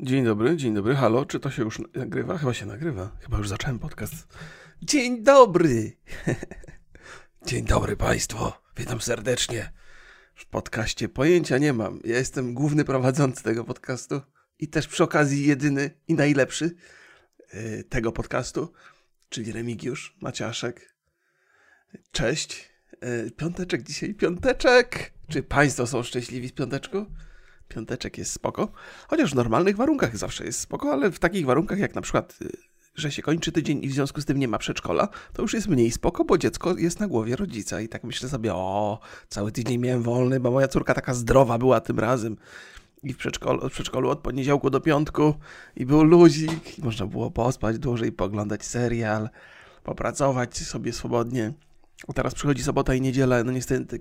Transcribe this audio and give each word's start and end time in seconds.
Dzień 0.00 0.24
dobry, 0.24 0.56
dzień 0.56 0.74
dobry. 0.74 0.94
Halo, 0.94 1.26
czy 1.26 1.40
to 1.40 1.50
się 1.50 1.62
już 1.62 1.78
nagrywa? 1.94 2.38
Chyba 2.38 2.54
się 2.54 2.66
nagrywa. 2.66 3.16
Chyba 3.20 3.38
już 3.38 3.48
zacząłem 3.48 3.78
podcast. 3.78 4.14
Dzień 4.82 5.22
dobry! 5.22 5.96
dzień 7.46 7.64
dobry 7.64 7.96
Państwo. 7.96 8.62
Witam 8.76 9.00
serdecznie. 9.00 9.72
W 10.34 10.46
podcaście 10.46 11.08
pojęcia 11.08 11.58
nie 11.58 11.72
mam. 11.72 12.00
Ja 12.04 12.18
jestem 12.18 12.54
główny 12.54 12.84
prowadzący 12.84 13.42
tego 13.42 13.64
podcastu 13.64 14.20
i 14.58 14.68
też 14.68 14.88
przy 14.88 15.04
okazji 15.04 15.46
jedyny 15.46 15.90
i 16.08 16.14
najlepszy 16.14 16.74
yy, 17.54 17.84
tego 17.84 18.12
podcastu, 18.12 18.72
czyli 19.28 19.52
Remigiusz 19.52 20.16
Maciaszek. 20.20 20.94
Cześć. 22.12 22.70
Yy, 23.02 23.30
piąteczek 23.30 23.82
dzisiaj, 23.82 24.14
piąteczek! 24.14 25.12
Czy 25.28 25.42
Państwo 25.42 25.86
są 25.86 26.02
szczęśliwi 26.02 26.48
z 26.48 26.52
piąteczku? 26.52 27.06
Piąteczek 27.68 28.18
jest 28.18 28.32
spoko. 28.32 28.68
Chociaż 29.08 29.32
w 29.32 29.34
normalnych 29.34 29.76
warunkach 29.76 30.16
zawsze 30.16 30.44
jest 30.44 30.60
spoko, 30.60 30.92
ale 30.92 31.10
w 31.10 31.18
takich 31.18 31.46
warunkach 31.46 31.78
jak 31.78 31.94
na 31.94 32.00
przykład, 32.00 32.38
y, 32.42 32.48
że 32.94 33.12
się 33.12 33.22
kończy 33.22 33.52
tydzień 33.52 33.84
i 33.84 33.88
w 33.88 33.92
związku 33.92 34.20
z 34.20 34.24
tym 34.24 34.38
nie 34.38 34.48
ma 34.48 34.58
przedszkola, 34.58 35.08
to 35.32 35.42
już 35.42 35.54
jest 35.54 35.68
mniej 35.68 35.90
spoko, 35.90 36.24
bo 36.24 36.38
dziecko 36.38 36.76
jest 36.76 37.00
na 37.00 37.06
głowie 37.08 37.36
rodzica. 37.36 37.80
I 37.80 37.88
tak 37.88 38.04
myślę 38.04 38.28
sobie, 38.28 38.54
o, 38.54 38.98
cały 39.28 39.52
tydzień 39.52 39.78
miałem 39.78 40.02
wolny, 40.02 40.40
bo 40.40 40.50
moja 40.50 40.68
córka 40.68 40.94
taka 40.94 41.14
zdrowa 41.14 41.58
była 41.58 41.80
tym 41.80 41.98
razem. 41.98 42.36
I 43.02 43.12
w 43.12 43.16
przedszkolu, 43.16 43.68
w 43.68 43.72
przedszkolu 43.72 44.10
od 44.10 44.18
poniedziałku 44.18 44.70
do 44.70 44.80
piątku 44.80 45.34
i 45.76 45.86
był 45.86 46.02
luzik, 46.02 46.78
i 46.78 46.82
można 46.82 47.06
było 47.06 47.30
pospać 47.30 47.78
dłużej, 47.78 48.12
poglądać 48.12 48.64
serial, 48.64 49.28
popracować 49.84 50.56
sobie 50.56 50.92
swobodnie. 50.92 51.52
Teraz 52.14 52.34
przychodzi 52.34 52.62
sobota 52.62 52.94
i 52.94 53.00
niedziela, 53.00 53.44
no 53.44 53.52
niestety 53.52 53.98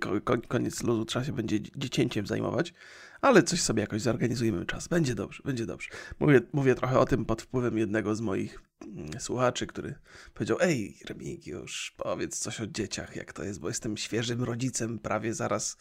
koniec 0.47 0.83
luzu, 0.83 1.05
trzeba 1.05 1.25
się 1.25 1.31
będzie 1.31 1.61
dziecięciem 1.61 2.27
zajmować 2.27 2.73
ale 3.21 3.43
coś 3.43 3.61
sobie 3.61 3.81
jakoś 3.81 4.01
zorganizujemy 4.01 4.65
czas. 4.65 4.87
Będzie 4.87 5.15
dobrze, 5.15 5.43
będzie 5.45 5.65
dobrze. 5.65 5.89
Mówię, 6.19 6.41
mówię 6.53 6.75
trochę 6.75 6.99
o 6.99 7.05
tym 7.05 7.25
pod 7.25 7.41
wpływem 7.41 7.77
jednego 7.77 8.15
z 8.15 8.21
moich 8.21 8.61
mm, 8.81 9.19
słuchaczy, 9.19 9.67
który 9.67 9.95
powiedział: 10.33 10.57
Ej, 10.61 10.99
Remigiusz, 11.09 11.93
powiedz 11.97 12.39
coś 12.39 12.61
o 12.61 12.67
dzieciach, 12.67 13.15
jak 13.15 13.33
to 13.33 13.43
jest, 13.43 13.59
bo 13.59 13.67
jestem 13.67 13.97
świeżym 13.97 14.43
rodzicem, 14.43 14.99
prawie 14.99 15.33
zaraz. 15.33 15.77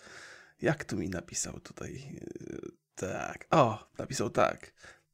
Jak 0.62 0.84
tu 0.84 0.97
mi 0.97 1.08
napisał 1.08 1.60
tutaj? 1.60 2.20
Tak. 2.94 3.47
O, 3.50 3.91
napisał 3.98 4.30
tak. 4.30 4.72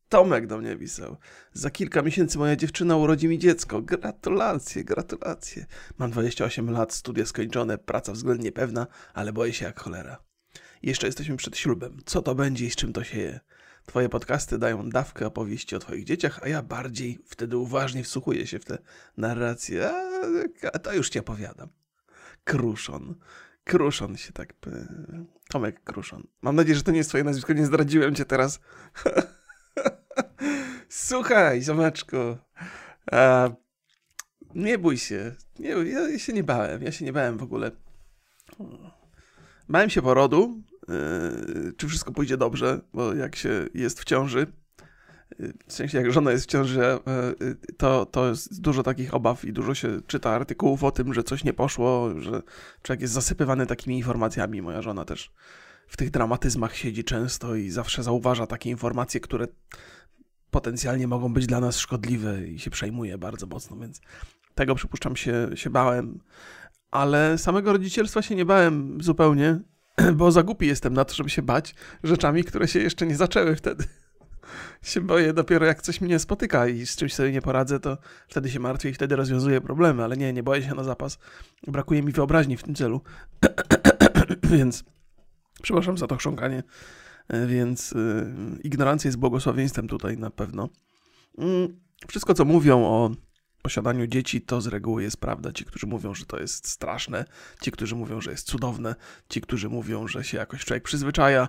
Tomek 0.08 0.46
do 0.46 0.58
mnie 0.58 0.76
pisał. 0.76 1.16
Za 1.52 1.70
kilka 1.70 2.02
miesięcy 2.02 2.38
moja 2.38 2.56
dziewczyna 2.56 2.96
urodzi 2.96 3.28
mi 3.28 3.38
dziecko. 3.38 3.82
Gratulacje, 3.82 4.84
gratulacje. 4.84 5.66
Mam 5.98 6.10
28 6.10 6.70
lat, 6.70 6.92
studia 6.92 7.26
skończone, 7.26 7.78
praca 7.78 8.12
względnie 8.12 8.52
pewna, 8.52 8.86
ale 9.14 9.32
boję 9.32 9.52
się 9.52 9.64
jak 9.64 9.80
cholera. 9.80 10.31
Jeszcze 10.82 11.06
jesteśmy 11.06 11.36
przed 11.36 11.56
ślubem. 11.56 11.98
Co 12.06 12.22
to 12.22 12.34
będzie 12.34 12.66
i 12.66 12.70
z 12.70 12.76
czym 12.76 12.92
to 12.92 13.04
się 13.04 13.18
je? 13.18 13.40
Twoje 13.86 14.08
podcasty 14.08 14.58
dają 14.58 14.90
dawkę 14.90 15.26
opowieści 15.26 15.76
o 15.76 15.78
twoich 15.78 16.04
dzieciach, 16.04 16.40
a 16.42 16.48
ja 16.48 16.62
bardziej 16.62 17.18
wtedy 17.26 17.56
uważnie 17.56 18.04
wsłuchuję 18.04 18.46
się 18.46 18.58
w 18.58 18.64
te 18.64 18.78
narracje. 19.16 19.90
A, 20.72 20.78
to 20.78 20.94
już 20.94 21.10
ci 21.10 21.18
opowiadam. 21.18 21.68
Kruszon. 22.44 23.14
Kruszon 23.64 24.16
się 24.16 24.32
tak... 24.32 24.54
Tomek 25.48 25.84
Kruszon. 25.84 26.26
Mam 26.42 26.56
nadzieję, 26.56 26.76
że 26.76 26.82
to 26.82 26.90
nie 26.90 26.98
jest 26.98 27.10
twoje 27.10 27.24
nazwisko, 27.24 27.52
nie 27.52 27.66
zdradziłem 27.66 28.14
cię 28.14 28.24
teraz. 28.24 28.60
Słuchaj, 30.88 31.62
ziomeczku. 31.62 32.16
A, 33.12 33.50
nie 34.54 34.78
bój 34.78 34.98
się. 34.98 35.34
Nie, 35.58 35.70
ja 35.70 36.18
się 36.18 36.32
nie 36.32 36.44
bałem. 36.44 36.82
Ja 36.82 36.92
się 36.92 37.04
nie 37.04 37.12
bałem 37.12 37.38
w 37.38 37.42
ogóle. 37.42 37.70
Bałem 39.68 39.90
się 39.90 40.02
porodu, 40.02 40.62
czy 41.76 41.88
wszystko 41.88 42.12
pójdzie 42.12 42.36
dobrze, 42.36 42.80
bo 42.94 43.14
jak 43.14 43.36
się 43.36 43.66
jest 43.74 44.00
w 44.00 44.04
ciąży, 44.04 44.46
yy, 45.38 45.52
w 45.66 45.72
sensie 45.72 45.98
jak 45.98 46.12
żona 46.12 46.30
jest 46.30 46.44
w 46.44 46.46
ciąży, 46.46 46.80
yy, 47.40 47.56
to, 47.76 48.06
to 48.06 48.28
jest 48.28 48.60
dużo 48.60 48.82
takich 48.82 49.14
obaw 49.14 49.44
i 49.44 49.52
dużo 49.52 49.74
się 49.74 50.00
czyta 50.06 50.30
artykułów 50.30 50.84
o 50.84 50.90
tym, 50.90 51.14
że 51.14 51.22
coś 51.22 51.44
nie 51.44 51.52
poszło, 51.52 52.20
że 52.20 52.42
człowiek 52.82 53.00
jest 53.00 53.14
zasypywany 53.14 53.66
takimi 53.66 53.96
informacjami. 53.96 54.62
Moja 54.62 54.82
żona 54.82 55.04
też 55.04 55.32
w 55.86 55.96
tych 55.96 56.10
dramatyzmach 56.10 56.76
siedzi 56.76 57.04
często 57.04 57.54
i 57.54 57.70
zawsze 57.70 58.02
zauważa 58.02 58.46
takie 58.46 58.70
informacje, 58.70 59.20
które 59.20 59.48
potencjalnie 60.50 61.08
mogą 61.08 61.32
być 61.32 61.46
dla 61.46 61.60
nas 61.60 61.78
szkodliwe 61.78 62.48
i 62.48 62.58
się 62.58 62.70
przejmuje 62.70 63.18
bardzo 63.18 63.46
mocno, 63.46 63.76
więc 63.76 64.00
tego 64.54 64.74
przypuszczam 64.74 65.16
się, 65.16 65.50
się 65.54 65.70
bałem 65.70 66.18
ale 66.92 67.38
samego 67.38 67.72
rodzicielstwa 67.72 68.22
się 68.22 68.34
nie 68.34 68.44
bałem 68.44 68.98
zupełnie, 69.00 69.60
bo 70.14 70.32
za 70.32 70.42
głupi 70.42 70.66
jestem 70.66 70.94
na 70.94 71.04
to, 71.04 71.14
żeby 71.14 71.30
się 71.30 71.42
bać 71.42 71.74
rzeczami, 72.02 72.44
które 72.44 72.68
się 72.68 72.78
jeszcze 72.78 73.06
nie 73.06 73.16
zaczęły 73.16 73.56
wtedy. 73.56 73.84
się 74.82 75.00
boję 75.00 75.32
dopiero 75.32 75.66
jak 75.66 75.82
coś 75.82 76.00
mnie 76.00 76.18
spotyka 76.18 76.68
i 76.68 76.86
z 76.86 76.96
czymś 76.96 77.14
sobie 77.14 77.32
nie 77.32 77.42
poradzę, 77.42 77.80
to 77.80 77.98
wtedy 78.28 78.50
się 78.50 78.60
martwię 78.60 78.90
i 78.90 78.94
wtedy 78.94 79.16
rozwiązuję 79.16 79.60
problemy, 79.60 80.04
ale 80.04 80.16
nie, 80.16 80.32
nie 80.32 80.42
boję 80.42 80.62
się 80.62 80.74
na 80.74 80.84
zapas. 80.84 81.18
Brakuje 81.66 82.02
mi 82.02 82.12
wyobraźni 82.12 82.56
w 82.56 82.62
tym 82.62 82.74
celu. 82.74 83.00
więc 84.52 84.84
przepraszam 85.62 85.98
za 85.98 86.06
to 86.06 86.16
chrząkanie, 86.16 86.62
więc 87.46 87.92
y, 87.92 88.26
ignorancja 88.62 89.08
jest 89.08 89.18
błogosławieństwem 89.18 89.88
tutaj 89.88 90.18
na 90.18 90.30
pewno. 90.30 90.68
Mm, 91.38 91.80
wszystko, 92.08 92.34
co 92.34 92.44
mówią 92.44 92.84
o 92.84 93.10
posiadaniu 93.62 94.06
dzieci 94.06 94.40
to 94.40 94.60
z 94.60 94.66
reguły 94.66 95.02
jest 95.02 95.16
prawda. 95.16 95.52
Ci, 95.52 95.64
którzy 95.64 95.86
mówią, 95.86 96.14
że 96.14 96.26
to 96.26 96.40
jest 96.40 96.68
straszne, 96.68 97.24
ci, 97.60 97.70
którzy 97.70 97.96
mówią, 97.96 98.20
że 98.20 98.30
jest 98.30 98.46
cudowne, 98.46 98.94
ci, 99.28 99.40
którzy 99.40 99.68
mówią, 99.68 100.08
że 100.08 100.24
się 100.24 100.38
jakoś 100.38 100.64
człowiek 100.64 100.82
przyzwyczaja, 100.82 101.48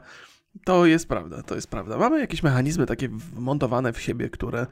to 0.66 0.86
jest 0.86 1.08
prawda, 1.08 1.44
to 1.44 1.56
jest 1.56 1.68
prawda. 1.68 1.98
Mamy 1.98 2.20
jakieś 2.20 2.44
mechanizmy 2.44 2.86
takie 2.86 3.10
wmontowane 3.10 3.94
w 3.94 4.02
siebie, 4.02 4.30
które 4.30 4.68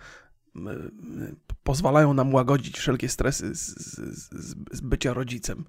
pozwalają 1.64 2.14
nam 2.14 2.34
łagodzić 2.34 2.78
wszelkie 2.78 3.10
stresy 3.10 3.56
z, 3.56 3.60
z, 3.60 4.56
z, 4.72 4.82
bycia 4.82 5.14
rodzicem. 5.14 5.66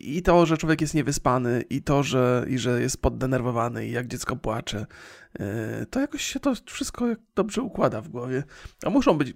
I 0.00 0.22
to, 0.22 0.46
że 0.46 0.56
człowiek 0.56 0.80
jest 0.80 0.94
niewyspany, 0.94 1.64
i 1.70 1.82
to, 1.82 2.02
że, 2.02 2.46
i 2.48 2.58
że 2.58 2.80
jest 2.80 3.02
poddenerwowany, 3.02 3.86
i 3.86 3.92
jak 3.92 4.06
dziecko 4.06 4.36
płacze, 4.36 4.86
e, 5.38 5.86
to 5.86 6.00
jakoś 6.00 6.22
się 6.22 6.40
to 6.40 6.54
wszystko 6.66 7.06
dobrze 7.34 7.62
układa 7.62 8.00
w 8.00 8.08
głowie. 8.08 8.42
A 8.84 8.90
muszą 8.90 9.18
być 9.18 9.34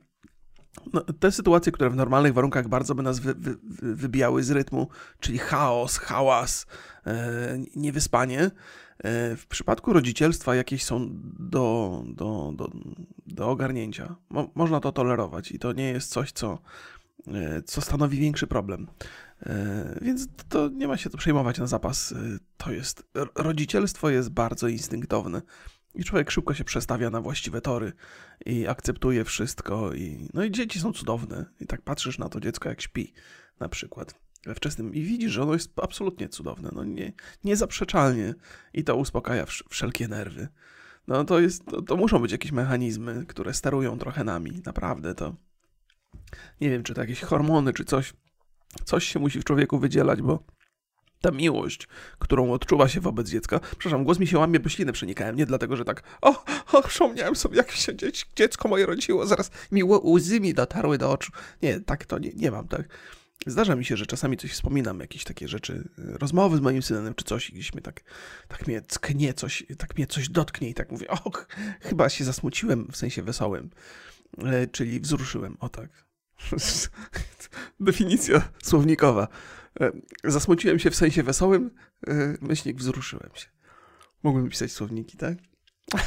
no, 0.92 1.00
te 1.00 1.32
sytuacje, 1.32 1.72
które 1.72 1.90
w 1.90 1.96
normalnych 1.96 2.34
warunkach 2.34 2.68
bardzo 2.68 2.94
by 2.94 3.02
nas 3.02 3.18
wy, 3.18 3.34
wy, 3.34 3.56
wybijały 3.94 4.42
z 4.42 4.50
rytmu, 4.50 4.88
czyli 5.20 5.38
chaos, 5.38 5.98
hałas, 5.98 6.66
e, 7.06 7.58
niewyspanie, 7.76 8.40
e, 8.40 8.50
w 9.36 9.46
przypadku 9.48 9.92
rodzicielstwa 9.92 10.54
jakieś 10.54 10.84
są 10.84 11.08
do, 11.38 12.02
do, 12.06 12.52
do, 12.56 12.70
do 13.26 13.50
ogarnięcia. 13.50 14.16
Mo, 14.30 14.50
można 14.54 14.80
to 14.80 14.92
tolerować 14.92 15.52
i 15.52 15.58
to 15.58 15.72
nie 15.72 15.88
jest 15.88 16.10
coś, 16.10 16.32
co, 16.32 16.58
e, 17.28 17.62
co 17.62 17.80
stanowi 17.80 18.18
większy 18.18 18.46
problem. 18.46 18.86
E, 19.46 19.98
więc 20.02 20.28
to 20.48 20.68
nie 20.68 20.88
ma 20.88 20.96
się 20.96 21.10
to 21.10 21.18
przejmować 21.18 21.58
na 21.58 21.66
zapas. 21.66 22.12
E, 22.12 22.16
to 22.56 22.72
jest, 22.72 23.06
rodzicielstwo 23.34 24.10
jest 24.10 24.30
bardzo 24.30 24.68
instynktowne. 24.68 25.42
I 25.94 26.04
człowiek 26.04 26.30
szybko 26.30 26.54
się 26.54 26.64
przestawia 26.64 27.10
na 27.10 27.20
właściwe 27.20 27.60
tory 27.60 27.92
i 28.46 28.66
akceptuje 28.66 29.24
wszystko. 29.24 29.94
I, 29.94 30.28
no 30.34 30.44
i 30.44 30.50
dzieci 30.50 30.80
są 30.80 30.92
cudowne. 30.92 31.44
I 31.60 31.66
tak 31.66 31.82
patrzysz 31.82 32.18
na 32.18 32.28
to 32.28 32.40
dziecko, 32.40 32.68
jak 32.68 32.80
śpi 32.80 33.12
na 33.60 33.68
przykład 33.68 34.14
we 34.46 34.54
wczesnym 34.54 34.94
i 34.94 35.02
widzisz, 35.02 35.32
że 35.32 35.42
ono 35.42 35.52
jest 35.52 35.72
absolutnie 35.82 36.28
cudowne. 36.28 36.70
No 36.72 36.84
nie, 36.84 37.12
niezaprzeczalnie. 37.44 38.34
I 38.74 38.84
to 38.84 38.96
uspokaja 38.96 39.46
wszelkie 39.68 40.08
nerwy. 40.08 40.48
No 41.08 41.24
to 41.24 41.40
jest, 41.40 41.66
to, 41.66 41.82
to 41.82 41.96
muszą 41.96 42.18
być 42.18 42.32
jakieś 42.32 42.52
mechanizmy, 42.52 43.26
które 43.26 43.54
sterują 43.54 43.98
trochę 43.98 44.24
nami. 44.24 44.62
Naprawdę 44.66 45.14
to... 45.14 45.36
Nie 46.60 46.70
wiem, 46.70 46.82
czy 46.82 46.94
to 46.94 47.00
jakieś 47.00 47.20
hormony, 47.20 47.72
czy 47.72 47.84
coś. 47.84 48.12
Coś 48.84 49.04
się 49.04 49.18
musi 49.18 49.40
w 49.40 49.44
człowieku 49.44 49.78
wydzielać, 49.78 50.22
bo 50.22 50.44
ta 51.20 51.30
miłość, 51.30 51.88
którą 52.18 52.52
odczuwa 52.52 52.88
się 52.88 53.00
wobec 53.00 53.28
dziecka. 53.28 53.60
Przepraszam, 53.60 54.04
głos 54.04 54.18
mi 54.18 54.26
się 54.26 54.38
łamie, 54.38 54.60
bo 54.60 54.68
ślinę 54.68 54.92
przenikałem. 54.92 55.36
Nie 55.36 55.46
dlatego, 55.46 55.76
że 55.76 55.84
tak, 55.84 56.02
o, 56.22 56.44
o 56.72 56.82
przypomniałem 56.88 57.36
sobie, 57.36 57.56
jak 57.56 57.70
się 57.70 57.92
dziecko 58.36 58.68
moje 58.68 58.86
rodziło, 58.86 59.26
zaraz 59.26 59.50
mi 59.72 59.84
łzy 59.84 60.40
mi 60.40 60.54
dotarły 60.54 60.98
do 60.98 61.10
oczu. 61.10 61.32
Nie, 61.62 61.80
tak 61.80 62.06
to 62.06 62.18
nie, 62.18 62.30
nie 62.36 62.50
mam, 62.50 62.68
tak. 62.68 62.88
Zdarza 63.46 63.76
mi 63.76 63.84
się, 63.84 63.96
że 63.96 64.06
czasami 64.06 64.36
coś 64.36 64.52
wspominam, 64.52 65.00
jakieś 65.00 65.24
takie 65.24 65.48
rzeczy, 65.48 65.88
rozmowy 65.98 66.56
z 66.56 66.60
moim 66.60 66.82
synem, 66.82 67.14
czy 67.14 67.24
coś, 67.24 67.50
i 67.50 67.52
gdzieś 67.52 67.72
mnie 67.72 67.82
tak, 67.82 68.00
tak 68.48 68.66
mnie 68.66 68.82
cknie 68.82 69.34
coś, 69.34 69.64
tak 69.78 69.96
mnie 69.96 70.06
coś 70.06 70.28
dotknie 70.28 70.68
i 70.70 70.74
tak 70.74 70.90
mówię, 70.90 71.08
och, 71.08 71.46
chyba 71.80 72.08
się 72.08 72.24
zasmuciłem, 72.24 72.88
w 72.92 72.96
sensie 72.96 73.22
wesołym, 73.22 73.70
e, 74.38 74.66
czyli 74.66 75.00
wzruszyłem, 75.00 75.56
o 75.60 75.68
tak. 75.68 76.04
Definicja 77.80 78.48
słownikowa. 78.62 79.28
E, 79.80 79.92
zasmuciłem 80.24 80.78
się 80.78 80.90
w 80.90 80.96
sensie 80.96 81.22
wesołym, 81.22 81.70
e, 82.06 82.34
myślnik 82.40 82.76
wzruszyłem 82.76 83.30
się. 83.34 83.46
Mogłem 84.22 84.48
pisać 84.48 84.72
słowniki, 84.72 85.16
tak? 85.16 85.38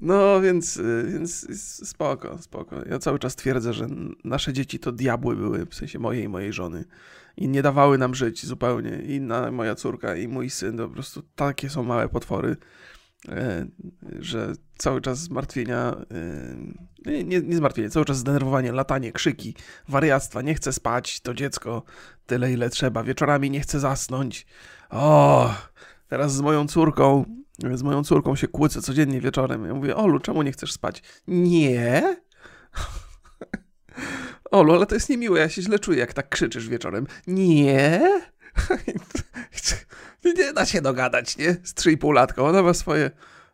No, 0.00 0.40
więc, 0.40 0.76
e, 0.76 1.12
więc 1.12 1.46
spoko, 1.88 2.38
spoko. 2.38 2.76
Ja 2.90 2.98
cały 2.98 3.18
czas 3.18 3.36
twierdzę, 3.36 3.72
że 3.72 3.86
nasze 4.24 4.52
dzieci 4.52 4.78
to 4.78 4.92
diabły 4.92 5.36
były, 5.36 5.66
w 5.66 5.74
sensie 5.74 5.98
mojej 5.98 6.24
i 6.24 6.28
mojej 6.28 6.52
żony. 6.52 6.84
I 7.36 7.48
nie 7.48 7.62
dawały 7.62 7.98
nam 7.98 8.14
żyć 8.14 8.46
zupełnie. 8.46 9.02
I 9.02 9.20
moja 9.52 9.74
córka, 9.74 10.16
i 10.16 10.28
mój 10.28 10.50
syn 10.50 10.76
to 10.76 10.88
po 10.88 10.94
prostu 10.94 11.22
takie 11.34 11.70
są 11.70 11.82
małe 11.82 12.08
potwory. 12.08 12.56
E, 13.28 13.66
że 14.18 14.52
cały 14.78 15.00
czas 15.00 15.18
zmartwienia, 15.18 15.96
e, 17.06 17.24
nie, 17.24 17.42
nie 17.42 17.56
zmartwienie, 17.56 17.90
cały 17.90 18.04
czas 18.04 18.18
zdenerwowanie, 18.18 18.72
latanie, 18.72 19.12
krzyki, 19.12 19.54
wariactwa, 19.88 20.42
nie 20.42 20.54
chce 20.54 20.72
spać, 20.72 21.20
to 21.20 21.34
dziecko 21.34 21.82
tyle 22.26 22.52
ile 22.52 22.70
trzeba, 22.70 23.02
wieczorami 23.04 23.50
nie 23.50 23.60
chce 23.60 23.80
zasnąć. 23.80 24.46
O, 24.90 25.54
teraz 26.08 26.34
z 26.34 26.40
moją 26.40 26.66
córką, 26.66 27.24
z 27.74 27.82
moją 27.82 28.04
córką 28.04 28.36
się 28.36 28.48
kłócę 28.48 28.82
codziennie 28.82 29.20
wieczorem. 29.20 29.66
Ja 29.66 29.74
mówię, 29.74 29.96
Olu, 29.96 30.20
czemu 30.20 30.42
nie 30.42 30.52
chcesz 30.52 30.72
spać? 30.72 31.02
Nie. 31.28 32.16
Olu, 34.50 34.74
ale 34.74 34.86
to 34.86 34.94
jest 34.94 35.08
niemiłe, 35.08 35.40
ja 35.40 35.48
się 35.48 35.62
źle 35.62 35.78
czuję, 35.78 35.98
jak 35.98 36.12
tak 36.12 36.28
krzyczysz 36.28 36.68
wieczorem. 36.68 37.06
Nie. 37.26 38.00
nie 40.36 40.52
da 40.52 40.66
się 40.66 40.82
dogadać, 40.82 41.36
nie? 41.36 41.52
Z 41.52 41.74
3,5 41.74 42.12
latka. 42.12 42.42
Ona 42.42 42.62
ma 42.62 42.74
swoje... 42.74 43.10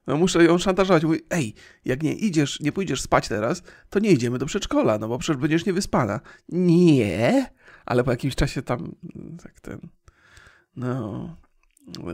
No 0.06 0.16
muszę 0.16 0.44
ją 0.44 0.58
szantażować. 0.58 1.04
Mówi, 1.04 1.20
ej, 1.30 1.54
jak 1.84 2.02
nie 2.02 2.14
idziesz, 2.14 2.60
nie 2.60 2.72
pójdziesz 2.72 3.00
spać 3.00 3.28
teraz, 3.28 3.62
to 3.90 3.98
nie 3.98 4.10
idziemy 4.10 4.38
do 4.38 4.46
przedszkola, 4.46 4.98
no 4.98 5.08
bo 5.08 5.18
przecież 5.18 5.40
będziesz 5.40 5.66
niewyspana. 5.66 6.20
Nie, 6.48 7.50
ale 7.86 8.04
po 8.04 8.10
jakimś 8.10 8.34
czasie 8.34 8.62
tam 8.62 8.94
tak 9.42 9.60
ten... 9.60 9.80
No... 10.76 11.36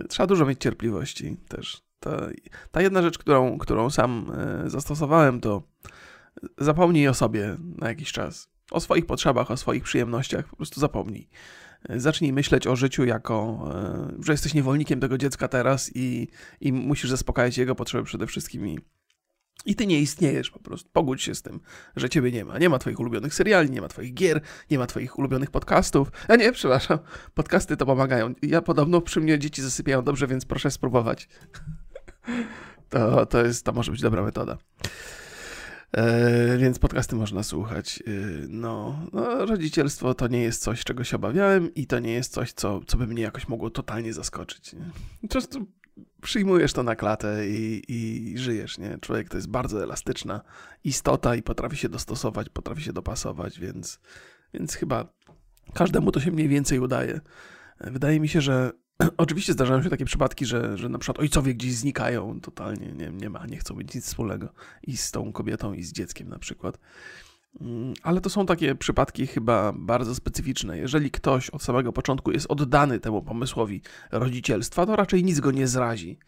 Trzeba 0.08 0.26
dużo 0.26 0.46
mieć 0.46 0.60
cierpliwości 0.60 1.36
też. 1.48 1.82
Ta, 2.00 2.28
ta 2.70 2.82
jedna 2.82 3.02
rzecz, 3.02 3.18
którą, 3.18 3.58
którą 3.58 3.90
sam 3.90 4.32
e, 4.66 4.70
zastosowałem, 4.70 5.40
to 5.40 5.62
zapomnij 6.58 7.08
o 7.08 7.14
sobie 7.14 7.56
na 7.76 7.88
jakiś 7.88 8.12
czas. 8.12 8.48
O 8.70 8.80
swoich 8.80 9.06
potrzebach, 9.06 9.50
o 9.50 9.56
swoich 9.56 9.82
przyjemnościach, 9.82 10.48
po 10.48 10.56
prostu 10.56 10.80
zapomnij. 10.80 11.28
Zacznij 11.96 12.32
myśleć 12.32 12.66
o 12.66 12.76
życiu 12.76 13.04
jako, 13.04 13.68
e, 14.18 14.22
że 14.24 14.32
jesteś 14.32 14.54
niewolnikiem 14.54 15.00
tego 15.00 15.18
dziecka 15.18 15.48
teraz 15.48 15.90
i, 15.94 16.28
i 16.60 16.72
musisz 16.72 17.10
zaspokajać 17.10 17.58
jego 17.58 17.74
potrzeby 17.74 18.04
przede 18.04 18.26
wszystkim. 18.26 18.68
I, 18.68 18.78
I 19.66 19.76
ty 19.76 19.86
nie 19.86 20.00
istniejesz 20.00 20.50
po 20.50 20.58
prostu. 20.58 20.90
Pogódź 20.92 21.22
się 21.22 21.34
z 21.34 21.42
tym, 21.42 21.60
że 21.96 22.08
ciebie 22.08 22.32
nie 22.32 22.44
ma. 22.44 22.58
Nie 22.58 22.68
ma 22.68 22.78
twoich 22.78 23.00
ulubionych 23.00 23.34
seriali, 23.34 23.70
nie 23.70 23.80
ma 23.80 23.88
twoich 23.88 24.14
gier, 24.14 24.40
nie 24.70 24.78
ma 24.78 24.86
twoich 24.86 25.18
ulubionych 25.18 25.50
podcastów. 25.50 26.10
A 26.28 26.36
nie, 26.36 26.52
przepraszam, 26.52 26.98
podcasty 27.34 27.76
to 27.76 27.86
pomagają. 27.86 28.34
Ja 28.42 28.62
podobno 28.62 29.00
przy 29.00 29.20
mnie 29.20 29.38
dzieci 29.38 29.62
zasypiają 29.62 30.02
dobrze, 30.02 30.26
więc 30.26 30.44
proszę 30.44 30.70
spróbować. 30.70 31.28
To, 32.88 33.26
to, 33.26 33.44
jest, 33.44 33.64
to 33.64 33.72
może 33.72 33.92
być 33.92 34.00
dobra 34.00 34.22
metoda. 34.22 34.58
E, 35.92 36.58
więc 36.58 36.78
podcasty 36.78 37.16
można 37.16 37.42
słuchać. 37.42 38.02
E, 38.06 38.10
no, 38.48 39.00
no, 39.12 39.46
rodzicielstwo 39.46 40.14
to 40.14 40.28
nie 40.28 40.42
jest 40.42 40.62
coś, 40.62 40.84
czego 40.84 41.04
się 41.04 41.16
obawiałem 41.16 41.74
i 41.74 41.86
to 41.86 41.98
nie 41.98 42.12
jest 42.12 42.32
coś, 42.32 42.52
co, 42.52 42.80
co 42.86 42.96
by 42.96 43.06
mnie 43.06 43.22
jakoś 43.22 43.48
mogło 43.48 43.70
totalnie 43.70 44.12
zaskoczyć. 44.12 44.76
Często 45.28 45.58
przyjmujesz 46.22 46.72
to 46.72 46.82
na 46.82 46.96
klatę 46.96 47.48
i, 47.48 47.82
i 47.88 48.38
żyjesz, 48.38 48.78
nie? 48.78 48.98
Człowiek 49.00 49.28
to 49.28 49.36
jest 49.36 49.48
bardzo 49.48 49.82
elastyczna 49.82 50.40
istota 50.84 51.36
i 51.36 51.42
potrafi 51.42 51.76
się 51.76 51.88
dostosować, 51.88 52.48
potrafi 52.48 52.82
się 52.82 52.92
dopasować, 52.92 53.60
więc, 53.60 54.00
więc 54.54 54.74
chyba 54.74 55.14
każdemu 55.74 56.12
to 56.12 56.20
się 56.20 56.30
mniej 56.30 56.48
więcej 56.48 56.78
udaje. 56.78 57.20
E, 57.78 57.90
wydaje 57.90 58.20
mi 58.20 58.28
się, 58.28 58.40
że 58.40 58.72
Oczywiście 59.16 59.52
zdarzają 59.52 59.82
się 59.82 59.90
takie 59.90 60.04
przypadki, 60.04 60.46
że, 60.46 60.78
że 60.78 60.88
na 60.88 60.98
przykład 60.98 61.18
ojcowie 61.18 61.54
gdzieś 61.54 61.74
znikają 61.74 62.40
totalnie, 62.40 62.92
nie, 62.92 63.10
nie 63.10 63.30
ma, 63.30 63.46
nie 63.46 63.56
chcą 63.56 63.74
mieć 63.74 63.94
nic 63.94 64.06
wspólnego 64.06 64.48
i 64.82 64.96
z 64.96 65.10
tą 65.10 65.32
kobietą, 65.32 65.72
i 65.72 65.82
z 65.82 65.92
dzieckiem 65.92 66.28
na 66.28 66.38
przykład. 66.38 66.78
Mm, 67.60 67.94
ale 68.02 68.20
to 68.20 68.30
są 68.30 68.46
takie 68.46 68.74
przypadki 68.74 69.26
chyba 69.26 69.72
bardzo 69.72 70.14
specyficzne. 70.14 70.78
Jeżeli 70.78 71.10
ktoś 71.10 71.50
od 71.50 71.62
samego 71.62 71.92
początku 71.92 72.30
jest 72.30 72.46
oddany 72.50 73.00
temu 73.00 73.22
pomysłowi 73.22 73.82
rodzicielstwa, 74.12 74.86
to 74.86 74.96
raczej 74.96 75.24
nic 75.24 75.40
go 75.40 75.50
nie 75.50 75.68
zrazi. 75.68 76.18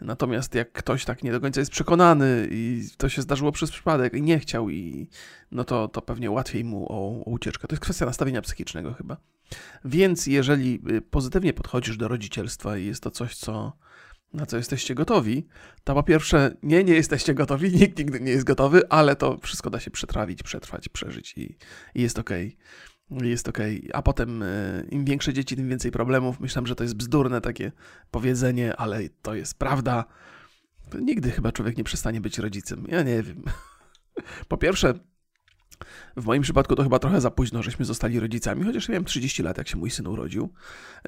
Natomiast 0.00 0.54
jak 0.54 0.72
ktoś 0.72 1.04
tak 1.04 1.22
nie 1.22 1.32
do 1.32 1.40
końca 1.40 1.60
jest 1.60 1.70
przekonany 1.70 2.48
i 2.50 2.88
to 2.96 3.08
się 3.08 3.22
zdarzyło 3.22 3.52
przez 3.52 3.70
przypadek 3.70 4.14
i 4.14 4.22
nie 4.22 4.38
chciał, 4.38 4.70
i, 4.70 5.08
no 5.50 5.64
to, 5.64 5.88
to 5.88 6.02
pewnie 6.02 6.30
łatwiej 6.30 6.64
mu 6.64 6.92
o, 6.92 6.96
o 6.96 7.30
ucieczkę. 7.30 7.68
To 7.68 7.74
jest 7.74 7.82
kwestia 7.82 8.06
nastawienia 8.06 8.42
psychicznego 8.42 8.94
chyba. 8.94 9.16
Więc 9.84 10.26
jeżeli 10.26 10.80
y, 10.90 11.00
pozytywnie 11.00 11.52
podchodzisz 11.52 11.96
do 11.96 12.08
rodzicielstwa 12.08 12.78
i 12.78 12.86
jest 12.86 13.02
to 13.02 13.10
coś, 13.10 13.36
co, 13.36 13.72
na 14.32 14.46
co 14.46 14.56
jesteście 14.56 14.94
gotowi, 14.94 15.46
to 15.84 15.94
po 15.94 16.02
pierwsze, 16.02 16.56
nie, 16.62 16.84
nie 16.84 16.94
jesteście 16.94 17.34
gotowi, 17.34 17.72
nikt 17.80 17.98
nigdy 17.98 18.20
nie 18.20 18.32
jest 18.32 18.44
gotowy, 18.44 18.88
ale 18.88 19.16
to 19.16 19.38
wszystko 19.42 19.70
da 19.70 19.80
się 19.80 19.90
przetrawić, 19.90 20.42
przetrwać, 20.42 20.88
przeżyć 20.88 21.34
i, 21.36 21.56
i 21.94 22.02
jest 22.02 22.18
okej. 22.18 22.46
Okay. 22.46 22.93
Jest. 23.10 23.48
Okay. 23.48 23.82
A 23.92 24.02
potem 24.02 24.42
y, 24.42 24.88
im 24.90 25.04
większe 25.04 25.32
dzieci, 25.32 25.56
tym 25.56 25.68
więcej 25.68 25.90
problemów. 25.90 26.40
Myślałem, 26.40 26.66
że 26.66 26.74
to 26.74 26.84
jest 26.84 26.96
bzdurne 26.96 27.40
takie 27.40 27.72
powiedzenie, 28.10 28.76
ale 28.76 29.00
to 29.22 29.34
jest 29.34 29.58
prawda. 29.58 30.04
Nigdy 31.00 31.30
chyba 31.30 31.52
człowiek 31.52 31.76
nie 31.76 31.84
przestanie 31.84 32.20
być 32.20 32.38
rodzicem. 32.38 32.86
Ja 32.88 33.02
nie 33.02 33.22
wiem. 33.22 33.42
Po 34.48 34.56
pierwsze, 34.56 34.94
w 36.16 36.24
moim 36.24 36.42
przypadku 36.42 36.76
to 36.76 36.82
chyba 36.82 36.98
trochę 36.98 37.20
za 37.20 37.30
późno, 37.30 37.62
żeśmy 37.62 37.84
zostali 37.84 38.20
rodzicami, 38.20 38.64
chociaż 38.64 38.88
ja 38.88 38.92
miałem 38.92 39.04
30 39.04 39.42
lat, 39.42 39.58
jak 39.58 39.68
się 39.68 39.76
mój 39.76 39.90
syn 39.90 40.06
urodził. 40.06 40.52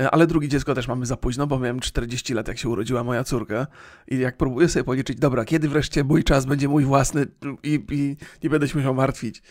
E, 0.01 0.11
ale 0.11 0.27
drugie 0.27 0.49
dziecko 0.49 0.75
też 0.75 0.89
mamy 0.89 1.07
za 1.07 1.17
późno, 1.17 1.47
bo 1.47 1.59
miałem 1.59 1.81
40 1.81 2.35
lat, 2.35 2.49
jak 2.49 2.59
się 2.59 2.69
urodziła 2.69 3.05
moja 3.05 3.25
córka. 3.25 3.67
I 4.09 4.19
jak 4.19 4.37
próbuję 4.37 4.69
sobie 4.69 4.85
policzyć, 4.85 5.19
dobra, 5.19 5.45
kiedy 5.45 5.69
wreszcie 5.69 6.05
mój 6.05 6.25
czas 6.25 6.47
będzie 6.47 6.69
mój 6.69 6.85
własny 6.85 7.27
i, 7.63 7.85
i 7.91 8.17
nie 8.43 8.51
będę 8.51 8.69
się 8.69 8.79
musiał 8.79 8.95
martwić. 8.95 9.43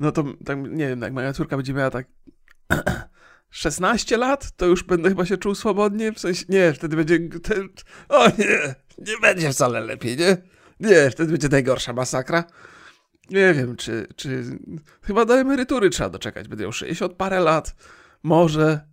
No 0.00 0.12
to 0.12 0.24
tak, 0.44 0.58
nie 0.58 0.88
wiem, 0.88 1.00
jak 1.00 1.12
moja 1.12 1.32
córka 1.32 1.56
będzie 1.56 1.74
miała 1.74 1.90
tak 1.90 2.06
16 3.50 4.16
lat, 4.16 4.56
to 4.56 4.66
już 4.66 4.82
będę 4.82 5.08
chyba 5.08 5.26
się 5.26 5.36
czuł 5.36 5.54
swobodnie. 5.54 6.12
W 6.12 6.18
sensie, 6.18 6.44
nie, 6.48 6.72
wtedy 6.72 6.96
będzie. 6.96 7.18
Ten, 7.42 7.68
o 8.08 8.28
nie, 8.28 8.74
nie 8.98 9.18
będzie 9.22 9.50
wcale 9.50 9.80
lepiej, 9.80 10.16
nie? 10.16 10.36
Nie, 10.80 11.10
wtedy 11.10 11.32
będzie 11.32 11.48
najgorsza 11.48 11.92
masakra. 11.92 12.44
Nie 13.30 13.54
wiem, 13.54 13.76
czy, 13.76 14.06
czy. 14.16 14.58
Chyba 15.02 15.24
do 15.24 15.38
emerytury 15.38 15.90
trzeba 15.90 16.10
doczekać. 16.10 16.48
Będę 16.48 16.64
miał 16.64 16.72
60 16.72 17.12
parę 17.12 17.40
lat. 17.40 17.74
Może. 18.22 18.87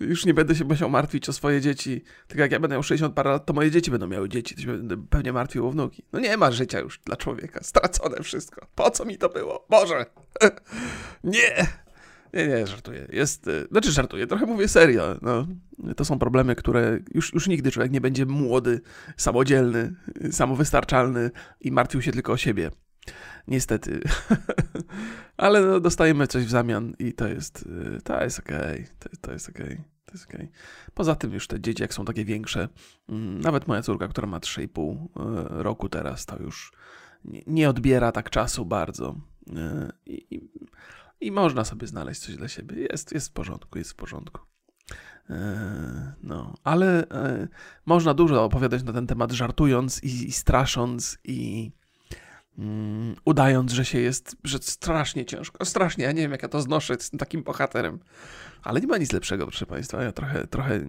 Już 0.00 0.26
nie 0.26 0.34
będę 0.34 0.54
się 0.54 0.64
musiał 0.64 0.90
martwić 0.90 1.28
o 1.28 1.32
swoje 1.32 1.60
dzieci. 1.60 2.04
Tak 2.28 2.38
jak 2.38 2.52
ja 2.52 2.60
będę 2.60 2.74
miał 2.74 2.82
60 2.82 3.14
parę 3.14 3.30
lat, 3.30 3.46
to 3.46 3.52
moje 3.52 3.70
dzieci 3.70 3.90
będą 3.90 4.06
miały 4.06 4.28
dzieci. 4.28 4.54
To 4.54 4.60
się 4.60 4.66
będę 4.66 4.96
pewnie 5.10 5.32
martwił 5.32 5.66
o 5.66 5.70
wnuki. 5.70 6.02
No 6.12 6.20
nie 6.20 6.36
ma 6.36 6.50
życia 6.50 6.80
już 6.80 6.98
dla 6.98 7.16
człowieka. 7.16 7.60
Stracone 7.62 8.22
wszystko. 8.22 8.66
Po 8.74 8.90
co 8.90 9.04
mi 9.04 9.18
to 9.18 9.28
było? 9.28 9.66
Boże! 9.70 10.06
nie! 11.24 11.66
Nie, 12.32 12.48
nie, 12.48 12.66
żartuję. 12.66 13.06
Jest, 13.12 13.48
y, 13.48 13.66
znaczy 13.70 13.92
żartuję, 13.92 14.26
trochę 14.26 14.46
mówię 14.46 14.68
serio. 14.68 15.18
No, 15.22 15.46
to 15.96 16.04
są 16.04 16.18
problemy, 16.18 16.54
które 16.54 16.98
już, 17.14 17.34
już 17.34 17.48
nigdy 17.48 17.70
człowiek 17.70 17.92
nie 17.92 18.00
będzie 18.00 18.26
młody, 18.26 18.80
samodzielny, 19.16 19.94
samowystarczalny 20.30 21.30
i 21.60 21.72
martwił 21.72 22.02
się 22.02 22.12
tylko 22.12 22.32
o 22.32 22.36
siebie. 22.36 22.70
Niestety. 23.48 24.00
Ale 25.36 25.60
no, 25.62 25.80
dostajemy 25.80 26.26
coś 26.26 26.44
w 26.44 26.50
zamian 26.50 26.94
i 26.98 27.12
to 27.12 27.28
jest, 27.28 27.64
y, 27.96 28.02
to 28.02 28.22
jest 28.22 28.38
okej. 28.38 28.58
Okay. 28.58 28.86
To, 28.98 29.08
to, 29.20 29.32
jest 29.32 29.48
okej. 29.48 29.66
Okay. 29.66 29.84
To 30.04 30.12
jest 30.12 30.26
okay. 30.26 30.48
Poza 30.94 31.14
tym 31.14 31.32
już 31.32 31.46
te 31.46 31.60
dzieci, 31.60 31.82
jak 31.82 31.94
są 31.94 32.04
takie 32.04 32.24
większe, 32.24 32.68
mm, 33.08 33.40
nawet 33.40 33.68
moja 33.68 33.82
córka, 33.82 34.08
która 34.08 34.26
ma 34.26 34.38
3,5 34.38 35.06
y, 35.60 35.62
roku 35.62 35.88
teraz, 35.88 36.26
to 36.26 36.42
już 36.42 36.72
nie, 37.46 37.70
odbiera 37.70 38.12
tak 38.12 38.30
czasu 38.30 38.66
bardzo. 38.66 39.16
Y, 39.48 39.52
I, 40.06 40.34
i, 40.34 40.50
I, 41.20 41.32
można 41.32 41.64
sobie 41.64 41.86
znaleźć 41.86 42.20
coś 42.20 42.36
dla 42.36 42.48
siebie. 42.48 42.86
Jest, 42.90 43.12
jest 43.12 43.28
w 43.28 43.32
porządku, 43.32 43.78
jest 43.78 43.92
w 43.92 43.94
porządku. 43.94 44.40
No, 46.22 46.54
ale 46.64 47.06
można 47.86 48.14
dużo 48.14 48.44
opowiadać 48.44 48.82
na 48.82 48.92
ten 48.92 49.06
temat, 49.06 49.32
żartując 49.32 50.04
i, 50.04 50.28
i 50.28 50.32
strasząc 50.32 51.18
i 51.24 51.72
Mm, 52.58 53.16
udając, 53.24 53.72
że 53.72 53.84
się 53.84 54.00
jest, 54.00 54.36
że 54.44 54.58
strasznie 54.58 55.24
ciężko, 55.24 55.64
strasznie, 55.64 56.04
ja 56.04 56.12
nie 56.12 56.22
wiem 56.22 56.32
jak 56.32 56.42
ja 56.42 56.48
to 56.48 56.62
znoszę 56.62 56.96
z 56.98 57.10
takim 57.10 57.42
bohaterem, 57.42 57.98
ale 58.66 58.80
nie 58.80 58.86
ma 58.86 58.98
nic 58.98 59.12
lepszego, 59.12 59.46
proszę 59.46 59.66
Państwa, 59.66 60.02
ja 60.02 60.12
trochę, 60.12 60.46
trochę 60.46 60.80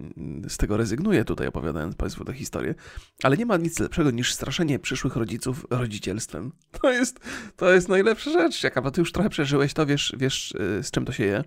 z 0.48 0.56
tego 0.56 0.76
rezygnuję 0.76 1.24
tutaj 1.24 1.46
opowiadając 1.46 1.96
Państwu 1.96 2.24
tę 2.24 2.32
historię, 2.32 2.74
ale 3.22 3.36
nie 3.36 3.46
ma 3.46 3.56
nic 3.56 3.78
lepszego 3.78 4.10
niż 4.10 4.34
straszenie 4.34 4.78
przyszłych 4.78 5.16
rodziców 5.16 5.66
rodzicielstwem. 5.70 6.52
To 6.80 6.92
jest, 6.92 7.20
to 7.56 7.72
jest 7.72 7.88
najlepsza 7.88 8.30
rzecz, 8.30 8.62
jaka, 8.62 8.82
bo 8.82 8.90
Ty 8.90 9.00
już 9.00 9.12
trochę 9.12 9.30
przeżyłeś 9.30 9.74
to, 9.74 9.86
wiesz, 9.86 10.14
wiesz 10.18 10.52
y, 10.52 10.82
z 10.82 10.90
czym 10.90 11.04
to 11.04 11.12
się 11.12 11.24
je. 11.24 11.44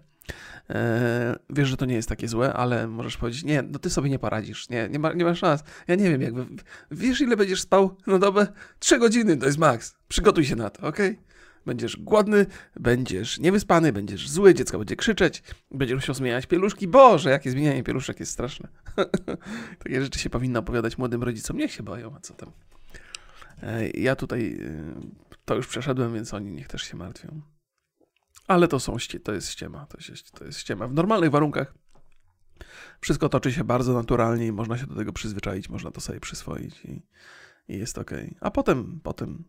E, 0.70 1.36
wiesz, 1.50 1.70
że 1.70 1.78
to 1.78 1.86
nie 1.86 1.96
jest 1.96 2.10
takie 2.10 2.28
złe, 2.28 2.54
ale 2.54 2.88
możesz 2.88 3.18
powiedzieć, 3.18 3.44
nie, 3.44 3.62
no 3.62 3.80
ty 3.80 3.90
sobie 3.90 4.10
nie 4.10 4.20
poradzisz, 4.20 4.70
nie, 4.70 4.90
nie, 4.90 5.00
ma, 5.00 5.14
nie 5.14 5.26
masz 5.26 5.40
szans. 5.40 5.64
Ja 5.88 5.96
nie 5.96 6.10
wiem, 6.10 6.22
jakby, 6.22 6.46
wiesz 6.92 7.22
ile 7.22 7.38
będziesz 7.38 7.62
spał 7.62 7.98
na 8.08 8.20
dobę? 8.20 8.48
Trzy 8.80 9.00
godziny 9.00 9.38
to 9.38 9.46
jest 9.46 9.58
maks. 9.58 9.96
Przygotuj 10.08 10.46
się 10.46 10.56
na 10.56 10.70
to, 10.70 10.88
ok? 10.88 10.98
Będziesz 11.66 11.98
głodny, 11.98 12.46
będziesz 12.80 13.40
niewyspany, 13.40 13.94
będziesz 13.94 14.30
zły, 14.30 14.54
dziecko 14.54 14.78
będzie 14.78 14.96
krzyczeć, 14.96 15.44
będziesz 15.72 15.96
musiał 15.96 16.16
zmieniać 16.16 16.46
pieluszki. 16.46 16.88
Boże, 16.88 17.30
jakie 17.30 17.52
zmienianie 17.52 17.84
pieluszek 17.84 18.20
jest 18.20 18.32
straszne. 18.32 18.70
Takie 19.84 20.02
rzeczy 20.02 20.20
się 20.20 20.30
powinno 20.30 20.60
opowiadać 20.60 20.98
młodym 20.98 21.24
rodzicom. 21.24 21.58
Niech 21.58 21.72
się 21.72 21.84
boją, 21.84 22.16
a 22.16 22.20
co 22.20 22.34
tam. 22.34 22.52
E, 23.64 23.90
ja 23.90 24.16
tutaj 24.16 24.42
y, 24.42 24.94
to 25.46 25.56
już 25.56 25.68
przeszedłem, 25.68 26.14
więc 26.14 26.34
oni 26.34 26.52
niech 26.52 26.68
też 26.68 26.82
się 26.82 26.98
martwią. 26.98 27.42
Ale 28.48 28.68
to, 28.68 28.80
są, 28.80 28.98
to 29.24 29.34
jest 29.34 29.50
ściema, 29.50 29.86
to 29.86 29.98
jest, 30.12 30.32
to 30.32 30.46
jest 30.46 30.60
ściema. 30.60 30.88
W 30.88 30.94
normalnych 30.94 31.32
warunkach 31.32 31.74
wszystko 33.02 33.30
toczy 33.30 33.54
się 33.54 33.64
bardzo 33.64 33.94
naturalnie 33.94 34.48
i 34.48 34.52
można 34.52 34.78
się 34.78 34.88
do 34.88 34.96
tego 34.96 35.14
przyzwyczaić, 35.14 35.70
można 35.70 35.92
to 35.92 36.02
sobie 36.02 36.20
przyswoić 36.20 36.86
i, 36.86 37.02
i 37.68 37.78
jest 37.78 37.98
ok. 37.98 38.12
A 38.40 38.52
potem, 38.52 39.00
potem, 39.04 39.44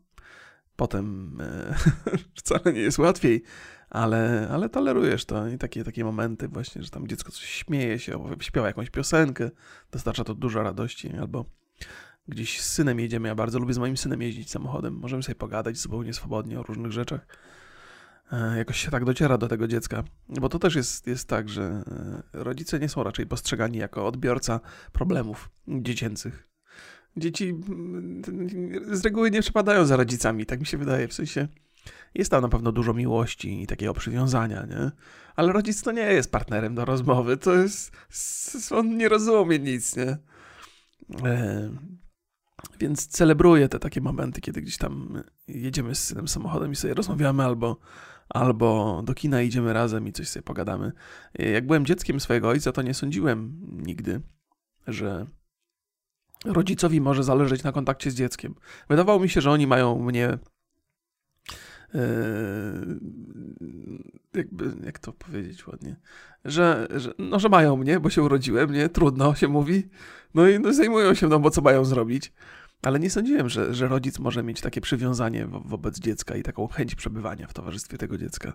potem 0.77 1.39
e, 1.41 1.75
wcale 2.39 2.73
nie 2.73 2.81
jest 2.81 2.99
łatwiej, 2.99 3.43
ale, 3.91 4.49
ale 4.53 4.69
tolerujesz 4.69 5.25
to 5.25 5.49
i 5.49 5.59
takie, 5.59 5.85
takie 5.85 6.05
momenty 6.05 6.49
właśnie, 6.49 6.83
że 6.83 6.91
tam 6.91 7.09
dziecko 7.09 7.33
coś 7.33 7.45
śmieje 7.45 7.99
się, 7.99 8.25
śpiewa 8.41 8.67
jakąś 8.67 8.91
piosenkę, 8.91 9.51
dostarcza 9.91 10.25
to 10.25 10.35
dużo 10.35 10.63
radości, 10.63 11.17
albo 11.17 11.45
gdzieś 12.29 12.61
z 12.61 12.69
synem 12.73 13.01
jedziemy, 13.01 13.29
ja 13.29 13.35
bardzo 13.35 13.59
lubię 13.59 13.75
z 13.75 13.79
moim 13.79 13.97
synem 13.97 14.23
jeździć 14.23 14.51
samochodem, 14.51 14.95
możemy 14.95 15.23
sobie 15.23 15.35
pogadać 15.35 15.77
zupełnie 15.77 16.13
swobodnie 16.13 16.61
o 16.61 16.63
różnych 16.63 16.93
rzeczach. 16.93 17.27
E, 18.33 18.59
jakoś 18.59 18.81
się 18.81 18.91
tak 18.91 19.05
dociera 19.05 19.39
do 19.39 19.49
tego 19.49 19.69
dziecka, 19.69 20.05
bo 20.29 20.49
to 20.49 20.59
też 20.59 20.75
jest, 20.75 21.07
jest 21.07 21.29
tak, 21.29 21.49
że 21.49 21.63
e, 21.63 22.23
rodzice 22.33 22.79
nie 22.79 22.89
są 22.89 23.03
raczej 23.03 23.27
postrzegani 23.27 23.79
jako 23.79 24.07
odbiorca 24.07 24.61
problemów 24.93 25.51
dziecięcych. 25.69 26.52
Dzieci 27.17 27.49
mm, 27.49 28.23
z 28.93 29.05
reguły 29.05 29.31
nie 29.31 29.43
przepadają 29.43 29.85
za 29.85 29.97
rodzicami, 29.97 30.47
tak 30.47 30.61
mi 30.61 30.67
się 30.67 30.79
wydaje, 30.79 31.09
w 31.09 31.13
sensie 31.13 31.49
jest 32.15 32.31
tam 32.31 32.43
na 32.43 32.49
pewno 32.49 32.73
dużo 32.73 32.95
miłości 32.95 33.63
i 33.63 33.67
takiego 33.67 33.95
przywiązania, 33.95 34.67
nie? 34.67 34.91
Ale 35.37 35.53
rodzic 35.53 35.83
to 35.83 35.93
nie 35.93 36.13
jest 36.13 36.33
partnerem 36.33 36.75
do 36.75 36.85
rozmowy, 36.85 37.37
to 37.37 37.55
jest, 37.55 37.93
on 38.71 38.97
nie 38.97 39.09
rozumie 39.09 39.59
nic, 39.59 39.97
nie? 39.97 40.19
E, 41.25 41.71
więc 42.81 43.07
celebruję 43.07 43.69
te 43.69 43.79
takie 43.79 44.01
momenty, 44.01 44.41
kiedy 44.41 44.63
gdzieś 44.63 44.77
tam 44.77 45.23
jedziemy 45.49 45.95
z 45.95 46.05
synem 46.05 46.29
samochodem 46.29 46.73
i 46.73 46.77
sobie 46.77 46.95
rozmawiamy, 46.95 47.45
albo, 47.45 47.77
albo 48.29 49.03
do 49.05 49.15
kina 49.15 49.43
idziemy 49.43 49.73
razem 49.73 50.09
i 50.09 50.13
coś 50.13 50.29
sobie 50.29 50.43
pogadamy. 50.43 50.93
Jak 51.39 51.67
byłem 51.67 51.87
dzieckiem 51.87 52.21
swojego 52.21 52.49
ojca, 52.49 52.73
to 52.73 52.83
nie 52.83 52.95
sądziłem 52.95 53.61
nigdy, 53.87 54.21
że 54.87 55.27
rodzicowi 56.45 57.01
może 57.01 57.25
zależeć 57.25 57.63
na 57.63 57.73
kontakcie 57.73 58.11
z 58.11 58.15
dzieckiem. 58.15 58.55
Wydawało 58.89 59.21
mi 59.21 59.29
się, 59.29 59.41
że 59.41 59.51
oni 59.51 59.67
mają 59.67 59.99
mnie 59.99 60.39
Yy, 61.95 63.01
jakby, 64.35 64.73
jak 64.85 64.99
to 64.99 65.13
powiedzieć 65.13 65.67
ładnie, 65.67 65.97
że, 66.45 66.89
że, 66.97 67.15
no, 67.19 67.39
że 67.39 67.49
mają 67.49 67.77
mnie, 67.77 68.01
bo 68.01 68.11
się 68.11 68.23
urodziłem, 68.23 68.73
nie? 68.73 68.89
Trudno 68.89 69.35
się 69.35 69.49
mówi. 69.49 69.89
No 70.35 70.49
i 70.49 70.59
no, 70.59 70.73
zajmują 70.73 71.15
się 71.15 71.27
mną, 71.27 71.39
bo 71.39 71.51
co 71.51 71.61
mają 71.63 71.85
zrobić. 71.85 72.33
Ale 72.83 72.99
nie 73.01 73.11
sądziłem, 73.11 73.49
że, 73.49 73.75
że 73.75 73.89
rodzic 73.89 74.19
może 74.19 74.43
mieć 74.43 74.61
takie 74.61 74.81
przywiązanie 74.81 75.47
wo 75.47 75.61
wobec 75.61 75.99
dziecka 75.99 76.37
i 76.37 76.43
taką 76.43 76.69
chęć 76.69 76.95
przebywania 76.95 77.47
w 77.47 77.55
towarzystwie 77.55 77.99
tego 77.99 78.19
dziecka. 78.19 78.53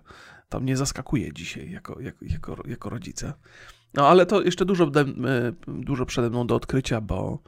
To 0.48 0.60
mnie 0.60 0.76
zaskakuje 0.76 1.32
dzisiaj 1.32 1.70
jako, 1.70 2.00
jako, 2.00 2.24
jako, 2.24 2.56
jako 2.66 2.90
rodzica. 2.90 3.34
No 3.94 4.08
ale 4.08 4.26
to 4.26 4.42
jeszcze 4.42 4.64
dużo, 4.64 4.90
dużo 5.68 6.06
przede 6.06 6.30
mną 6.30 6.46
do 6.46 6.54
odkrycia, 6.54 7.00
bo 7.00 7.42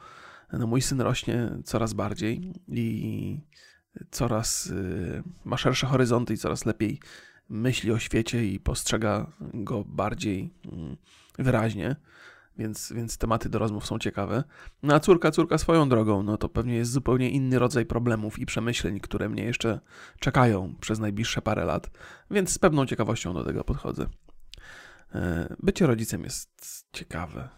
no, 0.53 0.67
mój 0.67 0.83
syn 0.83 1.01
rośnie 1.01 1.51
coraz 1.65 1.93
bardziej 1.93 2.53
i 2.69 3.41
coraz 4.11 4.67
y, 4.67 5.23
ma 5.45 5.57
szersze 5.57 5.87
horyzonty 5.87 6.35
i 6.35 6.39
coraz 6.39 6.67
lepiej 6.67 7.01
myśli 7.49 7.93
o 7.93 7.99
świecie 7.99 8.47
i 8.47 8.61
postrzega 8.61 9.33
go 9.55 9.85
bardziej 9.85 10.55
mm, 10.73 10.97
wyraźnie. 11.39 11.97
Więc, 12.59 12.93
więc 12.93 13.19
tematy 13.19 13.49
do 13.49 13.59
rozmów 13.59 13.87
są 13.87 13.99
ciekawe. 13.99 14.45
No 14.83 14.95
a 14.95 15.01
córka, 15.01 15.31
córka 15.31 15.59
swoją 15.59 15.89
drogą, 15.89 16.23
no 16.23 16.37
to 16.37 16.49
pewnie 16.49 16.75
jest 16.75 16.91
zupełnie 16.91 17.31
inny 17.31 17.59
rodzaj 17.59 17.87
problemów 17.87 18.39
i 18.39 18.47
przemyśleń, 18.47 19.01
które 19.01 19.29
mnie 19.29 19.45
jeszcze 19.45 19.81
czekają 20.19 20.75
przez 20.81 20.99
najbliższe 20.99 21.43
parę 21.43 21.65
lat, 21.65 21.91
więc 22.31 22.51
z 22.51 22.59
pewną 22.59 22.87
ciekawością 22.87 23.35
do 23.35 23.45
tego 23.45 23.65
podchodzę. 23.65 24.07
E, 25.15 25.57
bycie 25.63 25.87
rodzicem 25.87 26.25
jest 26.25 26.87
ciekawe 26.93 27.49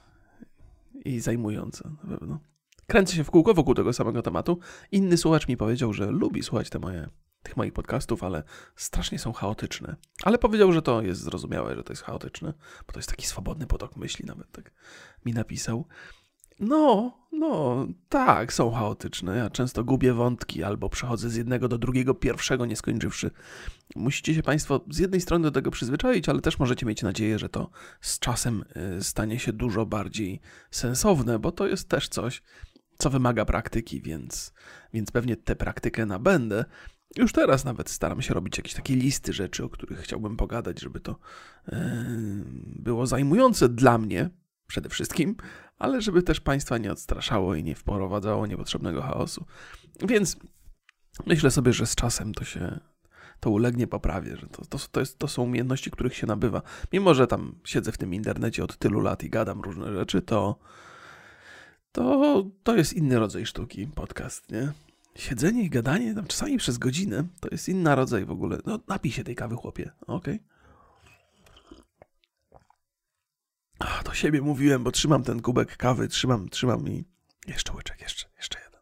i 1.04 1.20
zajmujące 1.20 1.90
na 2.02 2.18
pewno. 2.18 2.51
Kręcę 2.86 3.16
się 3.16 3.24
w 3.24 3.30
kółko 3.30 3.54
wokół 3.54 3.74
tego 3.74 3.92
samego 3.92 4.22
tematu. 4.22 4.58
Inny 4.92 5.16
słuchacz 5.16 5.48
mi 5.48 5.56
powiedział, 5.56 5.92
że 5.92 6.06
lubi 6.06 6.42
słuchać 6.42 6.70
te 6.70 6.78
moje, 6.78 7.08
tych 7.42 7.56
moich 7.56 7.72
podcastów, 7.72 8.24
ale 8.24 8.42
strasznie 8.76 9.18
są 9.18 9.32
chaotyczne. 9.32 9.96
Ale 10.24 10.38
powiedział, 10.38 10.72
że 10.72 10.82
to 10.82 11.02
jest 11.02 11.20
zrozumiałe, 11.20 11.76
że 11.76 11.84
to 11.84 11.92
jest 11.92 12.02
chaotyczne, 12.02 12.54
bo 12.86 12.92
to 12.92 12.98
jest 12.98 13.08
taki 13.08 13.26
swobodny 13.26 13.66
potok 13.66 13.96
myśli, 13.96 14.24
nawet 14.26 14.52
tak 14.52 14.70
mi 15.24 15.32
napisał. 15.32 15.86
No, 16.60 17.12
no, 17.32 17.86
tak, 18.08 18.52
są 18.52 18.70
chaotyczne. 18.70 19.36
Ja 19.36 19.50
często 19.50 19.84
gubię 19.84 20.12
wątki 20.12 20.62
albo 20.62 20.88
przechodzę 20.88 21.30
z 21.30 21.36
jednego 21.36 21.68
do 21.68 21.78
drugiego, 21.78 22.14
pierwszego 22.14 22.66
nie 22.66 22.76
skończywszy. 22.76 23.30
Musicie 23.96 24.34
się 24.34 24.42
Państwo 24.42 24.80
z 24.90 24.98
jednej 24.98 25.20
strony 25.20 25.42
do 25.42 25.50
tego 25.50 25.70
przyzwyczaić, 25.70 26.28
ale 26.28 26.40
też 26.40 26.58
możecie 26.58 26.86
mieć 26.86 27.02
nadzieję, 27.02 27.38
że 27.38 27.48
to 27.48 27.70
z 28.00 28.18
czasem 28.18 28.64
y, 28.98 29.04
stanie 29.04 29.38
się 29.38 29.52
dużo 29.52 29.86
bardziej 29.86 30.40
sensowne, 30.70 31.38
bo 31.38 31.52
to 31.52 31.66
jest 31.66 31.88
też 31.88 32.08
coś, 32.08 32.42
co 33.02 33.10
wymaga 33.10 33.44
praktyki, 33.44 34.00
więc, 34.00 34.52
więc 34.94 35.10
pewnie 35.10 35.36
tę 35.36 35.56
praktykę 35.56 36.06
nabędę. 36.06 36.64
Już 37.16 37.32
teraz 37.32 37.64
nawet 37.64 37.90
staram 37.90 38.22
się 38.22 38.34
robić 38.34 38.56
jakieś 38.56 38.74
takie 38.74 38.96
listy 38.96 39.32
rzeczy, 39.32 39.64
o 39.64 39.68
których 39.68 39.98
chciałbym 39.98 40.36
pogadać, 40.36 40.80
żeby 40.80 41.00
to 41.00 41.18
yy, 41.72 41.78
było 42.64 43.06
zajmujące 43.06 43.68
dla 43.68 43.98
mnie 43.98 44.30
przede 44.66 44.88
wszystkim, 44.88 45.36
ale 45.78 46.02
żeby 46.02 46.22
też 46.22 46.40
Państwa 46.40 46.78
nie 46.78 46.92
odstraszało 46.92 47.54
i 47.54 47.64
nie 47.64 47.74
wprowadzało 47.74 48.46
niepotrzebnego 48.46 49.02
chaosu. 49.02 49.44
Więc 50.08 50.36
myślę 51.26 51.50
sobie, 51.50 51.72
że 51.72 51.86
z 51.86 51.94
czasem 51.94 52.34
to 52.34 52.44
się 52.44 52.80
to 53.40 53.50
ulegnie 53.50 53.86
poprawie, 53.86 54.36
że 54.36 54.46
to, 54.46 54.64
to, 54.64 54.78
to, 54.92 55.00
jest, 55.00 55.18
to 55.18 55.28
są 55.28 55.42
umiejętności, 55.42 55.90
których 55.90 56.16
się 56.16 56.26
nabywa. 56.26 56.62
Mimo, 56.92 57.14
że 57.14 57.26
tam 57.26 57.54
siedzę 57.64 57.92
w 57.92 57.98
tym 57.98 58.14
internecie 58.14 58.64
od 58.64 58.76
tylu 58.78 59.00
lat 59.00 59.24
i 59.24 59.30
gadam 59.30 59.60
różne 59.60 59.92
rzeczy, 59.92 60.22
to 60.22 60.58
to, 61.92 62.44
to 62.62 62.76
jest 62.76 62.92
inny 62.92 63.18
rodzaj 63.18 63.46
sztuki, 63.46 63.86
podcast, 63.86 64.50
nie? 64.50 64.72
Siedzenie 65.14 65.62
i 65.62 65.70
gadanie 65.70 66.14
tam 66.14 66.26
czasami 66.26 66.58
przez 66.58 66.78
godzinę 66.78 67.24
to 67.40 67.48
jest 67.50 67.68
inny 67.68 67.94
rodzaj 67.94 68.24
w 68.24 68.30
ogóle. 68.30 68.58
No, 68.66 68.78
napij 68.88 69.12
się 69.12 69.24
tej 69.24 69.36
kawy, 69.36 69.56
chłopie, 69.56 69.90
okej? 70.06 70.34
Okay? 70.34 70.52
To 74.04 74.14
siebie 74.14 74.42
mówiłem, 74.42 74.84
bo 74.84 74.90
trzymam 74.90 75.22
ten 75.22 75.42
kubek 75.42 75.76
kawy, 75.76 76.08
trzymam, 76.08 76.48
trzymam 76.48 76.88
i 76.88 77.04
jeszcze 77.46 77.72
łyczek, 77.72 78.00
jeszcze, 78.00 78.26
jeszcze 78.36 78.58
jeden. 78.64 78.80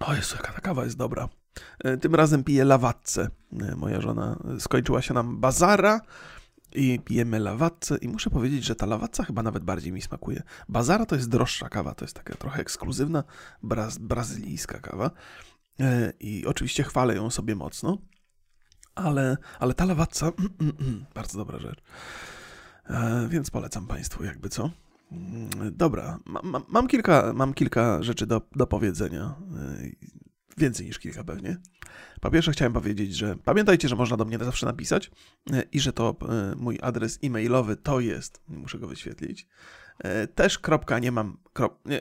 O 0.00 0.14
Jezu, 0.14 0.36
jaka 0.36 0.52
ta 0.52 0.60
kawa 0.60 0.84
jest 0.84 0.96
dobra. 0.96 1.28
E, 1.84 1.96
tym 1.96 2.14
razem 2.14 2.44
piję 2.44 2.64
lawatce. 2.64 3.28
E, 3.60 3.76
moja 3.76 4.00
żona 4.00 4.38
skończyła 4.58 5.02
się 5.02 5.14
nam 5.14 5.40
bazara, 5.40 6.00
i 6.74 7.00
pijemy 7.04 7.38
lawatce 7.38 7.96
i 7.96 8.08
muszę 8.08 8.30
powiedzieć, 8.30 8.64
że 8.64 8.76
ta 8.76 8.86
lawatca 8.86 9.24
chyba 9.24 9.42
nawet 9.42 9.64
bardziej 9.64 9.92
mi 9.92 10.02
smakuje. 10.02 10.42
Bazara 10.68 11.06
to 11.06 11.16
jest 11.16 11.28
droższa 11.28 11.68
kawa, 11.68 11.94
to 11.94 12.04
jest 12.04 12.16
taka 12.16 12.34
trochę 12.34 12.60
ekskluzywna 12.60 13.24
braz, 13.62 13.98
brazylijska 13.98 14.78
kawa 14.78 15.10
e, 15.80 16.12
i 16.20 16.46
oczywiście 16.46 16.82
chwalę 16.82 17.14
ją 17.14 17.30
sobie 17.30 17.54
mocno, 17.54 17.98
ale, 18.94 19.36
ale 19.58 19.74
ta 19.74 19.84
lawatca, 19.84 20.32
bardzo 21.14 21.38
dobra 21.38 21.58
rzecz, 21.58 21.82
e, 22.90 23.26
więc 23.28 23.50
polecam 23.50 23.86
Państwu 23.86 24.24
jakby 24.24 24.48
co. 24.48 24.70
Mm, 25.12 25.50
dobra, 25.76 26.18
mam, 26.26 26.64
mam, 26.68 26.86
kilka, 26.86 27.32
mam 27.34 27.54
kilka 27.54 28.02
rzeczy 28.02 28.26
do, 28.26 28.42
do 28.56 28.66
powiedzenia, 28.66 29.22
e, 29.24 29.88
więcej 30.58 30.86
niż 30.86 30.98
kilka 30.98 31.24
pewnie. 31.24 31.56
Po 32.20 32.30
pierwsze 32.30 32.52
chciałem 32.52 32.72
powiedzieć, 32.72 33.16
że 33.16 33.36
pamiętajcie, 33.36 33.88
że 33.88 33.96
można 33.96 34.16
do 34.16 34.24
mnie 34.24 34.38
zawsze 34.38 34.66
napisać 34.66 35.10
e, 35.52 35.62
i 35.72 35.80
że 35.80 35.92
to 35.92 36.16
e, 36.28 36.54
mój 36.56 36.78
adres 36.82 37.18
e-mailowy 37.22 37.76
to 37.76 38.00
jest, 38.00 38.42
muszę 38.48 38.78
go 38.78 38.88
wyświetlić, 38.88 39.46
e, 39.98 40.26
też 40.26 40.58
kropka 40.58 40.98
nie 40.98 41.12
mam, 41.12 41.38
krop, 41.52 41.86
nie, 41.86 42.00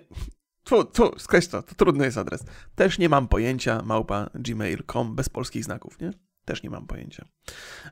skreś 1.17 1.47
to, 1.47 1.63
to 1.63 1.75
trudny 1.75 2.05
jest 2.05 2.17
adres. 2.17 2.45
Też 2.75 2.99
nie 2.99 3.09
mam 3.09 3.27
pojęcia, 3.27 3.81
małpa 3.85 4.29
gmail.com 4.35 5.15
bez 5.15 5.29
polskich 5.29 5.63
znaków, 5.63 5.99
nie? 5.99 6.11
Też 6.45 6.63
nie 6.63 6.69
mam 6.69 6.87
pojęcia. 6.87 7.27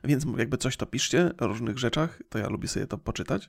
Więc 0.04 0.26
jakby 0.38 0.58
coś 0.58 0.76
to 0.76 0.86
piszcie 0.86 1.30
o 1.38 1.46
różnych 1.46 1.78
rzeczach, 1.78 2.22
to 2.28 2.38
ja 2.38 2.48
lubię 2.48 2.68
sobie 2.68 2.86
to 2.86 2.98
poczytać. 2.98 3.48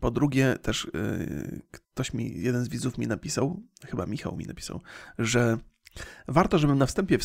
Po 0.00 0.10
drugie, 0.10 0.56
też 0.62 0.90
yy, 0.94 1.62
ktoś 1.70 2.12
mi, 2.12 2.40
jeden 2.42 2.64
z 2.64 2.68
widzów 2.68 2.98
mi 2.98 3.06
napisał, 3.06 3.62
chyba 3.86 4.06
Michał 4.06 4.36
mi 4.36 4.46
napisał, 4.46 4.82
że 5.18 5.58
warto, 6.28 6.58
żebym 6.58 6.78
na 6.78 6.86
wstępie 6.86 7.18
w, 7.18 7.24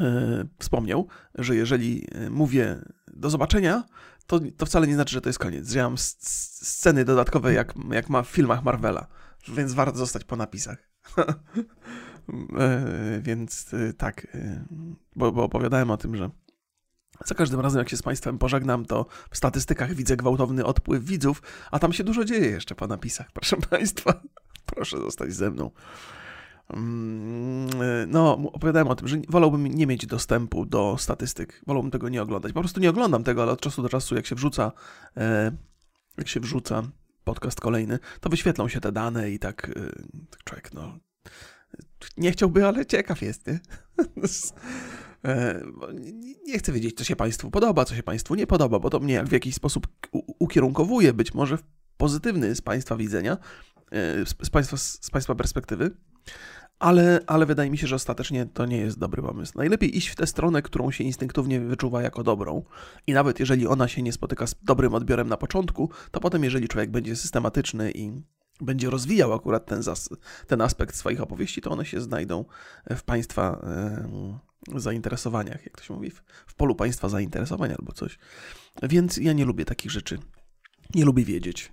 E, 0.00 0.44
wspomniał, 0.58 1.08
że 1.34 1.56
jeżeli 1.56 2.06
e, 2.12 2.30
mówię 2.30 2.78
do 3.06 3.30
zobaczenia, 3.30 3.84
to, 4.26 4.40
to 4.56 4.66
wcale 4.66 4.86
nie 4.86 4.94
znaczy, 4.94 5.12
że 5.12 5.20
to 5.20 5.28
jest 5.28 5.38
koniec. 5.38 5.74
Ja 5.74 5.82
mam 5.82 5.98
sceny 5.98 7.04
dodatkowe, 7.04 7.52
jak, 7.52 7.74
jak 7.90 8.08
ma 8.08 8.22
w 8.22 8.28
filmach 8.28 8.64
Marvela, 8.64 9.06
więc 9.48 9.72
warto 9.72 9.98
zostać 9.98 10.24
po 10.24 10.36
napisach. 10.36 10.78
Więc 13.20 13.70
tak, 13.98 14.26
bo, 15.16 15.32
bo 15.32 15.44
opowiadałem 15.44 15.90
o 15.90 15.96
tym, 15.96 16.16
że 16.16 16.30
za 17.24 17.34
każdym 17.34 17.60
razem, 17.60 17.78
jak 17.78 17.88
się 17.88 17.96
z 17.96 18.02
Państwem 18.02 18.38
pożegnam, 18.38 18.84
to 18.84 19.06
w 19.30 19.36
statystykach 19.36 19.94
widzę 19.94 20.16
gwałtowny 20.16 20.64
odpływ 20.64 21.04
widzów, 21.04 21.42
a 21.70 21.78
tam 21.78 21.92
się 21.92 22.04
dużo 22.04 22.24
dzieje 22.24 22.46
jeszcze 22.46 22.74
po 22.74 22.86
napisach, 22.86 23.32
proszę 23.32 23.56
Państwa. 23.56 24.20
Proszę 24.74 24.98
zostać 24.98 25.32
ze 25.32 25.50
mną. 25.50 25.70
No, 28.08 28.38
opowiadałem 28.52 28.88
o 28.88 28.94
tym, 28.94 29.08
że 29.08 29.16
wolałbym 29.28 29.66
nie 29.66 29.86
mieć 29.86 30.06
dostępu 30.06 30.66
do 30.66 30.96
statystyk, 30.98 31.62
wolałbym 31.66 31.90
tego 31.90 32.08
nie 32.08 32.22
oglądać. 32.22 32.52
Po 32.52 32.60
prostu 32.60 32.80
nie 32.80 32.90
oglądam 32.90 33.24
tego, 33.24 33.42
ale 33.42 33.52
od 33.52 33.60
czasu 33.60 33.82
do 33.82 33.88
czasu, 33.88 34.14
jak 34.14 34.26
się 34.26 34.34
wrzuca, 34.34 34.72
e, 35.16 35.52
jak 36.18 36.28
się 36.28 36.40
wrzuca 36.40 36.82
podcast 37.24 37.60
kolejny, 37.60 37.98
to 38.20 38.30
wyświetlą 38.30 38.68
się 38.68 38.80
te 38.80 38.92
dane 38.92 39.30
i 39.30 39.38
tak, 39.38 39.70
tak 40.30 40.44
człowiek, 40.44 40.74
no, 40.74 40.98
nie 42.16 42.32
chciałby, 42.32 42.66
ale 42.66 42.86
ciekaw 42.86 43.22
jest, 43.22 43.46
nie? 43.46 43.60
nie 46.46 46.58
chcę 46.58 46.72
wiedzieć, 46.72 46.96
co 46.96 47.04
się 47.04 47.16
Państwu 47.16 47.50
podoba, 47.50 47.84
co 47.84 47.94
się 47.94 48.02
Państwu 48.02 48.34
nie 48.34 48.46
podoba, 48.46 48.78
bo 48.78 48.90
to 48.90 49.00
mnie 49.00 49.24
w 49.24 49.32
jakiś 49.32 49.54
sposób 49.54 49.86
ukierunkowuje, 50.38 51.12
być 51.12 51.34
może 51.34 51.58
pozytywny 51.96 52.54
z 52.54 52.60
Państwa 52.60 52.96
widzenia, 52.96 53.36
z 54.44 54.50
Państwa, 54.50 54.76
z 54.76 55.10
państwa 55.10 55.34
perspektywy 55.34 55.90
ale, 56.78 57.20
ale 57.26 57.46
wydaje 57.46 57.70
mi 57.70 57.78
się, 57.78 57.86
że 57.86 57.94
ostatecznie 57.96 58.46
to 58.46 58.66
nie 58.66 58.76
jest 58.76 58.98
dobry 58.98 59.22
pomysł. 59.22 59.52
Najlepiej 59.56 59.96
iść 59.96 60.08
w 60.08 60.14
tę 60.14 60.26
stronę, 60.26 60.62
którą 60.62 60.90
się 60.90 61.04
instynktownie 61.04 61.60
wyczuwa 61.60 62.02
jako 62.02 62.22
dobrą. 62.22 62.64
I 63.06 63.12
nawet 63.12 63.40
jeżeli 63.40 63.66
ona 63.66 63.88
się 63.88 64.02
nie 64.02 64.12
spotyka 64.12 64.46
z 64.46 64.54
dobrym 64.62 64.94
odbiorem 64.94 65.28
na 65.28 65.36
początku, 65.36 65.90
to 66.10 66.20
potem, 66.20 66.44
jeżeli 66.44 66.68
człowiek 66.68 66.90
będzie 66.90 67.16
systematyczny 67.16 67.92
i 67.94 68.22
będzie 68.60 68.90
rozwijał 68.90 69.32
akurat 69.32 69.66
ten, 69.66 69.82
ten 70.46 70.60
aspekt 70.60 70.96
swoich 70.96 71.20
opowieści, 71.20 71.60
to 71.60 71.70
one 71.70 71.86
się 71.86 72.00
znajdą 72.00 72.44
w 72.90 73.02
Państwa 73.02 73.66
zainteresowaniach, 74.76 75.64
jak 75.64 75.76
to 75.76 75.84
się 75.84 75.94
mówi, 75.94 76.10
w 76.46 76.54
polu 76.54 76.74
Państwa 76.74 77.08
zainteresowań 77.08 77.70
albo 77.78 77.92
coś. 77.92 78.18
Więc 78.82 79.16
ja 79.16 79.32
nie 79.32 79.44
lubię 79.44 79.64
takich 79.64 79.90
rzeczy. 79.90 80.18
Nie 80.94 81.04
lubię 81.04 81.24
wiedzieć. 81.24 81.72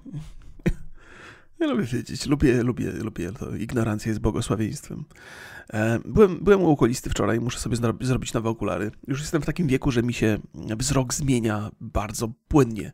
Ja 1.65 1.71
lubię 1.71 1.83
wiedzieć, 1.83 2.25
lubię, 2.25 2.63
lubię, 2.63 2.91
lubię 2.91 3.31
to. 3.31 3.55
Ignorancja 3.55 4.09
jest 4.09 4.21
błogosławieństwem. 4.21 5.05
E, 5.73 5.99
byłem, 6.05 6.43
byłem 6.43 6.61
u 6.61 6.69
okulisty 6.69 7.09
wczoraj, 7.09 7.39
muszę 7.39 7.59
sobie 7.59 7.77
zrobić 8.01 8.33
nowe 8.33 8.49
okulary. 8.49 8.91
Już 9.07 9.19
jestem 9.19 9.41
w 9.41 9.45
takim 9.45 9.67
wieku, 9.67 9.91
że 9.91 10.03
mi 10.03 10.13
się 10.13 10.37
wzrok 10.53 11.13
zmienia 11.13 11.71
bardzo 11.81 12.31
płynnie. 12.47 12.91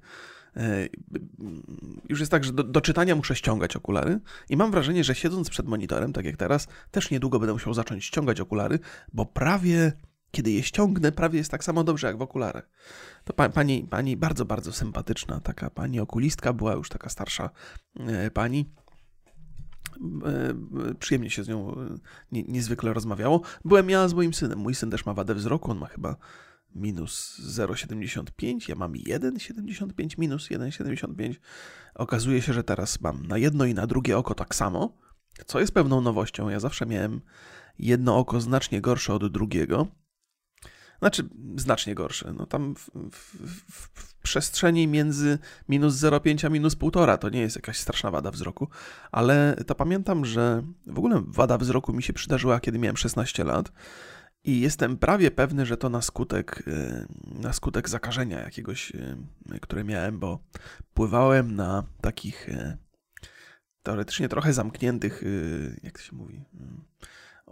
E, 0.55 0.87
już 2.09 2.19
jest 2.19 2.31
tak, 2.31 2.43
że 2.43 2.53
do, 2.53 2.63
do, 2.63 2.81
czytania 2.81 3.15
muszę 3.15 3.35
ściągać 3.35 3.75
okulary 3.75 4.19
i 4.49 4.57
mam 4.57 4.71
wrażenie, 4.71 5.03
że 5.03 5.15
siedząc 5.15 5.49
przed 5.49 5.67
monitorem, 5.67 6.13
tak 6.13 6.25
jak 6.25 6.37
teraz, 6.37 6.67
też 6.91 7.11
niedługo 7.11 7.39
będę 7.39 7.53
musiał 7.53 7.73
zacząć 7.73 8.05
ściągać 8.05 8.39
okulary, 8.39 8.79
bo 9.13 9.25
prawie 9.25 9.91
kiedy 10.31 10.51
je 10.51 10.63
ściągnę, 10.63 11.11
prawie 11.11 11.37
jest 11.37 11.51
tak 11.51 11.63
samo 11.63 11.83
dobrze 11.83 12.07
jak 12.07 12.17
w 12.17 12.21
okularach. 12.21 12.69
To 13.23 13.33
pa, 13.33 13.49
pani, 13.49 13.87
pani 13.89 14.17
bardzo, 14.17 14.45
bardzo 14.45 14.73
sympatyczna, 14.73 15.39
taka 15.39 15.69
pani 15.69 15.99
okulistka, 15.99 16.53
była 16.53 16.73
już 16.73 16.89
taka 16.89 17.09
starsza 17.09 17.49
e, 17.99 18.31
pani. 18.31 18.73
E, 20.25 20.95
przyjemnie 20.99 21.29
się 21.29 21.43
z 21.43 21.47
nią 21.47 21.75
e, 21.75 21.97
nie, 22.31 22.43
niezwykle 22.43 22.93
rozmawiało. 22.93 23.41
Byłem 23.65 23.89
ja 23.89 24.07
z 24.07 24.13
moim 24.13 24.33
synem. 24.33 24.59
Mój 24.59 24.75
syn 24.75 24.91
też 24.91 25.05
ma 25.05 25.13
wadę 25.13 25.35
wzroku, 25.35 25.71
on 25.71 25.77
ma 25.77 25.87
chyba 25.87 26.15
minus 26.75 27.41
0,75, 27.57 28.69
ja 28.69 28.75
mam 28.75 28.93
1,75, 28.93 30.19
minus 30.19 30.49
1,75. 30.49 31.33
Okazuje 31.95 32.41
się, 32.41 32.53
że 32.53 32.63
teraz 32.63 33.01
mam 33.01 33.25
na 33.25 33.37
jedno 33.37 33.65
i 33.65 33.73
na 33.73 33.87
drugie 33.87 34.17
oko 34.17 34.35
tak 34.35 34.55
samo, 34.55 34.97
co 35.45 35.59
jest 35.59 35.73
pewną 35.73 36.01
nowością. 36.01 36.49
Ja 36.49 36.59
zawsze 36.59 36.85
miałem 36.85 37.21
jedno 37.79 38.17
oko 38.17 38.41
znacznie 38.41 38.81
gorsze 38.81 39.13
od 39.13 39.31
drugiego. 39.31 39.87
Znaczy, 41.01 41.29
znacznie 41.55 41.95
gorsze. 41.95 42.33
No 42.37 42.45
tam 42.45 42.75
w, 42.75 42.89
w, 43.11 43.89
w 44.01 44.15
przestrzeni 44.21 44.87
między 44.87 45.39
minus 45.69 45.93
0,5 45.93 46.45
a 46.45 46.49
minus 46.49 46.75
1,5 46.75 47.17
to 47.17 47.29
nie 47.29 47.41
jest 47.41 47.55
jakaś 47.55 47.77
straszna 47.77 48.11
wada 48.11 48.31
wzroku, 48.31 48.67
ale 49.11 49.55
to 49.67 49.75
pamiętam, 49.75 50.25
że 50.25 50.63
w 50.87 50.97
ogóle 50.97 51.23
wada 51.27 51.57
wzroku 51.57 51.93
mi 51.93 52.03
się 52.03 52.13
przydarzyła, 52.13 52.59
kiedy 52.59 52.79
miałem 52.79 52.97
16 52.97 53.43
lat. 53.43 53.71
I 54.43 54.59
jestem 54.59 54.97
prawie 54.97 55.31
pewny, 55.31 55.65
że 55.65 55.77
to 55.77 55.89
na 55.89 56.01
skutek, 56.01 56.63
y, 56.67 57.05
na 57.41 57.53
skutek 57.53 57.89
zakażenia 57.89 58.39
jakiegoś, 58.39 58.91
y, 58.91 59.59
które 59.61 59.83
miałem, 59.83 60.19
bo 60.19 60.39
pływałem 60.93 61.55
na 61.55 61.83
takich 62.01 62.49
y, 62.49 62.77
teoretycznie 63.83 64.29
trochę 64.29 64.53
zamkniętych, 64.53 65.23
jak 65.83 65.97
to 65.97 66.03
się 66.03 66.15
mówi, 66.15 66.45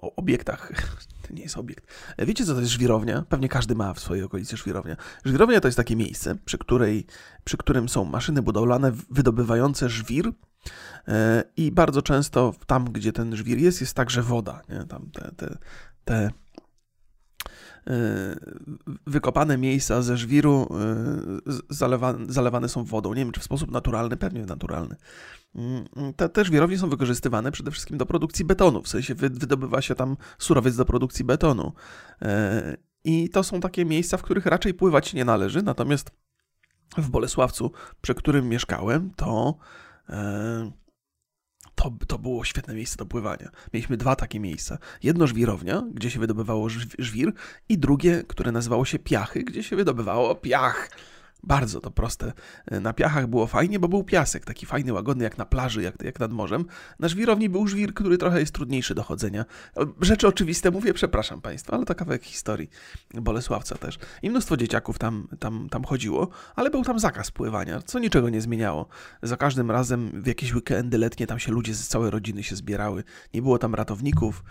o 0.02 0.16
obiektach. 0.16 0.72
To 1.30 1.36
nie 1.36 1.44
jest 1.44 1.58
obiekt. 1.58 1.94
Wiecie, 2.18 2.46
co 2.46 2.54
to 2.54 2.60
jest 2.60 2.72
żwirownia? 2.72 3.24
Pewnie 3.30 3.50
każdy 3.50 3.76
ma 3.76 3.94
w 3.94 4.00
swojej 4.00 4.24
okolicy 4.24 4.58
żwirownia. 4.58 4.96
Żwirownia 5.26 5.62
to 5.62 5.68
jest 5.68 5.78
takie 5.78 5.96
miejsce, 5.96 6.36
przy, 6.46 6.58
której, 6.58 7.06
przy 7.44 7.58
którym 7.58 7.90
są 7.90 8.06
maszyny 8.06 8.42
budowlane 8.42 8.92
wydobywające 9.10 9.90
żwir. 9.90 10.32
E, 11.08 11.44
I 11.58 11.72
bardzo 11.72 12.02
często 12.02 12.54
tam, 12.68 12.86
gdzie 12.86 13.14
ten 13.14 13.36
żwir 13.36 13.58
jest, 13.58 13.82
jest 13.82 13.94
także 13.94 14.22
woda. 14.22 14.62
Nie? 14.70 14.86
Tam 14.86 15.10
te, 15.12 15.32
te, 15.38 15.58
te 16.06 16.30
wykopane 19.08 19.58
miejsca 19.58 20.02
ze 20.02 20.18
żwiru 20.18 20.68
e, 20.72 21.54
zalewane, 21.70 22.26
zalewane 22.30 22.70
są 22.70 22.84
wodą. 22.84 23.14
Nie 23.14 23.24
wiem, 23.24 23.32
czy 23.32 23.40
w 23.40 23.44
sposób 23.44 23.72
naturalny, 23.72 24.18
pewnie 24.18 24.46
naturalny. 24.46 24.96
Mm, 25.56 25.86
te, 26.16 26.30
te 26.30 26.46
żwirownie 26.46 26.78
są 26.78 26.90
wykorzystywane 26.90 27.52
przede 27.52 27.72
wszystkim 27.72 27.98
do 27.98 28.06
produkcji 28.06 28.46
betonu, 28.46 28.82
w 28.82 28.88
sensie 28.88 29.16
wydobywa 29.16 29.82
się 29.82 29.96
tam 29.96 30.18
surowiec 30.38 30.76
do 30.76 30.86
produkcji 30.86 31.26
betonu. 31.26 31.74
E, 32.22 32.78
I 33.04 33.30
to 33.30 33.44
są 33.44 33.60
takie 33.60 33.86
miejsca, 33.86 34.18
w 34.18 34.22
których 34.22 34.46
raczej 34.46 34.74
pływać 34.74 35.14
nie 35.14 35.26
należy, 35.26 35.64
natomiast 35.64 36.12
w 36.98 37.10
Bolesławcu, 37.10 37.72
przy 38.02 38.16
którym 38.16 38.50
mieszkałem, 38.50 39.12
to 39.16 39.58
to, 41.80 41.92
to 42.08 42.20
było 42.20 42.46
świetne 42.46 42.74
miejsce 42.74 42.98
do 42.98 43.06
pływania. 43.06 43.50
Mieliśmy 43.74 43.98
dwa 43.98 44.16
takie 44.16 44.40
miejsca. 44.40 44.78
Jedno 45.04 45.28
żwirownia, 45.28 45.84
gdzie 45.94 46.12
się 46.12 46.20
wydobywało 46.20 46.70
żwir 47.00 47.34
i 47.70 47.78
drugie, 47.78 48.24
które 48.28 48.52
nazywało 48.52 48.86
się 48.86 49.00
piachy, 49.00 49.44
gdzie 49.44 49.64
się 49.64 49.76
wydobywało 49.76 50.36
piach. 50.36 50.90
Bardzo 51.44 51.82
to 51.82 51.92
proste. 51.92 52.34
Na 52.72 52.94
piachach 52.94 53.28
było 53.28 53.48
fajnie, 53.48 53.80
bo 53.80 53.88
był 53.88 54.04
piasek, 54.04 54.46
taki 54.46 54.66
fajny, 54.66 54.94
łagodny, 54.94 55.24
jak 55.24 55.38
na 55.38 55.46
plaży, 55.46 55.82
jak, 55.82 56.04
jak 56.04 56.20
nad 56.20 56.32
morzem. 56.32 56.66
Na 57.00 57.08
żwirowni 57.08 57.50
był 57.50 57.68
żwir, 57.68 57.94
który 57.94 58.18
trochę 58.18 58.40
jest 58.40 58.54
trudniejszy 58.54 58.96
do 58.96 59.04
chodzenia. 59.04 59.46
Rzeczy 60.02 60.28
oczywiste 60.28 60.72
mówię, 60.72 60.94
przepraszam 60.94 61.42
Państwa, 61.42 61.74
ale 61.76 61.86
to 61.86 61.96
kawałek 61.96 62.24
historii 62.24 62.70
Bolesławca 63.14 63.76
też. 63.76 64.00
I 64.22 64.30
mnóstwo 64.30 64.58
dzieciaków 64.58 65.00
tam, 65.00 65.28
tam, 65.40 65.70
tam 65.70 65.84
chodziło, 65.84 66.28
ale 66.56 66.70
był 66.70 66.84
tam 66.84 67.00
zakaz 67.00 67.32
pływania, 67.32 67.82
co 67.82 68.00
niczego 68.00 68.30
nie 68.30 68.42
zmieniało. 68.42 68.88
Za 69.24 69.38
każdym 69.38 69.72
razem 69.72 70.22
w 70.22 70.28
jakieś 70.28 70.54
weekendy 70.54 70.98
letnie 70.98 71.28
tam 71.28 71.40
się 71.40 71.52
ludzie 71.52 71.76
z 71.76 71.88
całej 71.88 72.12
rodziny 72.12 72.44
się 72.44 72.56
zbierały. 72.56 73.04
Nie 73.34 73.42
było 73.42 73.58
tam 73.58 73.76
ratowników, 73.76 74.44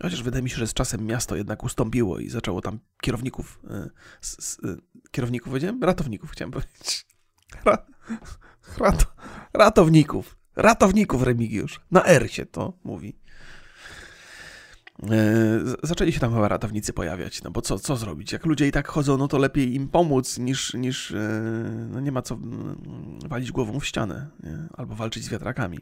Chociaż 0.00 0.22
wydaje 0.22 0.42
mi 0.42 0.50
się, 0.50 0.56
że 0.56 0.66
z 0.66 0.74
czasem 0.74 1.06
miasto 1.06 1.36
jednak 1.36 1.64
ustąpiło 1.64 2.18
i 2.18 2.28
zaczęło 2.28 2.60
tam 2.60 2.78
kierowników, 3.02 3.60
e, 3.70 3.90
z, 4.20 4.44
z, 4.44 4.64
e, 4.64 4.76
kierowników 5.10 5.48
powiedziałem? 5.48 5.82
Ratowników 5.82 6.30
chciałem 6.30 6.52
powiedzieć. 6.52 7.06
Ra, 7.64 7.86
rat, 8.78 9.06
ratowników. 9.54 10.36
Ratowników 10.56 11.22
Remigiusz. 11.22 11.80
Na 11.90 12.04
R 12.04 12.32
się 12.32 12.46
to 12.46 12.78
mówi. 12.84 13.18
E, 15.10 15.58
zaczęli 15.82 16.12
się 16.12 16.20
tam 16.20 16.34
chyba 16.34 16.48
ratownicy 16.48 16.92
pojawiać, 16.92 17.42
no 17.42 17.50
bo 17.50 17.62
co, 17.62 17.78
co 17.78 17.96
zrobić? 17.96 18.32
Jak 18.32 18.46
ludzie 18.46 18.68
i 18.68 18.72
tak 18.72 18.88
chodzą, 18.88 19.18
no 19.18 19.28
to 19.28 19.38
lepiej 19.38 19.74
im 19.74 19.88
pomóc 19.88 20.38
niż, 20.38 20.74
niż 20.74 21.14
no 21.88 22.00
nie 22.00 22.12
ma 22.12 22.22
co 22.22 22.34
mm, 22.34 23.18
walić 23.28 23.52
głową 23.52 23.80
w 23.80 23.86
ścianę 23.86 24.30
nie? 24.42 24.58
albo 24.76 24.94
walczyć 24.94 25.24
z 25.24 25.28
wiatrakami. 25.28 25.78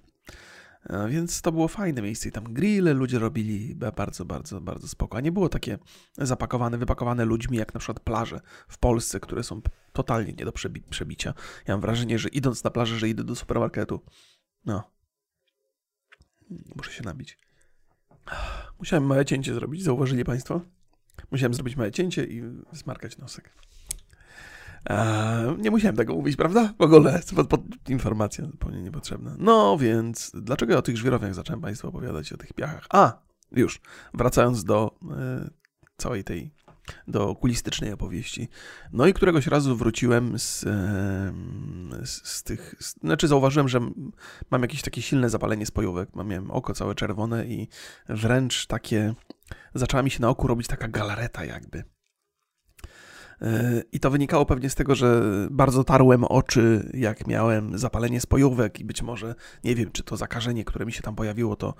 E, 0.86 1.08
więc 1.08 1.42
to 1.42 1.52
było 1.52 1.68
fajne 1.68 2.02
miejsce 2.02 2.28
i 2.28 2.32
tam 2.32 2.44
grille 2.44 2.94
ludzie 2.94 3.18
robili 3.18 3.76
bardzo, 3.96 4.24
bardzo, 4.24 4.60
bardzo 4.60 4.88
spoko. 4.88 5.16
A 5.16 5.20
nie 5.20 5.32
było 5.32 5.48
takie 5.48 5.78
zapakowane, 6.18 6.78
wypakowane 6.78 7.24
ludźmi 7.24 7.58
jak 7.58 7.74
na 7.74 7.80
przykład 7.80 8.00
plaże 8.00 8.40
w 8.68 8.78
Polsce, 8.78 9.20
które 9.20 9.42
są 9.42 9.60
totalnie 9.92 10.32
nie 10.32 10.44
do 10.44 10.52
przebicia. 10.90 11.34
Ja 11.66 11.74
mam 11.74 11.80
wrażenie, 11.80 12.18
że 12.18 12.28
idąc 12.28 12.64
na 12.64 12.70
plażę, 12.70 12.98
że 12.98 13.08
idę 13.08 13.24
do 13.24 13.36
supermarketu. 13.36 14.00
No. 14.64 14.90
Muszę 16.76 16.92
się 16.92 17.04
nabić. 17.04 17.38
Musiałem 18.78 19.06
małe 19.06 19.24
cięcie 19.24 19.54
zrobić, 19.54 19.82
zauważyli 19.82 20.24
Państwo? 20.24 20.60
Musiałem 21.30 21.54
zrobić 21.54 21.76
małe 21.76 21.92
cięcie 21.92 22.24
i 22.24 22.42
smarkać 22.72 23.18
nosek. 23.18 23.52
Eee, 24.86 25.56
nie 25.58 25.70
musiałem 25.70 25.96
tego 25.96 26.14
mówić, 26.14 26.36
prawda? 26.36 26.74
W 26.78 26.82
ogóle, 26.82 27.20
pod, 27.36 27.48
pod, 27.48 27.60
informacja 27.88 28.46
zupełnie 28.46 28.82
niepotrzebna. 28.82 29.36
No 29.38 29.78
więc, 29.78 30.32
dlaczego 30.34 30.72
ja 30.72 30.78
o 30.78 30.82
tych 30.82 30.96
żwirowniach 30.96 31.34
zacząłem 31.34 31.60
Państwu 31.60 31.88
opowiadać, 31.88 32.32
o 32.32 32.36
tych 32.36 32.52
piachach? 32.52 32.86
A, 32.90 33.18
już, 33.52 33.80
wracając 34.14 34.64
do 34.64 34.98
e, 35.10 35.50
całej 35.96 36.24
tej, 36.24 36.50
do 37.08 37.28
okulistycznej 37.28 37.92
opowieści. 37.92 38.48
No 38.92 39.06
i 39.06 39.14
któregoś 39.14 39.46
razu 39.46 39.76
wróciłem 39.76 40.38
z, 40.38 40.64
e, 40.64 41.32
z, 42.06 42.28
z 42.28 42.42
tych, 42.42 42.74
z, 42.78 43.00
znaczy 43.00 43.28
zauważyłem, 43.28 43.68
że 43.68 43.80
mam 44.50 44.62
jakieś 44.62 44.82
takie 44.82 45.02
silne 45.02 45.30
zapalenie 45.30 45.66
spojówek, 45.66 46.08
mam 46.14 46.28
miałem 46.28 46.50
oko 46.50 46.74
całe 46.74 46.94
czerwone 46.94 47.46
i 47.46 47.68
wręcz 48.08 48.66
takie, 48.66 49.14
zaczęła 49.74 50.02
mi 50.02 50.10
się 50.10 50.22
na 50.22 50.28
oku 50.28 50.46
robić 50.46 50.66
taka 50.66 50.88
galareta 50.88 51.44
jakby. 51.44 51.84
I 53.92 54.00
to 54.00 54.10
wynikało 54.10 54.46
pewnie 54.46 54.70
z 54.70 54.74
tego, 54.74 54.94
że 54.94 55.22
bardzo 55.50 55.84
tarłem 55.84 56.24
oczy, 56.24 56.90
jak 56.94 57.26
miałem 57.26 57.78
zapalenie 57.78 58.20
spojówek 58.20 58.80
i 58.80 58.84
być 58.84 59.02
może, 59.02 59.34
nie 59.64 59.74
wiem, 59.74 59.90
czy 59.92 60.02
to 60.02 60.16
zakażenie, 60.16 60.64
które 60.64 60.86
mi 60.86 60.92
się 60.92 61.02
tam 61.02 61.14
pojawiło, 61.14 61.56
to 61.56 61.74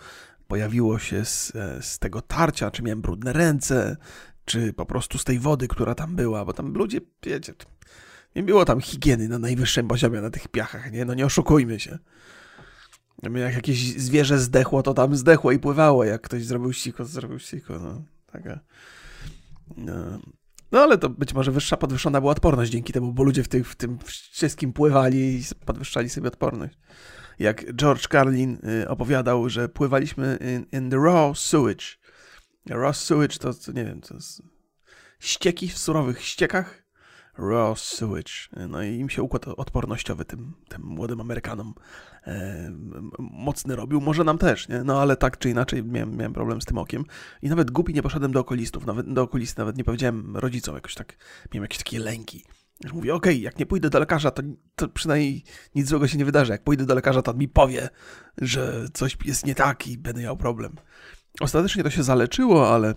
pojawiło 0.48 0.98
się 0.98 1.24
z, 1.24 1.52
z 1.80 1.98
tego 1.98 2.22
tarcia, 2.22 2.70
czy 2.70 2.82
miałem 2.82 3.00
brudne 3.00 3.32
ręce, 3.32 3.96
czy 4.44 4.72
po 4.72 4.86
prostu 4.86 5.18
z 5.18 5.24
tej 5.24 5.38
wody, 5.38 5.68
która 5.68 5.94
tam 5.94 6.16
była, 6.16 6.44
bo 6.44 6.52
tam 6.52 6.72
ludzie, 6.72 7.00
wiecie, 7.22 7.54
nie 8.36 8.42
było 8.42 8.64
tam 8.64 8.80
higieny 8.80 9.28
na 9.28 9.38
najwyższym 9.38 9.88
poziomie 9.88 10.20
na 10.20 10.30
tych 10.30 10.48
piachach, 10.48 10.92
nie? 10.92 11.04
No 11.04 11.14
nie 11.14 11.26
oszukujmy 11.26 11.80
się. 11.80 11.98
Jak 13.22 13.54
jakieś 13.54 13.96
zwierzę 13.96 14.38
zdechło, 14.38 14.82
to 14.82 14.94
tam 14.94 15.16
zdechło 15.16 15.52
i 15.52 15.58
pływało. 15.58 16.04
Jak 16.04 16.22
ktoś 16.22 16.44
zrobił 16.44 16.72
siko, 16.72 17.04
to 17.04 17.10
zrobił 17.10 17.38
siko. 17.38 17.78
No, 17.78 18.02
taka. 18.32 18.60
No. 19.76 20.18
No 20.72 20.80
ale 20.80 20.98
to 20.98 21.08
być 21.08 21.34
może 21.34 21.52
wyższa 21.52 21.76
podwyższona 21.76 22.20
była 22.20 22.32
odporność 22.32 22.70
dzięki 22.70 22.92
temu, 22.92 23.12
bo 23.12 23.22
ludzie 23.22 23.42
w, 23.42 23.48
tych, 23.48 23.68
w 23.68 23.76
tym 23.76 23.98
wszystkim 24.30 24.72
pływali 24.72 25.18
i 25.18 25.42
podwyższali 25.66 26.08
sobie 26.08 26.28
odporność. 26.28 26.78
Jak 27.38 27.74
George 27.74 28.08
Carlin 28.08 28.58
y, 28.82 28.88
opowiadał, 28.88 29.48
że 29.48 29.68
pływaliśmy 29.68 30.38
in, 30.40 30.80
in 30.80 30.90
the 30.90 30.96
raw 30.96 31.38
sewage. 31.38 31.84
Raw 32.66 32.96
sewage 32.96 33.38
to, 33.38 33.72
nie 33.72 33.84
wiem, 33.84 34.00
to 34.00 34.14
jest 34.14 34.42
ścieki 35.20 35.68
w 35.68 35.78
surowych 35.78 36.22
ściekach 36.22 36.82
raw 37.38 37.80
sewage. 37.80 38.32
No 38.68 38.82
i 38.82 38.94
im 38.94 39.08
się 39.08 39.22
układ 39.22 39.48
odpornościowy 39.48 40.24
tym, 40.24 40.52
tym 40.68 40.82
młodym 40.82 41.20
Amerykanom 41.20 41.74
e, 42.26 42.70
mocny 43.18 43.76
robił. 43.76 44.00
Może 44.00 44.24
nam 44.24 44.38
też, 44.38 44.68
nie? 44.68 44.84
No 44.84 45.00
ale 45.00 45.16
tak 45.16 45.38
czy 45.38 45.50
inaczej 45.50 45.84
miałem, 45.84 46.16
miałem 46.16 46.32
problem 46.32 46.60
z 46.60 46.64
tym 46.64 46.78
okiem. 46.78 47.04
I 47.42 47.48
nawet 47.48 47.70
głupi 47.70 47.94
nie 47.94 48.02
poszedłem 48.02 48.32
do 48.32 48.40
okulistów. 48.40 48.86
Nawet 48.86 49.12
do 49.12 49.22
okulisty 49.22 49.60
nawet 49.60 49.76
nie 49.76 49.84
powiedziałem 49.84 50.36
rodzicom. 50.36 50.74
Jakoś 50.74 50.94
tak, 50.94 51.16
miałem 51.54 51.64
jakieś 51.64 51.78
takie 51.78 51.98
lęki. 51.98 52.44
Mówię, 52.92 53.14
okej, 53.14 53.32
okay, 53.32 53.42
jak 53.42 53.58
nie 53.58 53.66
pójdę 53.66 53.90
do 53.90 53.98
lekarza, 53.98 54.30
to, 54.30 54.42
to 54.74 54.88
przynajmniej 54.88 55.44
nic 55.74 55.88
złego 55.88 56.08
się 56.08 56.18
nie 56.18 56.24
wydarzy. 56.24 56.52
Jak 56.52 56.64
pójdę 56.64 56.86
do 56.86 56.94
lekarza, 56.94 57.22
to 57.22 57.30
on 57.30 57.38
mi 57.38 57.48
powie, 57.48 57.88
że 58.38 58.86
coś 58.94 59.16
jest 59.24 59.46
nie 59.46 59.54
tak 59.54 59.86
i 59.86 59.98
będę 59.98 60.22
miał 60.22 60.36
problem. 60.36 60.76
Ostatecznie 61.40 61.82
to 61.82 61.90
się 61.90 62.02
zaleczyło, 62.02 62.74
ale 62.74 62.94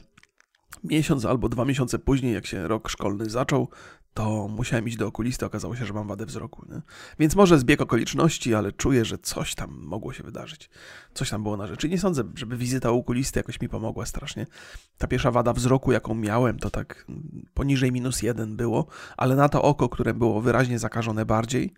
miesiąc 0.83 1.25
albo 1.25 1.49
dwa 1.49 1.65
miesiące 1.65 1.99
później, 1.99 2.33
jak 2.33 2.45
się 2.45 2.67
rok 2.67 2.89
szkolny 2.89 3.29
zaczął, 3.29 3.69
to 4.13 4.47
musiałem 4.47 4.87
iść 4.87 4.97
do 4.97 5.07
okulisty, 5.07 5.45
okazało 5.45 5.75
się, 5.75 5.85
że 5.85 5.93
mam 5.93 6.07
wadę 6.07 6.25
wzroku. 6.25 6.65
Nie? 6.69 6.81
Więc 7.19 7.35
może 7.35 7.59
zbieg 7.59 7.81
okoliczności, 7.81 8.55
ale 8.55 8.71
czuję, 8.71 9.05
że 9.05 9.17
coś 9.17 9.55
tam 9.55 9.79
mogło 9.81 10.13
się 10.13 10.23
wydarzyć. 10.23 10.69
Coś 11.13 11.29
tam 11.29 11.43
było 11.43 11.57
na 11.57 11.67
rzeczy. 11.67 11.89
Nie 11.89 11.99
sądzę, 11.99 12.23
żeby 12.35 12.57
wizyta 12.57 12.91
u 12.91 12.99
okulisty 12.99 13.39
jakoś 13.39 13.61
mi 13.61 13.69
pomogła 13.69 14.05
strasznie. 14.05 14.47
Ta 14.97 15.07
pierwsza 15.07 15.31
wada 15.31 15.53
wzroku, 15.53 15.91
jaką 15.91 16.15
miałem, 16.15 16.59
to 16.59 16.69
tak 16.69 17.05
poniżej 17.53 17.91
minus 17.91 18.21
jeden 18.21 18.55
było, 18.55 18.87
ale 19.17 19.35
na 19.35 19.49
to 19.49 19.61
oko, 19.61 19.89
które 19.89 20.13
było 20.13 20.41
wyraźnie 20.41 20.79
zakażone 20.79 21.25
bardziej, 21.25 21.73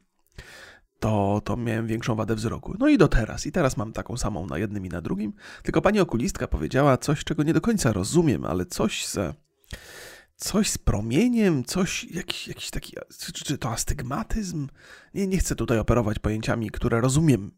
to, 0.99 1.41
to 1.43 1.57
miałem 1.57 1.87
większą 1.87 2.15
wadę 2.15 2.35
wzroku. 2.35 2.75
No 2.79 2.87
i 2.87 2.97
do 2.97 3.07
teraz. 3.07 3.45
I 3.45 3.51
teraz 3.51 3.77
mam 3.77 3.93
taką 3.93 4.17
samą 4.17 4.47
na 4.47 4.57
jednym 4.57 4.85
i 4.85 4.89
na 4.89 5.01
drugim. 5.01 5.33
Tylko 5.63 5.81
pani 5.81 5.99
okulistka 5.99 6.47
powiedziała 6.47 6.97
coś, 6.97 7.23
czego 7.23 7.43
nie 7.43 7.53
do 7.53 7.61
końca 7.61 7.93
rozumiem, 7.93 8.45
ale 8.45 8.65
coś 8.65 9.07
ze 9.07 9.33
coś 10.37 10.69
z 10.69 10.77
promieniem, 10.77 11.63
coś, 11.63 12.03
jakiś, 12.03 12.47
jakiś 12.47 12.69
taki, 12.69 12.95
czy, 13.19 13.31
czy 13.31 13.57
to 13.57 13.69
astygmatyzm? 13.69 14.67
Nie, 15.13 15.27
nie 15.27 15.37
chcę 15.37 15.55
tutaj 15.55 15.79
operować 15.79 16.19
pojęciami, 16.19 16.69
które 16.69 17.01
rozumiem, 17.01 17.51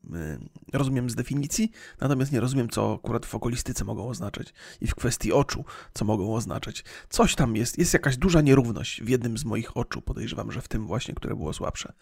y, 0.73 0.77
rozumiem 0.77 1.09
z 1.09 1.15
definicji, 1.15 1.71
natomiast 2.01 2.31
nie 2.31 2.39
rozumiem, 2.39 2.69
co 2.69 2.93
akurat 2.93 3.25
w 3.25 3.35
okulistyce 3.35 3.85
mogą 3.85 4.09
oznaczać 4.09 4.53
i 4.81 4.87
w 4.87 4.95
kwestii 4.95 5.33
oczu, 5.33 5.65
co 5.93 6.05
mogą 6.05 6.35
oznaczać. 6.35 6.83
Coś 7.09 7.35
tam 7.35 7.55
jest, 7.55 7.77
jest 7.77 7.93
jakaś 7.93 8.17
duża 8.17 8.41
nierówność 8.41 9.01
w 9.03 9.09
jednym 9.09 9.37
z 9.37 9.45
moich 9.45 9.77
oczu, 9.77 10.01
podejrzewam, 10.01 10.51
że 10.51 10.61
w 10.61 10.67
tym 10.67 10.87
właśnie, 10.87 11.15
które 11.15 11.35
było 11.35 11.53
słabsze. 11.53 11.93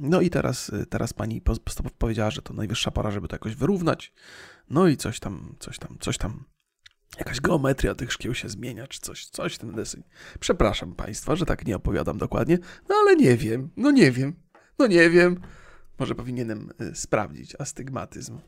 No 0.00 0.20
i 0.20 0.30
teraz, 0.30 0.68
y, 0.68 0.86
teraz 0.86 1.12
pani 1.12 1.42
powiedziała, 1.98 2.30
że 2.30 2.42
to 2.42 2.54
najwyższa 2.54 2.90
pora, 2.90 3.10
żeby 3.10 3.28
to 3.28 3.34
jakoś 3.34 3.54
wyrównać. 3.54 4.12
No 4.70 4.88
i 4.88 4.96
coś 4.96 5.20
tam, 5.20 5.54
coś 5.58 5.78
tam, 5.78 5.96
coś 6.00 6.18
tam 6.18 6.44
jakaś 7.18 7.40
geometria 7.40 7.94
tych 7.94 8.12
szkieł 8.12 8.34
się 8.34 8.48
zmienia, 8.48 8.86
czy 8.86 9.00
coś, 9.00 9.26
coś 9.26 9.58
ten 9.58 9.72
deseń. 9.72 10.02
Przepraszam 10.40 10.94
Państwa, 10.94 11.36
że 11.36 11.46
tak 11.46 11.66
nie 11.66 11.76
opowiadam 11.76 12.18
dokładnie, 12.18 12.58
no 12.88 12.94
ale 12.94 13.16
nie 13.16 13.36
wiem, 13.36 13.70
no 13.76 13.90
nie 13.90 14.12
wiem, 14.12 14.34
no 14.78 14.86
nie 14.86 15.10
wiem. 15.10 15.40
Może 15.98 16.14
powinienem 16.14 16.70
y, 16.80 16.94
sprawdzić 16.94 17.56
astygmatyzm. 17.58 18.38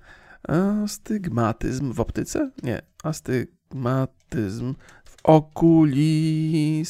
Astygmatyzm 0.49 1.93
w 1.93 2.01
optyce? 2.01 2.51
Nie, 2.63 2.83
astygmatyzm 3.03 4.75
w 5.05 5.17
okulistyce. 5.23 6.81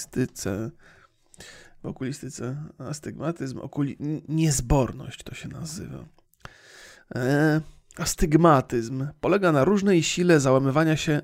W 1.82 1.86
okulistyce 1.86 2.56
astygmatyzm, 2.78 3.58
okuli... 3.58 3.96
niezborność 4.28 5.22
to 5.22 5.34
się 5.34 5.48
nazywa. 5.48 6.04
E, 7.14 7.60
astygmatyzm 7.96 9.06
polega 9.20 9.52
na 9.52 9.64
różnej 9.64 10.02
sile 10.02 10.40
załamywania 10.40 10.96
się 10.96 11.22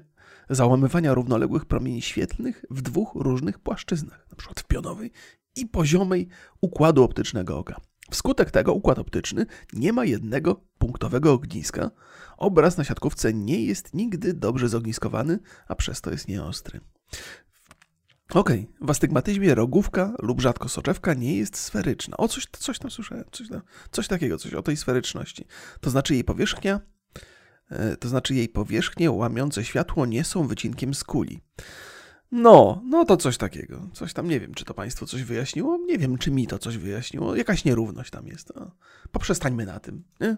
załamywania 0.51 1.15
równoległych 1.15 1.65
promieni 1.65 2.03
świetlnych 2.03 2.65
w 2.71 2.83
dwóch 2.83 3.11
różnych 3.15 3.59
płaszczyznach, 3.59 4.27
np. 4.29 4.53
w 4.57 4.65
pionowej 4.65 5.13
i 5.57 5.67
poziomej 5.67 6.29
układu 6.61 7.03
optycznego 7.03 7.59
oka. 7.59 7.81
Wskutek 8.11 8.51
tego 8.51 8.75
układ 8.75 8.99
optyczny 8.99 9.47
nie 9.73 9.93
ma 9.93 10.05
jednego 10.05 10.65
punktowego 10.79 11.33
ogniska. 11.33 11.91
Obraz 12.37 12.77
na 12.77 12.85
siatkówce 12.85 13.35
nie 13.35 13.65
jest 13.65 13.95
nigdy 13.95 14.35
dobrze 14.35 14.69
zogniskowany, 14.69 15.39
a 15.69 15.75
przez 15.75 16.01
to 16.01 16.11
jest 16.11 16.29
nieostry. 16.29 16.81
Okay. 18.35 18.67
w 18.81 18.91
astygmatyzmie 18.91 19.55
rogówka 19.55 20.15
lub 20.19 20.41
rzadko 20.41 20.69
soczewka 20.69 21.15
nie 21.15 21.37
jest 21.37 21.57
sferyczna. 21.57 22.17
O, 22.17 22.29
coś, 22.29 22.47
coś 22.59 22.79
tam 22.79 22.91
słyszałem, 22.91 23.25
coś, 23.33 23.49
coś 23.91 24.09
takiego, 24.09 24.39
coś 24.39 24.55
o 24.55 24.63
tej 24.63 24.77
sferyczności. 24.77 25.45
To 25.81 25.91
znaczy 25.91 26.15
jej 26.15 26.25
powierzchnia 26.25 26.81
to 28.01 28.09
znaczy 28.09 28.35
jej 28.35 28.49
powierzchnie 28.49 29.11
łamiące 29.11 29.65
światło 29.65 30.07
nie 30.07 30.25
są 30.25 30.47
wycinkiem 30.47 30.95
z 30.95 31.05
kuli. 31.05 31.41
No, 32.33 32.83
no 32.85 33.05
to 33.05 33.17
coś 33.17 33.37
takiego. 33.37 33.89
Coś 33.93 34.13
tam 34.13 34.29
nie 34.29 34.41
wiem, 34.41 34.55
czy 34.55 34.65
to 34.65 34.75
Państwu 34.75 35.07
coś 35.07 35.23
wyjaśniło. 35.23 35.79
Nie 35.87 35.99
wiem, 35.99 36.19
czy 36.19 36.31
mi 36.31 36.47
to 36.47 36.59
coś 36.59 36.79
wyjaśniło. 36.79 37.37
Jakaś 37.37 37.65
nierówność 37.65 38.11
tam 38.11 38.27
jest. 38.27 38.53
No, 38.57 38.71
poprzestańmy 39.13 39.67
na 39.67 39.81
tym. 39.81 40.05
Nie? 40.21 40.37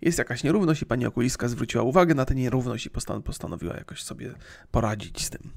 Jest 0.00 0.18
jakaś 0.18 0.44
nierówność 0.44 0.82
i 0.82 0.86
pani 0.86 1.06
okulistka 1.06 1.48
zwróciła 1.48 1.84
uwagę 1.84 2.14
na 2.14 2.24
tę 2.24 2.34
nierówność 2.34 2.86
i 2.86 2.90
postan 2.90 3.22
postanowiła 3.22 3.76
jakoś 3.76 4.02
sobie 4.02 4.34
poradzić 4.70 5.24
z 5.24 5.30
tym. 5.30 5.50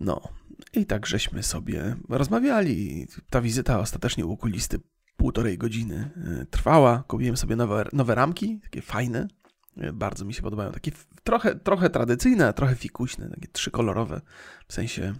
No, 0.00 0.28
i 0.72 0.86
tak 0.86 1.06
żeśmy 1.06 1.42
sobie 1.42 1.96
rozmawiali. 2.08 3.06
Ta 3.30 3.40
wizyta 3.40 3.80
ostatecznie 3.80 4.26
u 4.26 4.32
okulisty 4.32 4.80
półtorej 5.18 5.58
godziny 5.58 6.10
e, 6.40 6.46
trwała. 6.46 7.04
Kupiłem 7.08 7.36
sobie 7.36 7.56
nowe, 7.56 7.84
nowe 7.92 8.14
ramki, 8.14 8.60
takie 8.62 8.82
fajne. 8.82 9.28
E, 9.76 9.92
bardzo 9.92 10.24
mi 10.24 10.34
się 10.34 10.42
podobają. 10.42 10.72
Takie 10.72 10.92
trochę, 11.24 11.54
trochę 11.54 11.90
tradycyjne, 11.90 12.52
trochę 12.52 12.74
fikuśne, 12.74 13.30
takie 13.30 13.48
trzykolorowe. 13.48 14.20
W 14.68 14.72
sensie, 14.72 15.14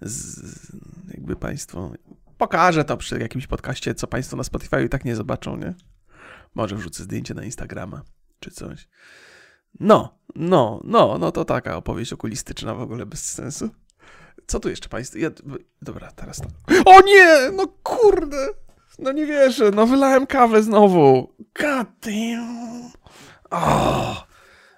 z, 0.00 0.42
jakby 1.14 1.36
Państwo. 1.36 1.92
Pokażę 2.38 2.84
to 2.84 2.96
przy 2.96 3.18
jakimś 3.18 3.46
podcaście, 3.46 3.94
co 3.94 4.06
Państwo 4.06 4.36
na 4.36 4.44
Spotify 4.44 4.84
i 4.84 4.88
tak 4.88 5.04
nie 5.04 5.16
zobaczą, 5.16 5.56
nie? 5.56 5.74
Może 6.54 6.76
wrzucę 6.76 7.02
zdjęcie 7.02 7.34
na 7.34 7.44
Instagrama 7.44 8.02
czy 8.40 8.50
coś. 8.50 8.88
No, 9.80 10.18
no, 10.34 10.80
no, 10.84 11.18
no 11.18 11.32
to 11.32 11.44
taka 11.44 11.76
opowieść 11.76 12.12
okulistyczna 12.12 12.74
w 12.74 12.80
ogóle 12.80 13.06
bez 13.06 13.32
sensu. 13.32 13.70
Co 14.46 14.60
tu 14.60 14.68
jeszcze 14.68 14.88
Państwo? 14.88 15.18
Ja, 15.18 15.30
dobra, 15.82 16.12
teraz 16.12 16.40
to. 16.40 16.48
O 16.84 17.00
nie! 17.00 17.50
No 17.56 17.66
kurde! 17.82 18.48
No 19.02 19.12
nie 19.12 19.26
wierzę, 19.26 19.70
no 19.70 19.86
wylałem 19.86 20.26
kawę 20.26 20.62
znowu. 20.62 21.32
God 21.60 21.88
damn. 22.02 22.90
O, 23.50 24.26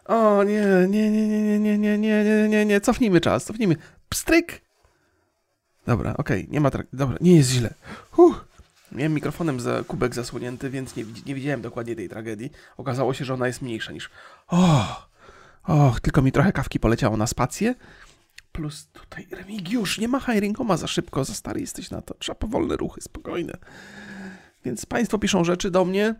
o 0.05 0.45
nie, 0.45 0.63
nie, 0.89 1.11
nie, 1.11 1.29
nie, 1.29 1.59
nie, 1.59 1.79
nie, 1.79 1.99
nie, 1.99 2.25
nie, 2.25 2.49
nie, 2.49 2.67
nie, 2.67 2.81
cofnijmy 2.81 3.21
czas, 3.21 3.45
cofnijmy. 3.45 3.77
Pstryk. 4.09 4.61
Dobra, 5.87 6.15
okej, 6.17 6.41
okay, 6.41 6.53
nie 6.53 6.61
ma, 6.61 6.71
dobra, 6.93 7.17
nie 7.21 7.37
jest 7.37 7.51
źle. 7.51 7.75
Huh. 8.11 8.45
Miałem 8.93 9.15
mikrofonem 9.15 9.61
za 9.61 9.85
kubek 9.85 10.15
zasłonięty, 10.15 10.71
więc 10.71 10.97
nie, 10.97 11.05
nie 11.27 11.35
widziałem 11.35 11.63
dokładnie 11.63 11.97
tej 11.97 12.09
tragedii. 12.09 12.53
Okazało 12.77 13.15
się, 13.15 13.25
że 13.25 13.35
ona 13.35 13.47
jest 13.47 13.63
mniejsza 13.63 13.93
niż... 13.93 14.11
Och, 14.47 15.09
och, 15.69 16.01
tylko 16.01 16.23
mi 16.23 16.33
trochę 16.33 16.53
kawki 16.53 16.81
poleciało 16.81 17.17
na 17.17 17.27
spację. 17.27 17.75
Plus 18.55 18.88
tutaj 18.93 19.27
Remigiusz, 19.31 19.99
nie 19.99 20.09
machaj 20.09 20.40
rękoma 20.40 20.77
za 20.77 20.87
szybko, 20.87 21.25
za 21.25 21.35
stary 21.35 21.61
jesteś 21.61 21.90
na 21.90 22.03
to. 22.03 22.14
Trzeba 22.14 22.37
powolne 22.37 22.77
ruchy, 22.77 23.01
spokojne. 23.01 23.53
Więc 24.64 24.87
Państwo 24.87 25.19
piszą 25.19 25.45
rzeczy 25.45 25.71
do 25.71 25.85
mnie, 25.85 26.14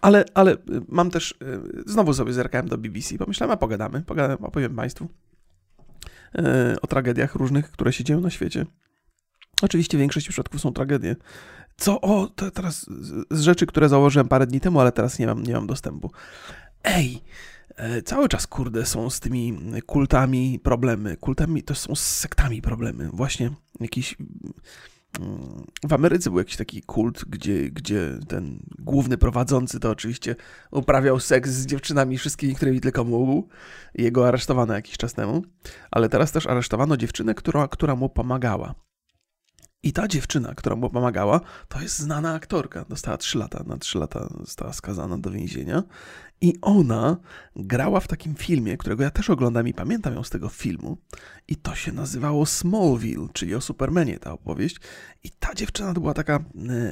ale, 0.00 0.24
ale 0.34 0.52
y, 0.52 0.56
mam 0.88 1.10
też, 1.10 1.32
y, 1.32 1.82
znowu 1.86 2.14
sobie 2.14 2.32
zerkałem 2.32 2.68
do 2.68 2.78
BBC, 2.78 3.18
pomyślałem, 3.18 3.54
a 3.54 3.56
pogadamy, 3.56 4.02
pogadamy 4.02 4.46
opowiem 4.46 4.76
Państwu 4.76 5.08
y, 6.38 6.80
o 6.80 6.86
tragediach 6.86 7.34
różnych, 7.34 7.70
które 7.70 7.92
się 7.92 8.04
dzieją 8.04 8.20
na 8.20 8.30
świecie. 8.30 8.66
Oczywiście 9.62 9.98
w 9.98 10.00
większości 10.00 10.30
przypadków 10.30 10.60
są 10.60 10.72
tragedie. 10.72 11.16
Co, 11.76 12.00
o, 12.00 12.26
teraz 12.54 12.86
z 13.30 13.40
rzeczy, 13.40 13.66
które 13.66 13.88
założyłem 13.88 14.28
parę 14.28 14.46
dni 14.46 14.60
temu, 14.60 14.80
ale 14.80 14.92
teraz 14.92 15.18
nie 15.18 15.26
mam, 15.26 15.42
nie 15.42 15.54
mam 15.54 15.66
dostępu. 15.66 16.10
Ej, 16.84 17.22
cały 18.04 18.28
czas, 18.28 18.46
kurde, 18.46 18.86
są 18.86 19.10
z 19.10 19.20
tymi 19.20 19.58
kultami 19.86 20.60
problemy. 20.62 21.16
Kultami 21.16 21.62
to 21.62 21.74
są 21.74 21.94
z 21.94 22.00
sektami 22.00 22.62
problemy. 22.62 23.10
Właśnie 23.12 23.50
jakiś 23.80 24.16
w 25.88 25.92
Ameryce 25.92 26.30
był 26.30 26.38
jakiś 26.38 26.56
taki 26.56 26.82
kult, 26.82 27.24
gdzie, 27.24 27.70
gdzie 27.70 28.18
ten 28.28 28.60
główny 28.78 29.18
prowadzący 29.18 29.80
to 29.80 29.90
oczywiście 29.90 30.36
uprawiał 30.70 31.20
seks 31.20 31.50
z 31.50 31.66
dziewczynami 31.66 32.18
wszystkimi, 32.18 32.54
którymi 32.54 32.80
tylko 32.80 33.04
mógł. 33.04 33.48
Jego 33.94 34.28
aresztowano 34.28 34.74
jakiś 34.74 34.96
czas 34.96 35.14
temu, 35.14 35.42
ale 35.90 36.08
teraz 36.08 36.32
też 36.32 36.46
aresztowano 36.46 36.96
dziewczynę, 36.96 37.34
która, 37.34 37.68
która 37.68 37.96
mu 37.96 38.08
pomagała. 38.08 38.74
I 39.82 39.92
ta 39.92 40.08
dziewczyna, 40.08 40.54
która 40.54 40.76
mu 40.76 40.90
pomagała, 40.90 41.40
to 41.68 41.80
jest 41.80 41.98
znana 41.98 42.34
aktorka. 42.34 42.84
Dostała 42.88 43.16
3 43.16 43.38
lata, 43.38 43.64
na 43.66 43.76
3 43.76 43.98
lata 43.98 44.28
została 44.40 44.72
skazana 44.72 45.18
do 45.18 45.30
więzienia. 45.30 45.82
I 46.40 46.54
ona 46.62 47.16
grała 47.56 48.00
w 48.00 48.08
takim 48.08 48.34
filmie, 48.34 48.76
którego 48.76 49.02
ja 49.02 49.10
też 49.10 49.30
oglądam 49.30 49.68
i 49.68 49.74
pamiętam 49.74 50.14
ją 50.14 50.22
z 50.22 50.30
tego 50.30 50.48
filmu. 50.48 50.96
I 51.48 51.56
to 51.56 51.74
się 51.74 51.92
nazywało 51.92 52.46
Smallville, 52.46 53.28
czyli 53.32 53.54
o 53.54 53.60
Supermanie 53.60 54.18
ta 54.18 54.32
opowieść. 54.32 54.76
I 55.24 55.30
ta 55.30 55.54
dziewczyna 55.54 55.94
to 55.94 56.00
była 56.00 56.14
taka 56.14 56.36
e, 56.36 56.42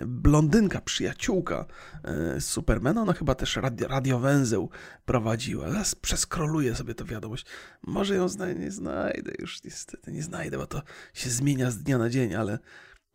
blondynka, 0.07 0.81
przyjaciółka 0.81 1.67
e, 2.05 2.41
Supermana. 2.41 3.03
Ona 3.03 3.13
chyba 3.13 3.35
też 3.35 3.57
radio, 3.57 3.89
radiowęzeł 3.89 4.71
prowadziła. 5.05 5.71
Zaraz 5.71 5.95
przeskroluję 5.95 6.75
sobie 6.75 6.95
tę 6.95 7.05
wiadomość. 7.05 7.47
Może 7.83 8.15
ją 8.15 8.29
znajdę, 8.29 8.61
nie 8.61 8.71
znajdę 8.71 9.33
już 9.39 9.65
niestety, 9.65 10.13
nie 10.13 10.23
znajdę, 10.23 10.57
bo 10.57 10.67
to 10.67 10.83
się 11.15 11.31
zmienia 11.31 11.71
z 11.71 11.79
dnia 11.79 11.99
na 11.99 12.11
dzień, 12.11 12.35
ale 12.35 12.59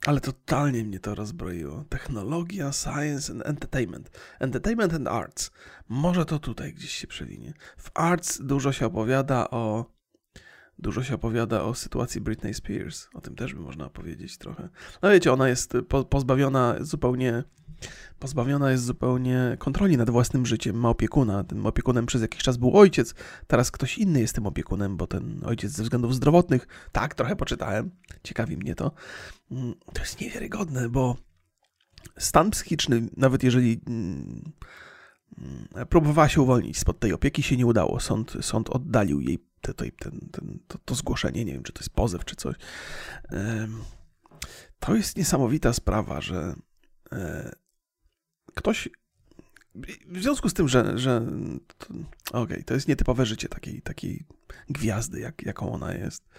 ale 0.05 0.21
totalnie 0.21 0.83
mnie 0.83 0.99
to 0.99 1.15
rozbroiło. 1.15 1.85
Technologia, 1.89 2.71
science 2.71 3.33
and 3.33 3.45
entertainment. 3.45 4.11
Entertainment 4.39 4.93
and 4.93 5.07
arts. 5.07 5.51
Może 5.89 6.25
to 6.25 6.39
tutaj 6.39 6.73
gdzieś 6.73 6.91
się 6.91 7.07
przewinie. 7.07 7.53
W 7.77 7.91
arts 7.93 8.41
dużo 8.41 8.71
się 8.71 8.85
opowiada 8.85 9.49
o. 9.49 9.85
Dużo 10.79 11.03
się 11.03 11.15
opowiada 11.15 11.63
o 11.63 11.75
sytuacji 11.75 12.21
Britney 12.21 12.53
Spears. 12.53 13.07
O 13.13 13.21
tym 13.21 13.35
też 13.35 13.53
by 13.53 13.59
można 13.59 13.85
opowiedzieć 13.85 14.37
trochę. 14.37 14.69
No 15.01 15.09
wiecie, 15.09 15.33
ona 15.33 15.49
jest 15.49 15.73
pozbawiona 16.09 16.75
zupełnie 16.79 17.43
pozbawiona 18.19 18.71
jest 18.71 18.83
zupełnie 18.83 19.55
kontroli 19.59 19.97
nad 19.97 20.09
własnym 20.09 20.45
życiem, 20.45 20.75
ma 20.75 20.89
opiekuna. 20.89 21.43
Tym 21.43 21.65
opiekunem 21.65 22.05
przez 22.05 22.21
jakiś 22.21 22.43
czas 22.43 22.57
był 22.57 22.77
ojciec, 22.77 23.15
teraz 23.47 23.71
ktoś 23.71 23.97
inny 23.97 24.21
jest 24.21 24.35
tym 24.35 24.47
opiekunem, 24.47 24.97
bo 24.97 25.07
ten 25.07 25.41
ojciec 25.45 25.71
ze 25.71 25.83
względów 25.83 26.15
zdrowotnych, 26.15 26.67
tak, 26.91 27.15
trochę 27.15 27.35
poczytałem, 27.35 27.91
ciekawi 28.23 28.57
mnie 28.57 28.75
to. 28.75 28.91
Mm, 29.51 29.73
to 29.93 30.01
jest 30.01 30.21
niewiarygodne, 30.21 30.89
bo 30.89 31.15
stan 32.17 32.51
psychiczny, 32.51 33.09
nawet 33.17 33.43
jeżeli 33.43 33.81
mm, 33.87 34.51
mm, 35.37 35.87
próbowała 35.87 36.29
się 36.29 36.41
uwolnić 36.41 36.79
spod 36.79 36.99
tej 36.99 37.13
opieki, 37.13 37.43
się 37.43 37.57
nie 37.57 37.65
udało. 37.65 37.99
Sąd, 37.99 38.33
sąd 38.41 38.69
oddalił 38.69 39.21
jej 39.21 39.39
te, 39.61 39.73
te, 39.73 39.91
ten, 39.91 40.19
ten, 40.31 40.59
to, 40.67 40.77
to 40.85 40.95
zgłoszenie, 40.95 41.45
nie 41.45 41.53
wiem, 41.53 41.63
czy 41.63 41.73
to 41.73 41.79
jest 41.79 41.89
pozew, 41.89 42.25
czy 42.25 42.35
coś. 42.35 42.55
To 44.79 44.95
jest 44.95 45.17
niesamowita 45.17 45.73
sprawa, 45.73 46.21
że 46.21 46.55
e, 47.11 47.51
ktoś. 48.55 48.89
W 50.07 50.21
związku 50.21 50.49
z 50.49 50.53
tym, 50.53 50.67
że. 50.67 50.97
że 50.97 51.17
Okej, 51.17 52.41
okay, 52.41 52.63
to 52.63 52.73
jest 52.73 52.87
nietypowe 52.87 53.25
życie 53.25 53.49
takiej, 53.49 53.81
takiej 53.81 54.25
gwiazdy, 54.69 55.19
jak, 55.19 55.41
jaką 55.41 55.71
ona 55.71 55.93
jest. 55.93 56.29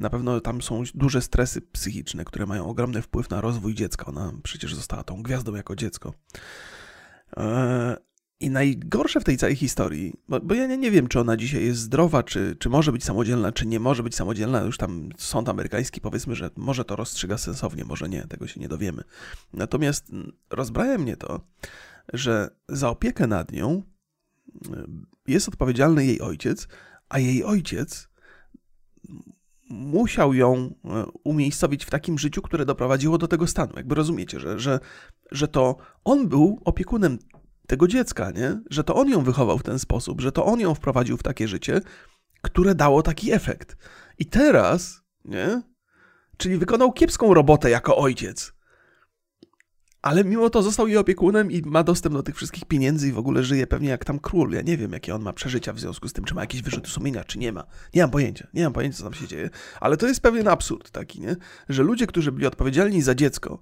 Na 0.00 0.10
pewno 0.10 0.40
tam 0.40 0.62
są 0.62 0.82
duże 0.94 1.22
stresy 1.22 1.60
psychiczne, 1.60 2.24
które 2.24 2.46
mają 2.46 2.66
ogromny 2.66 3.02
wpływ 3.02 3.30
na 3.30 3.40
rozwój 3.40 3.74
dziecka. 3.74 4.06
Ona 4.06 4.32
przecież 4.42 4.74
została 4.74 5.04
tą 5.04 5.22
gwiazdą 5.22 5.54
jako 5.54 5.76
dziecko. 5.76 6.14
I 8.40 8.50
najgorsze 8.50 9.20
w 9.20 9.24
tej 9.24 9.36
całej 9.36 9.56
historii, 9.56 10.14
bo, 10.28 10.40
bo 10.40 10.54
ja 10.54 10.66
nie, 10.66 10.78
nie, 10.78 10.90
wiem, 10.90 11.08
czy 11.08 11.20
ona 11.20 11.36
dzisiaj 11.36 11.64
jest 11.64 11.80
zdrowa, 11.80 12.22
czy, 12.22 12.56
czy 12.58 12.68
może 12.68 12.92
być 12.92 13.04
samodzielna, 13.04 13.52
czy 13.52 13.66
nie 13.66 13.80
może 13.80 14.02
być 14.02 14.14
samodzielna. 14.14 14.60
Już 14.60 14.78
tam 14.78 15.08
sąd 15.16 15.48
amerykański 15.48 16.00
powiedzmy, 16.00 16.34
że 16.34 16.50
może 16.56 16.84
to 16.84 16.96
rozstrzyga 16.96 17.38
sensownie, 17.38 17.84
może 17.84 18.08
nie, 18.08 18.22
tego 18.22 18.46
się 18.46 18.60
nie 18.60 18.68
dowiemy. 18.68 19.02
Natomiast 19.52 20.10
rozbraja 20.50 20.98
mnie 20.98 21.16
to, 21.16 21.40
że 22.12 22.50
za 22.68 22.88
opiekę 22.88 23.26
nad 23.26 23.52
nią 23.52 23.82
e, 24.72 24.84
jest 25.26 25.48
odpowiedzialny 25.48 26.06
jej 26.06 26.20
ojciec, 26.20 26.68
a 27.08 27.18
jej 27.18 27.44
ojciec 27.44 28.08
musiał 29.70 30.34
ją 30.34 30.74
e, 30.84 31.04
umiejscowić 31.24 31.84
w 31.84 31.90
takim 31.90 32.18
życiu, 32.18 32.42
które 32.42 32.64
doprowadziło 32.64 33.18
do 33.18 33.28
tego 33.28 33.46
stanu. 33.46 33.72
Jakby 33.76 33.94
rozumiecie, 33.94 34.40
że, 34.40 34.58
że, 34.58 34.80
że 35.30 35.48
to 35.48 35.76
on 36.04 36.28
był 36.28 36.60
opiekunem 36.64 37.18
tego 37.68 37.88
dziecka, 37.88 38.30
nie? 38.30 38.60
Że 38.70 38.84
to 38.84 38.94
on 38.94 39.08
ją 39.08 39.22
wychował 39.22 39.58
w 39.58 39.62
ten 39.62 39.78
sposób, 39.78 40.20
że 40.20 40.32
to 40.32 40.44
on 40.44 40.60
ją 40.60 40.74
wprowadził 40.74 41.16
w 41.16 41.22
takie 41.22 41.48
życie, 41.48 41.80
które 42.42 42.74
dało 42.74 43.02
taki 43.02 43.32
efekt. 43.32 43.76
I 44.18 44.26
teraz, 44.26 45.02
nie? 45.24 45.62
Czyli 46.36 46.58
wykonał 46.58 46.92
kiepską 46.92 47.34
robotę 47.34 47.70
jako 47.70 47.96
ojciec 47.96 48.58
ale 50.02 50.24
mimo 50.24 50.50
to 50.50 50.62
został 50.62 50.88
jej 50.88 50.96
opiekunem 50.96 51.50
i 51.50 51.62
ma 51.62 51.84
dostęp 51.84 52.14
do 52.14 52.22
tych 52.22 52.36
wszystkich 52.36 52.64
pieniędzy 52.64 53.08
i 53.08 53.12
w 53.12 53.18
ogóle 53.18 53.44
żyje 53.44 53.66
pewnie 53.66 53.88
jak 53.88 54.04
tam 54.04 54.18
król. 54.18 54.52
Ja 54.52 54.62
nie 54.62 54.76
wiem, 54.76 54.92
jakie 54.92 55.14
on 55.14 55.22
ma 55.22 55.32
przeżycia 55.32 55.72
w 55.72 55.80
związku 55.80 56.08
z 56.08 56.12
tym, 56.12 56.24
czy 56.24 56.34
ma 56.34 56.40
jakieś 56.40 56.62
wyrzuty 56.62 56.90
sumienia, 56.90 57.24
czy 57.24 57.38
nie 57.38 57.52
ma. 57.52 57.64
Nie 57.94 58.02
mam 58.02 58.10
pojęcia, 58.10 58.46
nie 58.54 58.64
mam 58.64 58.72
pojęcia, 58.72 58.98
co 58.98 59.04
tam 59.04 59.14
się 59.14 59.26
dzieje. 59.26 59.50
Ale 59.80 59.96
to 59.96 60.06
jest 60.06 60.20
pewien 60.20 60.48
absurd 60.48 60.90
taki, 60.90 61.20
nie? 61.20 61.36
Że 61.68 61.82
ludzie, 61.82 62.06
którzy 62.06 62.32
byli 62.32 62.46
odpowiedzialni 62.46 63.02
za 63.02 63.14
dziecko 63.14 63.60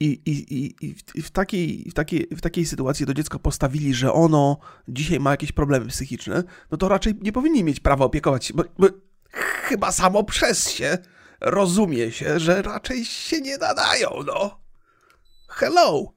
i, 0.00 0.06
i, 0.26 0.54
i, 0.54 0.74
i, 1.14 1.22
w, 1.22 1.30
takiej, 1.30 1.86
w, 1.90 1.94
takiej, 1.94 2.28
w 2.36 2.40
takiej 2.40 2.66
sytuacji 2.66 3.06
to 3.06 3.14
dziecko 3.14 3.38
postawili, 3.38 3.94
że 3.94 4.12
ono 4.12 4.58
dzisiaj 4.88 5.20
ma 5.20 5.30
jakieś 5.30 5.52
problemy 5.52 5.86
psychiczne, 5.86 6.44
no 6.70 6.78
to 6.78 6.88
raczej 6.88 7.14
nie 7.20 7.32
powinni 7.32 7.64
mieć 7.64 7.80
prawa 7.80 8.04
opiekować 8.04 8.44
się, 8.44 8.54
bo, 8.54 8.64
bo 8.78 8.88
chyba 9.32 9.92
samo 9.92 10.24
przez 10.24 10.70
się 10.70 10.98
rozumie 11.40 12.12
się, 12.12 12.40
że 12.40 12.62
raczej 12.62 13.04
się 13.04 13.40
nie 13.40 13.58
nadają, 13.58 14.10
no 14.26 14.60
hello. 15.48 16.14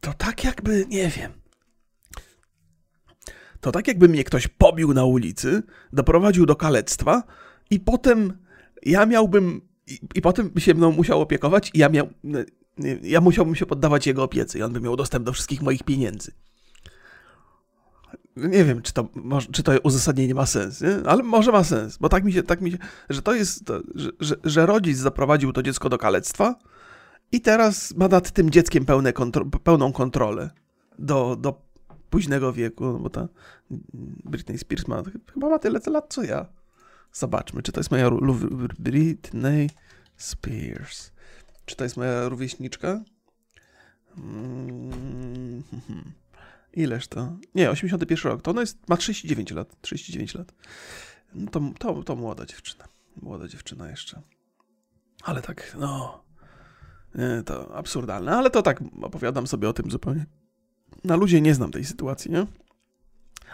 To 0.00 0.12
tak 0.14 0.44
jakby, 0.44 0.86
nie 0.88 1.08
wiem. 1.08 1.32
To 3.60 3.72
tak 3.72 3.88
jakby 3.88 4.08
mnie 4.08 4.24
ktoś 4.24 4.48
pobił 4.48 4.94
na 4.94 5.04
ulicy, 5.04 5.62
doprowadził 5.92 6.46
do 6.46 6.56
kalectwa 6.56 7.22
i 7.70 7.80
potem 7.80 8.38
ja 8.82 9.06
miałbym, 9.06 9.68
i, 10.14 10.22
potem 10.22 10.50
by 10.50 10.60
się 10.60 10.74
mną 10.74 10.92
musiał 10.92 11.20
opiekować 11.20 11.70
i 11.74 11.78
ja 11.78 11.88
miał, 11.88 12.08
ja 13.02 13.20
musiałbym 13.20 13.54
się 13.54 13.66
poddawać 13.66 14.06
jego 14.06 14.22
opiece 14.22 14.58
i 14.58 14.62
on 14.62 14.72
by 14.72 14.80
miał 14.80 14.96
dostęp 14.96 15.24
do 15.24 15.32
wszystkich 15.32 15.62
moich 15.62 15.82
pieniędzy. 15.82 16.32
Nie 18.36 18.64
wiem, 18.64 18.82
czy 18.82 18.92
to, 18.92 19.08
czy 19.52 19.62
to 19.62 19.72
uzasadnienie 19.82 20.34
ma 20.34 20.46
sens, 20.46 20.80
nie? 20.80 20.98
ale 21.06 21.22
może 21.22 21.52
ma 21.52 21.64
sens, 21.64 21.98
bo 21.98 22.08
tak 22.08 22.24
mi 22.24 22.32
się, 22.32 22.42
tak 22.42 22.60
mi 22.60 22.70
się 22.70 22.78
że 23.10 23.22
to 23.22 23.34
jest, 23.34 23.66
to, 23.66 23.80
że, 23.94 24.10
że, 24.20 24.36
że 24.44 24.66
rodzic 24.66 24.98
zaprowadził 24.98 25.52
to 25.52 25.62
dziecko 25.62 25.88
do 25.88 25.98
kalectwa, 25.98 26.54
i 27.32 27.40
teraz 27.40 27.96
ma 27.96 28.08
nad 28.08 28.30
tym 28.30 28.50
dzieckiem 28.50 28.84
pełne 28.84 29.12
kontro 29.12 29.44
pełną 29.44 29.92
kontrolę 29.92 30.50
do, 30.98 31.36
do 31.36 31.62
późnego 32.10 32.52
wieku, 32.52 32.84
no 32.84 32.98
bo 32.98 33.10
ta 33.10 33.28
Britney 34.24 34.58
Spears 34.58 34.88
ma, 34.88 35.02
chyba 35.34 35.48
ma 35.48 35.58
tyle 35.58 35.80
lat 35.86 36.06
co 36.08 36.22
ja. 36.22 36.46
Zobaczmy, 37.12 37.62
czy 37.62 37.72
to 37.72 37.80
jest 37.80 37.90
moja 37.90 38.10
Britney 38.78 39.70
Spears. 40.16 41.10
Czy 41.64 41.76
to 41.76 41.84
jest 41.84 41.96
moja 41.96 42.28
rówieśniczka? 42.28 43.02
Mm 44.16 45.62
-hmm. 45.62 46.02
Ileż 46.72 47.08
to? 47.08 47.36
Nie, 47.54 47.70
81 47.70 48.32
rok. 48.32 48.42
To 48.42 48.50
ona 48.50 48.60
jest, 48.60 48.88
ma 48.88 48.96
39 48.96 49.50
lat. 49.50 49.80
39 49.80 50.34
lat. 50.34 50.52
No 51.34 51.50
to, 51.50 51.60
to, 51.78 52.02
to 52.02 52.16
młoda 52.16 52.46
dziewczyna. 52.46 52.84
Młoda 53.22 53.48
dziewczyna 53.48 53.90
jeszcze. 53.90 54.22
Ale 55.22 55.42
tak, 55.42 55.76
no. 55.80 56.24
To 57.44 57.76
absurdalne, 57.76 58.36
ale 58.36 58.50
to 58.50 58.62
tak 58.62 58.80
opowiadam 59.02 59.46
sobie 59.46 59.68
o 59.68 59.72
tym 59.72 59.90
zupełnie. 59.90 60.26
Na 61.04 61.16
ludzie 61.16 61.40
nie 61.40 61.54
znam 61.54 61.70
tej 61.70 61.84
sytuacji, 61.84 62.30
nie? 62.30 62.46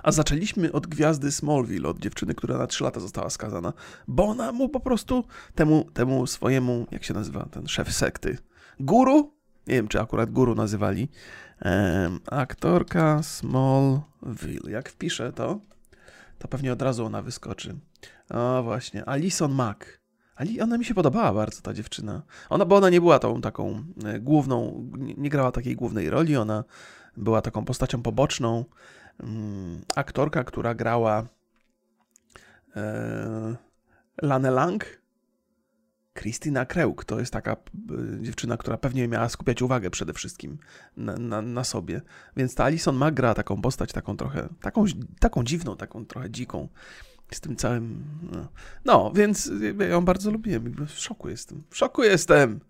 A 0.02 0.12
zaczęliśmy 0.12 0.72
od 0.72 0.86
gwiazdy 0.86 1.32
Smallville, 1.32 1.88
od 1.88 1.98
dziewczyny, 1.98 2.34
która 2.34 2.58
na 2.58 2.66
3 2.66 2.84
lata 2.84 3.00
została 3.00 3.30
skazana, 3.30 3.72
bo 4.08 4.24
ona 4.24 4.52
mu 4.52 4.68
po 4.68 4.80
prostu, 4.80 5.24
temu, 5.54 5.84
temu 5.94 6.26
swojemu, 6.26 6.86
jak 6.90 7.04
się 7.04 7.14
nazywa 7.14 7.48
ten 7.50 7.66
szef 7.66 7.92
sekty, 7.92 8.38
guru, 8.80 9.32
nie 9.66 9.74
wiem 9.74 9.88
czy 9.88 10.00
akurat 10.00 10.30
guru 10.30 10.54
nazywali, 10.54 11.08
um, 11.64 12.20
aktorka 12.30 13.22
Smallville. 13.22 14.70
Jak 14.70 14.88
wpiszę 14.88 15.32
to, 15.32 15.60
to 16.38 16.48
pewnie 16.48 16.72
od 16.72 16.82
razu 16.82 17.04
ona 17.04 17.22
wyskoczy. 17.22 17.76
O 18.30 18.62
właśnie, 18.62 19.04
Alison 19.08 19.52
Mack. 19.52 19.98
Ona 20.62 20.78
mi 20.78 20.84
się 20.84 20.94
podobała 20.94 21.32
bardzo, 21.32 21.62
ta 21.62 21.74
dziewczyna. 21.74 22.22
Ona, 22.48 22.64
bo 22.64 22.76
ona 22.76 22.90
nie 22.90 23.00
była 23.00 23.18
tą 23.18 23.40
taką 23.40 23.84
e, 24.04 24.20
główną, 24.20 24.84
nie 25.16 25.30
grała 25.30 25.52
takiej 25.52 25.76
głównej 25.76 26.10
roli, 26.10 26.36
ona 26.36 26.64
była 27.16 27.42
taką 27.42 27.64
postacią 27.64 28.02
poboczną. 28.02 28.64
Mm, 29.22 29.84
aktorka, 29.96 30.44
która 30.44 30.74
grała 30.74 31.26
e, 32.76 33.56
Lane 34.22 34.50
Lang, 34.50 34.98
Christina 36.18 36.66
Kreuk, 36.66 37.04
to 37.04 37.20
jest 37.20 37.32
taka 37.32 37.56
dziewczyna, 38.20 38.56
która 38.56 38.76
pewnie 38.76 39.08
miała 39.08 39.28
skupiać 39.28 39.62
uwagę 39.62 39.90
przede 39.90 40.12
wszystkim 40.12 40.58
na, 40.96 41.16
na, 41.16 41.42
na, 41.42 41.64
sobie. 41.64 42.02
Więc 42.36 42.54
ta 42.54 42.64
Alison 42.64 42.96
Mack 42.96 43.14
gra 43.16 43.34
taką 43.34 43.62
postać, 43.62 43.92
taką 43.92 44.16
trochę, 44.16 44.48
taką, 44.60 44.84
taką 45.20 45.44
dziwną, 45.44 45.76
taką 45.76 46.06
trochę 46.06 46.30
dziką 46.30 46.68
z 47.30 47.40
tym 47.40 47.56
całym. 47.56 48.04
No, 48.32 48.48
no 48.84 49.12
więc 49.14 49.52
ja 49.78 49.86
ją 49.86 50.04
bardzo 50.04 50.30
lubiłem. 50.30 50.86
W 50.86 50.98
szoku 50.98 51.28
jestem. 51.28 51.62
W 51.70 51.76
szoku 51.76 52.02
jestem. 52.02 52.60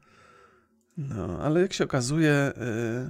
No, 0.99 1.39
ale 1.43 1.61
jak 1.61 1.73
się 1.73 1.85
okazuje, 1.85 2.53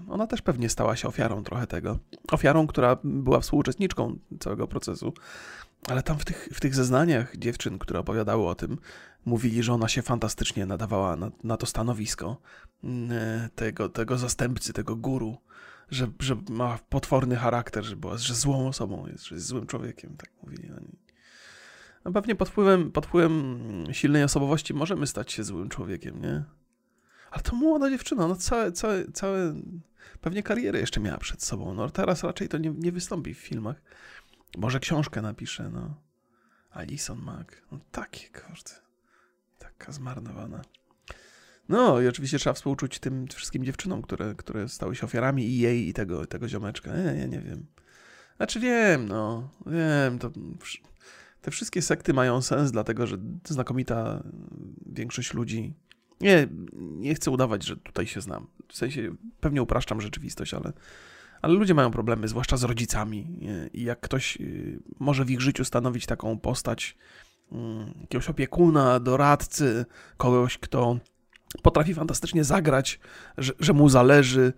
y, 0.06 0.10
ona 0.12 0.26
też 0.26 0.42
pewnie 0.42 0.68
stała 0.68 0.96
się 0.96 1.08
ofiarą 1.08 1.42
trochę 1.42 1.66
tego. 1.66 1.98
Ofiarą, 2.32 2.66
która 2.66 2.96
była 3.04 3.40
współuczestniczką 3.40 4.18
całego 4.40 4.68
procesu. 4.68 5.12
Ale 5.88 6.02
tam 6.02 6.18
w 6.18 6.24
tych, 6.24 6.48
w 6.52 6.60
tych 6.60 6.74
zeznaniach 6.74 7.36
dziewczyn, 7.36 7.78
które 7.78 8.00
opowiadały 8.00 8.48
o 8.48 8.54
tym, 8.54 8.78
mówili, 9.24 9.62
że 9.62 9.72
ona 9.72 9.88
się 9.88 10.02
fantastycznie 10.02 10.66
nadawała 10.66 11.16
na, 11.16 11.30
na 11.44 11.56
to 11.56 11.66
stanowisko 11.66 12.40
e, 12.84 13.48
tego, 13.54 13.88
tego 13.88 14.18
zastępcy, 14.18 14.72
tego 14.72 14.96
guru, 14.96 15.38
że, 15.90 16.06
że 16.20 16.36
ma 16.50 16.78
potworny 16.88 17.36
charakter, 17.36 17.84
że 17.84 17.96
była 17.96 18.18
że 18.18 18.34
złą 18.34 18.68
osobą 18.68 19.06
jest, 19.06 19.24
że 19.24 19.34
jest 19.34 19.46
złym 19.46 19.66
człowiekiem, 19.66 20.16
tak 20.16 20.30
mówili 20.42 20.70
oni. 20.72 20.98
No 22.04 22.12
pewnie 22.12 22.34
pod 22.34 22.48
wpływem, 22.48 22.92
pod 22.92 23.06
wpływem 23.06 23.58
silnej 23.92 24.24
osobowości 24.24 24.74
możemy 24.74 25.06
stać 25.06 25.32
się 25.32 25.44
złym 25.44 25.68
człowiekiem, 25.68 26.22
nie? 26.22 26.44
Ale 27.30 27.42
to 27.42 27.56
młoda 27.56 27.90
dziewczyna, 27.90 28.28
no 28.28 28.36
całe, 28.36 28.72
całe, 28.72 29.12
całe 29.12 29.54
pewnie 30.20 30.42
karierę 30.42 30.80
jeszcze 30.80 31.00
miała 31.00 31.18
przed 31.18 31.42
sobą. 31.42 31.74
No 31.74 31.90
teraz 31.90 32.22
raczej 32.22 32.48
to 32.48 32.58
nie, 32.58 32.70
nie 32.70 32.92
wystąpi 32.92 33.34
w 33.34 33.38
filmach. 33.38 33.82
Może 34.56 34.80
książkę 34.80 35.22
napisze, 35.22 35.70
no. 35.70 35.94
Alison 36.70 37.22
Mack. 37.22 37.62
No 37.72 37.78
takie, 37.90 38.28
kurde. 38.28 38.70
Taka 39.58 39.92
zmarnowana. 39.92 40.62
No 41.68 42.00
i 42.00 42.08
oczywiście 42.08 42.38
trzeba 42.38 42.54
współczuć 42.54 42.98
tym 42.98 43.26
wszystkim 43.26 43.64
dziewczynom, 43.64 44.02
które, 44.02 44.34
które 44.34 44.68
stały 44.68 44.96
się 44.96 45.06
ofiarami 45.06 45.44
i 45.44 45.58
jej, 45.58 45.88
i 45.88 45.92
tego, 45.92 46.26
tego 46.26 46.48
ziomeczka. 46.48 46.96
Nie, 46.96 47.12
nie, 47.12 47.28
nie 47.28 47.40
wiem. 47.40 47.66
Znaczy 48.36 48.60
wiem, 48.60 49.08
no. 49.08 49.50
Wiem, 49.66 50.18
to... 50.18 50.30
Te 51.42 51.50
wszystkie 51.50 51.82
sekty 51.82 52.14
mają 52.14 52.42
sens, 52.42 52.70
dlatego 52.70 53.06
że 53.06 53.16
znakomita 53.48 54.22
większość 54.86 55.34
ludzi 55.34 55.74
nie, 56.20 56.48
nie 56.76 57.14
chcę 57.14 57.30
udawać, 57.30 57.64
że 57.64 57.76
tutaj 57.76 58.06
się 58.06 58.20
znam. 58.20 58.46
W 58.68 58.76
sensie 58.76 59.14
pewnie 59.40 59.62
upraszczam 59.62 60.00
rzeczywistość, 60.00 60.54
ale, 60.54 60.72
ale 61.42 61.54
ludzie 61.54 61.74
mają 61.74 61.90
problemy, 61.90 62.28
zwłaszcza 62.28 62.56
z 62.56 62.64
rodzicami. 62.64 63.40
I 63.72 63.82
jak 63.82 64.00
ktoś 64.00 64.36
y, 64.40 64.80
może 64.98 65.24
w 65.24 65.30
ich 65.30 65.40
życiu 65.40 65.64
stanowić 65.64 66.06
taką 66.06 66.38
postać 66.38 66.96
mm, 67.52 67.94
jakiegoś 68.00 68.28
opiekuna, 68.28 69.00
doradcy, 69.00 69.86
kogoś, 70.16 70.58
kto 70.58 70.98
potrafi 71.62 71.94
fantastycznie 71.94 72.44
zagrać, 72.44 73.00
że, 73.38 73.52
że 73.60 73.72
mu 73.72 73.88
zależy, 73.88 74.52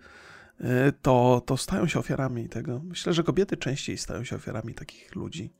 y, 0.61 0.65
to, 1.01 1.41
to 1.45 1.57
stają 1.57 1.87
się 1.87 1.99
ofiarami 1.99 2.49
tego. 2.49 2.81
Myślę, 2.83 3.13
że 3.13 3.23
kobiety 3.23 3.57
częściej 3.57 3.97
stają 3.97 4.23
się 4.23 4.35
ofiarami 4.35 4.73
takich 4.73 5.15
ludzi. 5.15 5.53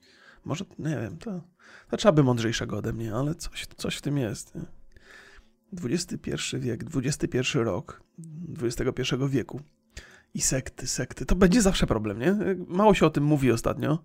Może, 0.45 0.65
nie 0.79 0.97
wiem, 1.01 1.17
to, 1.17 1.41
to 1.89 1.97
trzeba 1.97 2.11
by 2.11 2.23
mądrzejszego 2.23 2.77
ode 2.77 2.93
mnie, 2.93 3.15
ale 3.15 3.35
coś, 3.35 3.67
coś 3.77 3.95
w 3.95 4.01
tym 4.01 4.17
jest. 4.17 4.55
Nie? 4.55 4.80
XXI 5.83 6.57
wiek, 6.59 6.83
XXI 6.95 7.37
rok, 7.53 8.03
XXI 8.61 9.15
wieku 9.29 9.61
i 10.33 10.41
sekty, 10.41 10.87
sekty, 10.87 11.25
to 11.25 11.35
będzie 11.35 11.61
zawsze 11.61 11.87
problem, 11.87 12.19
nie? 12.19 12.35
Mało 12.67 12.93
się 12.93 13.05
o 13.05 13.09
tym 13.09 13.23
mówi 13.23 13.51
ostatnio. 13.51 14.03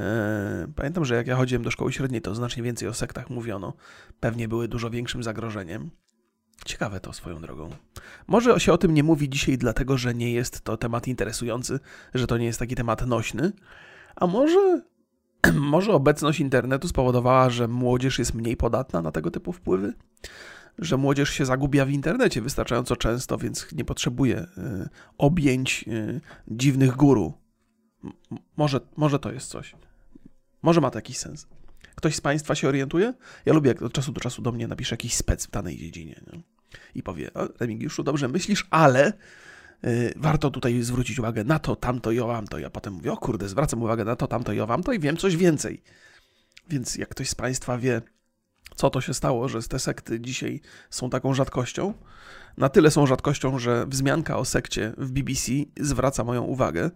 E, 0.00 0.68
pamiętam, 0.76 1.04
że 1.04 1.14
jak 1.14 1.26
ja 1.26 1.36
chodziłem 1.36 1.62
do 1.62 1.70
szkoły 1.70 1.92
średniej, 1.92 2.22
to 2.22 2.34
znacznie 2.34 2.62
więcej 2.62 2.88
o 2.88 2.94
sektach 2.94 3.30
mówiono. 3.30 3.72
Pewnie 4.20 4.48
były 4.48 4.68
dużo 4.68 4.90
większym 4.90 5.22
zagrożeniem. 5.22 5.90
Ciekawe 6.64 7.00
to 7.00 7.12
swoją 7.12 7.40
drogą. 7.40 7.70
Może 8.26 8.60
się 8.60 8.72
o 8.72 8.78
tym 8.78 8.94
nie 8.94 9.02
mówi 9.02 9.28
dzisiaj, 9.28 9.58
dlatego 9.58 9.98
że 9.98 10.14
nie 10.14 10.32
jest 10.32 10.60
to 10.60 10.76
temat 10.76 11.08
interesujący, 11.08 11.80
że 12.14 12.26
to 12.26 12.38
nie 12.38 12.46
jest 12.46 12.58
taki 12.58 12.74
temat 12.74 13.06
nośny, 13.06 13.52
a 14.16 14.26
może, 14.26 14.82
może 15.54 15.92
obecność 15.92 16.40
internetu 16.40 16.88
spowodowała, 16.88 17.50
że 17.50 17.68
młodzież 17.68 18.18
jest 18.18 18.34
mniej 18.34 18.56
podatna 18.56 19.02
na 19.02 19.12
tego 19.12 19.30
typu 19.30 19.52
wpływy? 19.52 19.94
Że 20.78 20.96
młodzież 20.96 21.30
się 21.30 21.46
zagubia 21.46 21.84
w 21.84 21.90
internecie 21.90 22.42
wystarczająco 22.42 22.96
często, 22.96 23.38
więc 23.38 23.72
nie 23.72 23.84
potrzebuje 23.84 24.38
y, 24.38 24.46
objęć 25.18 25.84
y, 25.88 26.20
dziwnych 26.48 26.96
guru. 26.96 27.32
Może, 28.56 28.80
może 28.96 29.18
to 29.18 29.32
jest 29.32 29.48
coś. 29.48 29.74
Może 30.62 30.80
ma 30.80 30.90
to 30.90 30.98
jakiś 30.98 31.18
sens. 31.18 31.46
Ktoś 31.94 32.16
z 32.16 32.20
Państwa 32.20 32.54
się 32.54 32.68
orientuje? 32.68 33.14
Ja 33.46 33.52
lubię, 33.52 33.68
jak 33.68 33.82
od 33.82 33.92
czasu 33.92 34.12
do 34.12 34.20
czasu 34.20 34.42
do 34.42 34.52
mnie 34.52 34.68
napisze 34.68 34.92
jakiś 34.92 35.14
spec 35.14 35.46
w 35.46 35.50
danej 35.50 35.76
dziedzinie 35.76 36.20
nie? 36.32 36.42
i 36.94 37.02
powie: 37.02 37.30
Remigiuszu, 37.60 38.02
dobrze 38.02 38.28
myślisz, 38.28 38.66
ale 38.70 39.12
y, 39.84 40.12
warto 40.16 40.50
tutaj 40.50 40.82
zwrócić 40.82 41.18
uwagę 41.18 41.44
na 41.44 41.58
to, 41.58 41.76
tamto 41.76 42.12
i 42.12 42.20
owamto. 42.20 42.58
Ja 42.58 42.70
potem 42.70 42.94
mówię: 42.94 43.12
O 43.12 43.16
kurde, 43.16 43.48
zwracam 43.48 43.82
uwagę 43.82 44.04
na 44.04 44.16
to, 44.16 44.26
tamto 44.26 44.52
i 44.52 44.60
owamto 44.60 44.92
i 44.92 44.98
wiem 44.98 45.16
coś 45.16 45.36
więcej. 45.36 45.82
Więc 46.70 46.96
jak 46.96 47.08
ktoś 47.08 47.28
z 47.28 47.34
Państwa 47.34 47.78
wie, 47.78 48.02
co 48.78 48.90
to 48.90 49.00
się 49.00 49.14
stało, 49.14 49.48
że 49.48 49.62
te 49.62 49.78
sekty 49.78 50.20
dzisiaj 50.20 50.60
są 50.90 51.10
taką 51.10 51.34
rzadkością. 51.34 51.94
Na 52.56 52.68
tyle 52.68 52.90
są 52.90 53.06
rzadkością, 53.06 53.58
że 53.58 53.86
wzmianka 53.86 54.36
o 54.36 54.44
sekcie 54.44 54.92
w 54.98 55.10
BBC 55.10 55.52
zwraca 55.80 56.24
moją 56.24 56.42
uwagę. 56.42 56.90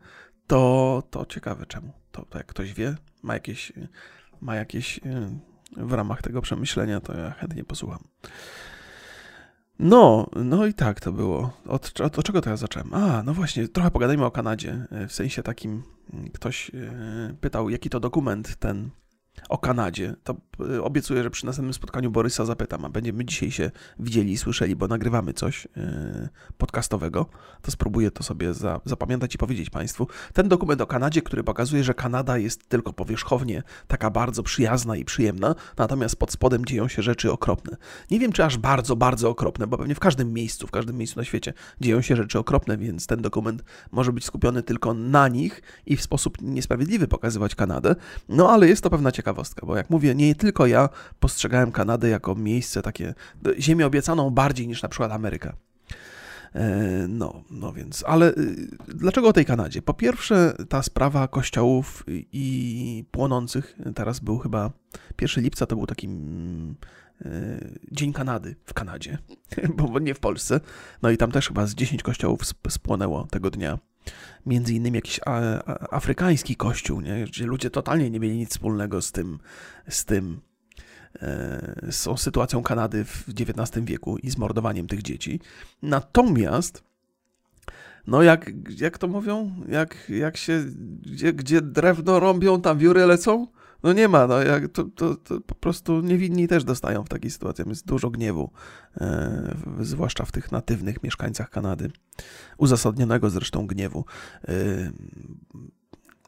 To, 0.47 1.03
to 1.11 1.27
ciekawe 1.27 1.67
czemu. 1.67 1.93
To, 2.13 2.25
to 2.25 2.39
jak 2.39 2.47
ktoś 2.47 2.73
wie, 2.73 2.97
ma 3.23 3.35
jakieś, 3.35 3.73
ma 4.41 4.55
jakieś 4.55 4.99
y, 4.99 5.01
w 5.77 5.93
ramach 5.93 6.23
tego 6.23 6.43
przemyślenia, 6.43 7.01
to 7.01 7.17
ja 7.17 7.31
chętnie 7.31 7.65
posłucham. 7.65 8.05
No, 9.79 10.27
no 10.37 10.67
i 10.67 10.75
tak 10.75 11.01
to 11.01 11.13
było. 11.13 11.53
Od, 11.67 12.01
od, 12.01 12.19
od 12.19 12.25
czego 12.25 12.41
to 12.41 12.51
ja 12.51 12.57
zacząłem? 12.57 12.95
A, 12.95 13.23
no 13.23 13.35
właśnie, 13.35 13.69
trochę 13.69 13.91
pogadajmy 13.91 14.25
o 14.25 14.31
Kanadzie. 14.31 14.87
W 15.09 15.13
sensie 15.13 15.43
takim, 15.43 15.83
ktoś 16.35 16.71
y, 16.75 17.37
pytał, 17.41 17.71
jaki 17.71 17.91
to 17.91 18.01
dokument 18.01 18.57
ten 18.57 18.91
o 19.49 19.59
Kanadzie, 19.59 20.15
to 20.25 20.33
y, 20.33 20.37
obiecuję, 20.83 21.23
że 21.23 21.31
przy 21.31 21.47
następnym 21.47 21.75
spotkaniu 21.75 22.11
Borysa 22.11 22.45
zapytam, 22.45 22.85
a 22.85 22.89
będziemy 22.89 23.25
dzisiaj 23.25 23.51
się 23.51 23.71
widzieli 23.99 24.33
i 24.33 24.39
słyszeli, 24.39 24.77
bo 24.77 24.89
nagrywamy 24.89 25.33
coś 25.33 25.67
y, 25.67 25.69
podcastowego, 26.59 27.27
to 27.63 27.71
spróbuję 27.71 28.11
to 28.11 28.23
sobie 28.23 28.55
za, 28.55 28.81
zapamiętać 28.85 29.35
i 29.35 29.39
powiedzieć 29.39 29.71
Państwu. 29.71 30.07
Ten 30.33 30.49
dokument 30.49 30.81
o 30.81 30.87
Kanadzie, 30.87 31.23
który 31.23 31.45
pokazuje, 31.45 31.85
że 31.85 31.95
Kanada 31.95 32.39
jest 32.39 32.69
tylko 32.69 32.93
powierzchownie 32.93 33.63
taka 33.87 34.11
bardzo 34.11 34.43
przyjazna 34.43 34.97
i 34.97 35.05
przyjemna, 35.05 35.55
natomiast 35.77 36.17
pod 36.17 36.33
spodem 36.33 36.65
dzieją 36.65 36.89
się 36.89 37.03
rzeczy 37.03 37.33
okropne. 37.33 37.77
Nie 38.11 38.19
wiem, 38.19 38.33
czy 38.33 38.45
aż 38.45 38.59
bardzo, 38.59 38.97
bardzo 38.97 39.31
okropne, 39.31 39.67
bo 39.67 39.79
pewnie 39.79 39.95
w 39.95 40.01
każdym 40.01 40.33
miejscu, 40.33 40.67
w 40.67 40.71
każdym 40.71 40.97
miejscu 40.97 41.21
na 41.21 41.25
świecie 41.25 41.53
dzieją 41.81 42.01
się 42.01 42.17
rzeczy 42.17 42.39
okropne, 42.39 42.77
więc 42.79 43.07
ten 43.07 43.23
dokument 43.23 43.65
może 43.93 44.13
być 44.13 44.25
skupiony 44.25 44.63
tylko 44.63 44.95
na 44.95 45.29
nich 45.29 45.63
i 45.87 45.97
w 45.97 46.03
sposób 46.03 46.39
niesprawiedliwy 46.43 47.09
pokazywać 47.09 47.55
Kanadę, 47.55 47.97
no 48.29 48.51
ale 48.51 48.69
jest 48.69 48.83
to 48.83 48.91
pewna 48.91 49.13
ciekawostka, 49.13 49.67
bo 49.67 49.77
jak 49.77 49.91
mówię, 49.91 50.15
nie 50.15 50.35
tylko 50.43 50.67
ja 50.67 50.89
postrzegałem 51.21 51.73
Kanadę 51.73 52.09
jako 52.09 52.35
miejsce 52.35 52.83
takie, 52.83 53.15
ziemię 53.59 53.87
obiecaną 53.87 54.31
bardziej 54.31 54.69
niż 54.69 54.83
na 54.83 54.89
przykład 54.89 55.13
Ameryka. 55.13 55.57
E, 56.55 57.07
no, 57.09 57.43
no 57.51 57.73
więc, 57.73 58.05
ale 58.07 58.35
y, 58.35 58.69
dlaczego 58.89 59.29
o 59.29 59.33
tej 59.33 59.45
Kanadzie? 59.45 59.83
Po 59.83 59.95
pierwsze, 59.95 60.55
ta 60.69 60.83
sprawa 60.83 61.29
kościołów 61.29 62.05
i 62.09 63.05
płonących, 63.11 63.77
teraz 63.95 64.21
był 64.21 64.39
chyba 64.39 64.71
1 65.21 65.45
lipca, 65.45 65.67
to 65.67 65.77
był 65.77 65.87
taki 65.87 66.07
mm, 66.07 66.75
e, 67.25 67.29
Dzień 67.93 68.13
Kanady 68.13 68.57
w 68.65 68.75
Kanadzie, 68.75 69.19
bo 69.77 69.99
nie 69.99 70.15
w 70.15 70.21
Polsce. 70.21 70.61
No 71.03 71.11
i 71.11 71.17
tam 71.17 71.33
też 71.33 71.49
chyba 71.49 71.67
z 71.67 71.75
10 71.75 72.03
kościołów 72.03 72.41
spłonęło 72.69 73.27
tego 73.31 73.51
dnia 73.51 73.79
między 74.47 74.75
innymi 74.75 74.97
jakiś 74.97 75.21
afrykański 75.91 76.57
kościół, 76.57 77.01
nie? 77.01 77.25
gdzie 77.25 77.47
ludzie 77.47 77.71
totalnie 77.71 78.11
nie 78.11 78.21
mieli 78.21 78.37
nic 78.37 78.51
wspólnego 78.51 79.03
z 79.03 79.13
tym, 79.13 79.39
z 79.89 80.05
tym, 80.05 80.41
e, 81.23 81.91
z 81.91 82.03
tą 82.03 82.17
sytuacją 82.17 82.63
Kanady 82.63 83.05
w 83.05 83.25
XIX 83.29 83.85
wieku 83.85 84.19
i 84.19 84.31
z 84.31 84.39
mordowaniem 84.39 84.87
tych 84.87 85.03
dzieci. 85.03 85.41
Natomiast 85.83 86.83
no 88.07 88.23
jak, 88.23 88.51
jak 88.81 88.99
to 88.99 89.09
mówią, 89.09 89.55
jak, 89.69 90.09
jak 90.09 90.37
się, 90.37 90.65
gdzie, 91.03 91.33
gdzie 91.33 91.61
drewno 91.63 92.21
rąbią, 92.21 92.61
tam 92.61 92.79
wióry 92.79 93.07
lecą? 93.07 93.47
No 93.83 93.93
nie 93.93 94.09
ma, 94.09 94.27
no 94.27 94.43
jak 94.43 94.69
to, 94.69 94.85
to, 94.85 95.15
to, 95.15 95.41
po 95.41 95.55
prostu 95.55 96.01
niewinni 96.01 96.49
też 96.49 96.65
dostają 96.65 97.05
w 97.05 97.09
takiej 97.09 97.31
sytuacji. 97.31 97.65
Jest 97.69 97.87
dużo 97.87 98.11
gniewu, 98.11 98.51
e, 99.01 99.55
zwłaszcza 99.81 100.25
w 100.25 100.33
tych 100.33 100.53
natywnych 100.53 101.03
mieszkańcach 101.03 101.51
Kanady. 101.51 101.91
Uzasadnionego 102.59 103.31
zresztą 103.31 103.67
gniewu. 103.67 104.05
E, 104.49 104.53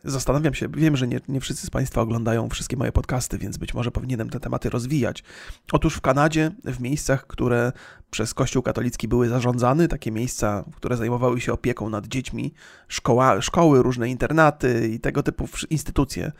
Zastanawiam 0.05 0.55
się, 0.55 0.69
wiem, 0.69 0.97
że 0.97 1.09
nie, 1.09 1.21
nie 1.29 1.41
wszyscy 1.41 1.67
z 1.67 1.71
Państwa 1.71 2.01
oglądają 2.01 2.49
wszystkie 2.49 2.77
moje 2.77 2.93
podcasty, 2.93 3.39
więc 3.39 3.57
być 3.57 3.75
może 3.75 3.91
powinienem 3.91 4.31
te 4.31 4.41
tematy 4.41 4.71
rozwijać. 4.71 5.25
Otóż 5.73 5.95
w 5.95 6.01
Kanadzie, 6.01 6.51
w 6.65 6.81
miejscach, 6.81 7.27
które 7.27 7.73
przez 8.15 8.35
Kościół 8.35 8.63
katolicki 8.63 9.09
były 9.09 9.29
zarządzane, 9.29 9.89
takie 9.89 10.11
miejsca, 10.13 10.65
które 10.77 10.97
zajmowały 10.97 11.41
się 11.41 11.53
opieką 11.53 11.91
nad 11.91 12.07
dziećmi, 12.07 12.53
szkoła, 12.89 13.41
szkoły, 13.41 13.83
różne 13.83 14.09
internaty 14.09 14.89
i 14.89 15.01
tego 15.01 15.23
typu 15.23 15.49
instytucje, 15.71 16.33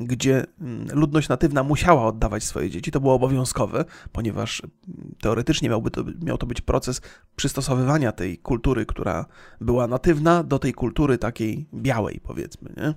gdzie 0.00 0.44
mm, 0.60 0.86
ludność 0.92 1.28
natywna 1.28 1.62
musiała 1.62 2.06
oddawać 2.06 2.44
swoje 2.44 2.70
dzieci, 2.70 2.90
to 2.90 3.00
było 3.00 3.14
obowiązkowe, 3.14 3.84
ponieważ 4.12 4.62
mm, 4.62 5.14
teoretycznie 5.20 5.68
miałby 5.68 5.90
to, 5.90 6.04
miał 6.22 6.38
to 6.38 6.46
być 6.46 6.60
proces 6.60 7.00
przystosowywania 7.36 8.12
tej 8.12 8.38
kultury, 8.38 8.86
która 8.86 9.26
była 9.60 9.86
natywna, 9.86 10.42
do 10.42 10.58
tej 10.58 10.72
kultury 10.72 11.18
takiej 11.18 11.66
białej, 11.74 12.20
powiedzmy. 12.22 12.72
Nie? 12.76 12.94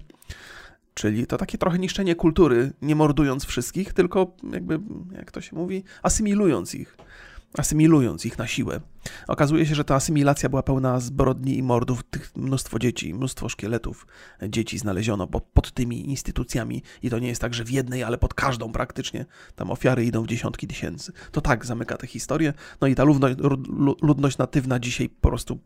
Czyli 0.93 1.27
to 1.27 1.37
takie 1.37 1.57
trochę 1.57 1.79
niszczenie 1.79 2.15
kultury, 2.15 2.73
nie 2.81 2.95
mordując 2.95 3.45
wszystkich, 3.45 3.93
tylko 3.93 4.35
jakby, 4.51 4.79
jak 5.11 5.31
to 5.31 5.41
się 5.41 5.55
mówi, 5.55 5.83
asymilując 6.03 6.75
ich 6.75 6.97
asymilując 7.57 8.25
ich 8.25 8.37
na 8.37 8.47
siłę. 8.47 8.81
Okazuje 9.27 9.65
się, 9.65 9.75
że 9.75 9.83
ta 9.83 9.95
asymilacja 9.95 10.49
była 10.49 10.63
pełna 10.63 10.99
zbrodni 10.99 11.57
i 11.57 11.63
mordów, 11.63 12.03
tych 12.03 12.35
mnóstwo 12.35 12.79
dzieci, 12.79 13.13
mnóstwo 13.13 13.49
szkieletów 13.49 14.07
dzieci 14.49 14.77
znaleziono 14.77 15.27
pod, 15.27 15.43
pod 15.43 15.71
tymi 15.71 16.09
instytucjami 16.09 16.83
i 17.03 17.09
to 17.09 17.19
nie 17.19 17.27
jest 17.27 17.41
tak, 17.41 17.53
że 17.53 17.63
w 17.63 17.71
jednej, 17.71 18.03
ale 18.03 18.17
pod 18.17 18.33
każdą 18.33 18.71
praktycznie. 18.71 19.25
Tam 19.55 19.71
ofiary 19.71 20.05
idą 20.05 20.23
w 20.23 20.27
dziesiątki 20.27 20.67
tysięcy. 20.67 21.11
To 21.31 21.41
tak 21.41 21.65
zamyka 21.65 21.97
tę 21.97 22.07
historię. 22.07 22.53
No 22.81 22.87
i 22.87 22.95
ta 22.95 23.03
ludność, 23.03 23.37
ludność 24.01 24.37
natywna 24.37 24.79
dzisiaj 24.79 25.09
po 25.09 25.29
prostu, 25.29 25.59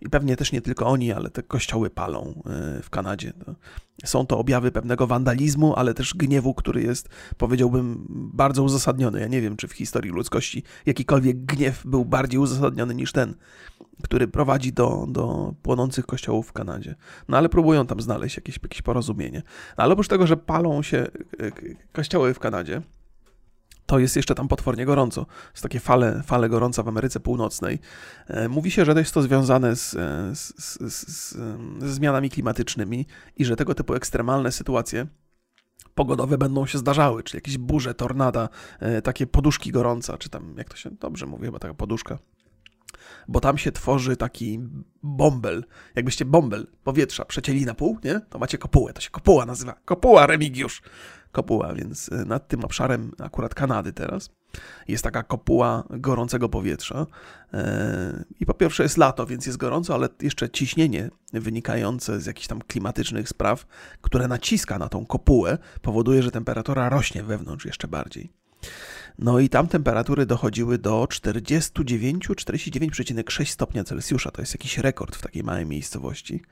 i 0.00 0.08
pewnie 0.08 0.36
też 0.36 0.52
nie 0.52 0.60
tylko 0.60 0.86
oni, 0.86 1.12
ale 1.12 1.30
te 1.30 1.42
kościoły 1.42 1.90
palą 1.90 2.42
e, 2.46 2.82
w 2.82 2.90
Kanadzie. 2.90 3.32
Są 4.04 4.26
to 4.26 4.38
objawy 4.38 4.72
pewnego 4.72 5.06
wandalizmu, 5.06 5.74
ale 5.76 5.94
też 5.94 6.14
gniewu, 6.14 6.54
który 6.54 6.82
jest, 6.82 7.08
powiedziałbym, 7.38 8.06
bardzo 8.34 8.62
uzasadniony. 8.62 9.20
Ja 9.20 9.28
nie 9.28 9.40
wiem, 9.40 9.56
czy 9.56 9.68
w 9.68 9.72
historii 9.72 10.10
ludzkości 10.10 10.62
jakikolwiek 10.86 11.44
gniew 11.44 11.86
był 11.86 12.04
bardziej 12.04 12.40
uzasadniony 12.40 12.83
niż 12.92 13.12
ten, 13.12 13.34
który 14.02 14.28
prowadzi 14.28 14.72
do, 14.72 15.06
do 15.08 15.54
płonących 15.62 16.06
kościołów 16.06 16.48
w 16.48 16.52
Kanadzie. 16.52 16.94
No 17.28 17.36
ale 17.36 17.48
próbują 17.48 17.86
tam 17.86 18.00
znaleźć 18.00 18.36
jakieś, 18.36 18.58
jakieś 18.62 18.82
porozumienie. 18.82 19.42
No, 19.78 19.84
ale 19.84 19.92
oprócz 19.92 20.08
tego, 20.08 20.26
że 20.26 20.36
palą 20.36 20.82
się 20.82 20.98
e, 20.98 21.50
kościoły 21.92 22.34
w 22.34 22.38
Kanadzie, 22.38 22.82
to 23.86 23.98
jest 23.98 24.16
jeszcze 24.16 24.34
tam 24.34 24.48
potwornie 24.48 24.86
gorąco. 24.86 25.26
Są 25.54 25.62
takie 25.62 25.80
fale, 25.80 26.22
fale 26.22 26.48
gorąca 26.48 26.82
w 26.82 26.88
Ameryce 26.88 27.20
Północnej. 27.20 27.78
E, 28.26 28.48
mówi 28.48 28.70
się, 28.70 28.84
że 28.84 28.92
jest 28.92 29.14
to 29.14 29.22
związane 29.22 29.76
z, 29.76 29.94
e, 29.94 30.34
z, 30.34 30.54
z, 30.94 31.36
ze 31.78 31.92
zmianami 31.92 32.30
klimatycznymi 32.30 33.06
i 33.36 33.44
że 33.44 33.56
tego 33.56 33.74
typu 33.74 33.94
ekstremalne 33.94 34.52
sytuacje 34.52 35.06
pogodowe 35.94 36.38
będą 36.38 36.66
się 36.66 36.78
zdarzały, 36.78 37.22
czyli 37.22 37.36
jakieś 37.36 37.58
burze, 37.58 37.94
tornada, 37.94 38.48
takie 39.04 39.26
poduszki 39.26 39.72
gorąca, 39.72 40.18
czy 40.18 40.28
tam, 40.28 40.54
jak 40.58 40.68
to 40.68 40.76
się 40.76 40.90
dobrze 40.90 41.26
mówi, 41.26 41.44
chyba 41.44 41.58
taka 41.58 41.74
poduszka 41.74 42.18
bo 43.28 43.40
tam 43.40 43.58
się 43.58 43.72
tworzy 43.72 44.16
taki 44.16 44.60
bąbel, 45.02 45.64
jakbyście 45.94 46.24
bąbel 46.24 46.66
powietrza 46.84 47.24
przecięli 47.24 47.64
na 47.64 47.74
pół, 47.74 47.98
nie? 48.04 48.20
To 48.20 48.38
macie 48.38 48.58
kopułę, 48.58 48.92
to 48.92 49.00
się 49.00 49.10
kopuła 49.10 49.46
nazywa. 49.46 49.74
Kopuła, 49.84 50.26
Remigiusz. 50.26 50.82
Kopuła, 51.32 51.74
więc 51.74 52.08
y, 52.08 52.24
nad 52.24 52.48
tym 52.48 52.64
obszarem 52.64 53.12
akurat 53.18 53.54
Kanady 53.54 53.92
teraz 53.92 54.30
jest 54.88 55.04
taka 55.04 55.22
kopuła 55.22 55.84
gorącego 55.90 56.48
powietrza. 56.48 57.06
E, 57.54 58.24
I 58.40 58.46
po 58.46 58.54
pierwsze 58.54 58.82
jest 58.82 58.96
lato, 58.96 59.26
więc 59.26 59.46
jest 59.46 59.58
gorąco, 59.58 59.94
ale 59.94 60.08
jeszcze 60.22 60.50
ciśnienie 60.50 61.10
wynikające 61.32 62.20
z 62.20 62.26
jakichś 62.26 62.46
tam 62.46 62.62
klimatycznych 62.62 63.28
spraw, 63.28 63.66
które 64.00 64.28
naciska 64.28 64.78
na 64.78 64.88
tą 64.88 65.06
kopułę, 65.06 65.58
powoduje, 65.82 66.22
że 66.22 66.30
temperatura 66.30 66.88
rośnie 66.88 67.22
wewnątrz 67.22 67.64
jeszcze 67.66 67.88
bardziej. 67.88 68.43
No 69.18 69.40
i 69.40 69.48
tam 69.48 69.68
temperatury 69.68 70.26
dochodziły 70.26 70.78
do 70.78 71.04
49-49,6 71.04 73.44
stopnia 73.44 73.84
Celsjusza. 73.84 74.30
To 74.30 74.42
jest 74.42 74.54
jakiś 74.54 74.78
rekord 74.78 75.16
w 75.16 75.22
takiej 75.22 75.42
małej 75.42 75.66
miejscowości. 75.66 76.42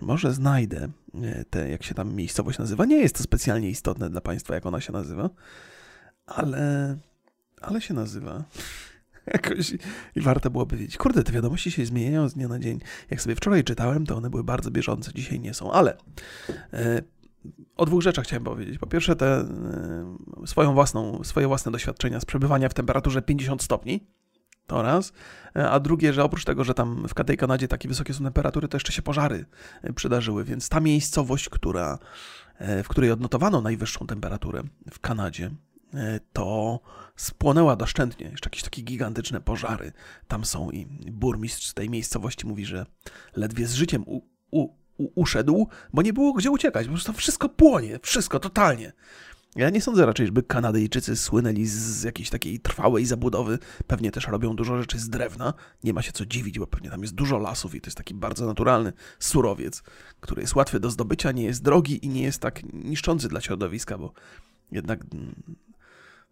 Może 0.00 0.32
znajdę 0.32 0.88
e, 1.22 1.44
te, 1.44 1.68
jak 1.68 1.82
się 1.82 1.94
tam 1.94 2.14
miejscowość 2.14 2.58
nazywa. 2.58 2.84
Nie 2.84 2.96
jest 2.96 3.16
to 3.16 3.22
specjalnie 3.22 3.70
istotne 3.70 4.10
dla 4.10 4.20
Państwa, 4.20 4.54
jak 4.54 4.66
ona 4.66 4.80
się 4.80 4.92
nazywa, 4.92 5.30
ale, 6.26 6.96
ale 7.60 7.80
się 7.80 7.94
nazywa. 7.94 8.44
Jakoś 9.34 9.72
i 10.16 10.20
warto 10.20 10.50
byłoby 10.50 10.76
wiedzieć. 10.76 10.96
Kurde, 10.96 11.22
te 11.22 11.32
wiadomości 11.32 11.70
się 11.70 11.86
zmieniają 11.86 12.28
z 12.28 12.34
dnia 12.34 12.48
na 12.48 12.58
dzień. 12.58 12.80
Jak 13.10 13.22
sobie 13.22 13.36
wczoraj 13.36 13.64
czytałem, 13.64 14.06
to 14.06 14.16
one 14.16 14.30
były 14.30 14.44
bardzo 14.44 14.70
bieżące, 14.70 15.10
dzisiaj 15.14 15.40
nie 15.40 15.54
są, 15.54 15.72
ale 15.72 15.96
e, 16.72 17.02
o 17.76 17.86
dwóch 17.86 18.02
rzeczach 18.02 18.24
chciałem 18.24 18.44
powiedzieć. 18.44 18.78
Po 18.78 18.86
pierwsze, 18.86 19.16
te 19.16 19.26
e, 19.26 19.46
swoją 20.46 20.74
własną, 20.74 21.24
swoje 21.24 21.46
własne 21.46 21.72
doświadczenia 21.72 22.20
z 22.20 22.24
przebywania 22.24 22.68
w 22.68 22.74
temperaturze 22.74 23.22
50 23.22 23.62
stopni. 23.62 24.06
To 24.66 24.82
raz. 24.82 25.12
A 25.54 25.80
drugie, 25.80 26.12
że 26.12 26.24
oprócz 26.24 26.44
tego, 26.44 26.64
że 26.64 26.74
tam 26.74 27.08
w 27.08 27.24
tej 27.24 27.36
Kanadzie 27.36 27.68
takie 27.68 27.88
wysokie 27.88 28.14
są 28.14 28.24
temperatury, 28.24 28.68
to 28.68 28.76
jeszcze 28.76 28.92
się 28.92 29.02
pożary 29.02 29.44
e, 29.82 29.92
przydarzyły. 29.92 30.44
Więc 30.44 30.68
ta 30.68 30.80
miejscowość, 30.80 31.48
która, 31.48 31.98
w 32.60 32.88
której 32.88 33.10
odnotowano 33.10 33.60
najwyższą 33.60 34.06
temperaturę 34.06 34.62
w 34.90 35.00
Kanadzie, 35.00 35.50
to 36.32 36.80
spłonęła 37.16 37.76
doszczętnie. 37.76 38.26
Jeszcze 38.26 38.46
jakieś 38.46 38.62
takie 38.62 38.82
gigantyczne 38.82 39.40
pożary 39.40 39.92
tam 40.28 40.44
są 40.44 40.70
i 40.70 40.86
burmistrz 41.12 41.72
tej 41.72 41.90
miejscowości 41.90 42.46
mówi, 42.46 42.66
że 42.66 42.86
ledwie 43.36 43.66
z 43.66 43.74
życiem 43.74 44.04
u, 44.06 44.20
u, 44.50 44.68
uszedł, 44.98 45.68
bo 45.92 46.02
nie 46.02 46.12
było 46.12 46.32
gdzie 46.32 46.50
uciekać. 46.50 46.86
Po 46.86 46.92
prostu 46.92 47.12
wszystko 47.12 47.48
płonie, 47.48 47.98
wszystko 48.02 48.40
totalnie. 48.40 48.92
Ja 49.56 49.70
nie 49.70 49.80
sądzę 49.80 50.06
raczej, 50.06 50.26
żeby 50.26 50.42
Kanadyjczycy 50.42 51.16
słynęli 51.16 51.66
z 51.66 52.02
jakiejś 52.02 52.30
takiej 52.30 52.60
trwałej 52.60 53.06
zabudowy. 53.06 53.58
Pewnie 53.86 54.10
też 54.10 54.28
robią 54.28 54.56
dużo 54.56 54.78
rzeczy 54.78 54.98
z 54.98 55.08
drewna. 55.08 55.54
Nie 55.84 55.92
ma 55.92 56.02
się 56.02 56.12
co 56.12 56.26
dziwić, 56.26 56.58
bo 56.58 56.66
pewnie 56.66 56.90
tam 56.90 57.02
jest 57.02 57.14
dużo 57.14 57.38
lasów 57.38 57.74
i 57.74 57.80
to 57.80 57.86
jest 57.86 57.96
taki 57.96 58.14
bardzo 58.14 58.46
naturalny 58.46 58.92
surowiec, 59.18 59.82
który 60.20 60.42
jest 60.42 60.54
łatwy 60.54 60.80
do 60.80 60.90
zdobycia, 60.90 61.32
nie 61.32 61.44
jest 61.44 61.62
drogi 61.62 62.06
i 62.06 62.08
nie 62.08 62.22
jest 62.22 62.40
tak 62.40 62.62
niszczący 62.72 63.28
dla 63.28 63.40
środowiska, 63.40 63.98
bo 63.98 64.12
jednak 64.72 65.00
mm, 65.14 65.34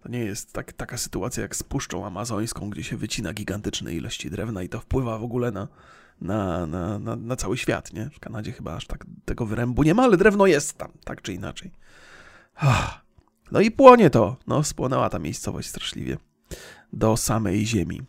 to 0.02 0.08
nie 0.08 0.24
jest 0.24 0.52
tak, 0.52 0.72
taka 0.72 0.96
sytuacja 0.96 1.42
jak 1.42 1.56
z 1.56 1.62
Puszczą 1.62 2.06
Amazońską, 2.06 2.70
gdzie 2.70 2.84
się 2.84 2.96
wycina 2.96 3.32
gigantyczne 3.32 3.94
ilości 3.94 4.30
drewna 4.30 4.62
i 4.62 4.68
to 4.68 4.80
wpływa 4.80 5.18
w 5.18 5.24
ogóle 5.24 5.50
na, 5.50 5.68
na, 6.23 6.66
na, 6.66 6.99
na, 6.99 7.16
na, 7.16 7.37
cały 7.37 7.59
świat, 7.59 7.93
nie? 7.93 8.11
W 8.11 8.20
Kanadzie 8.20 8.53
chyba 8.53 8.77
aż 8.77 8.87
tak 8.87 9.07
tego 9.25 9.47
wyrębu 9.47 9.83
nie 9.83 9.95
ma, 9.95 10.03
ale 10.03 10.16
drewno 10.16 10.47
jest 10.47 10.79
tam, 10.79 10.93
tak 11.05 11.23
czy 11.23 11.33
inaczej. 11.33 11.73
No 13.53 13.61
i 13.61 13.70
płonie 13.70 14.11
to. 14.11 14.37
No, 14.47 14.64
spłonęła 14.64 15.11
ta 15.11 15.18
miejscowość 15.18 15.68
straszliwie. 15.68 16.16
Do 16.93 17.16
samej 17.16 17.66
ziemi. 17.66 18.03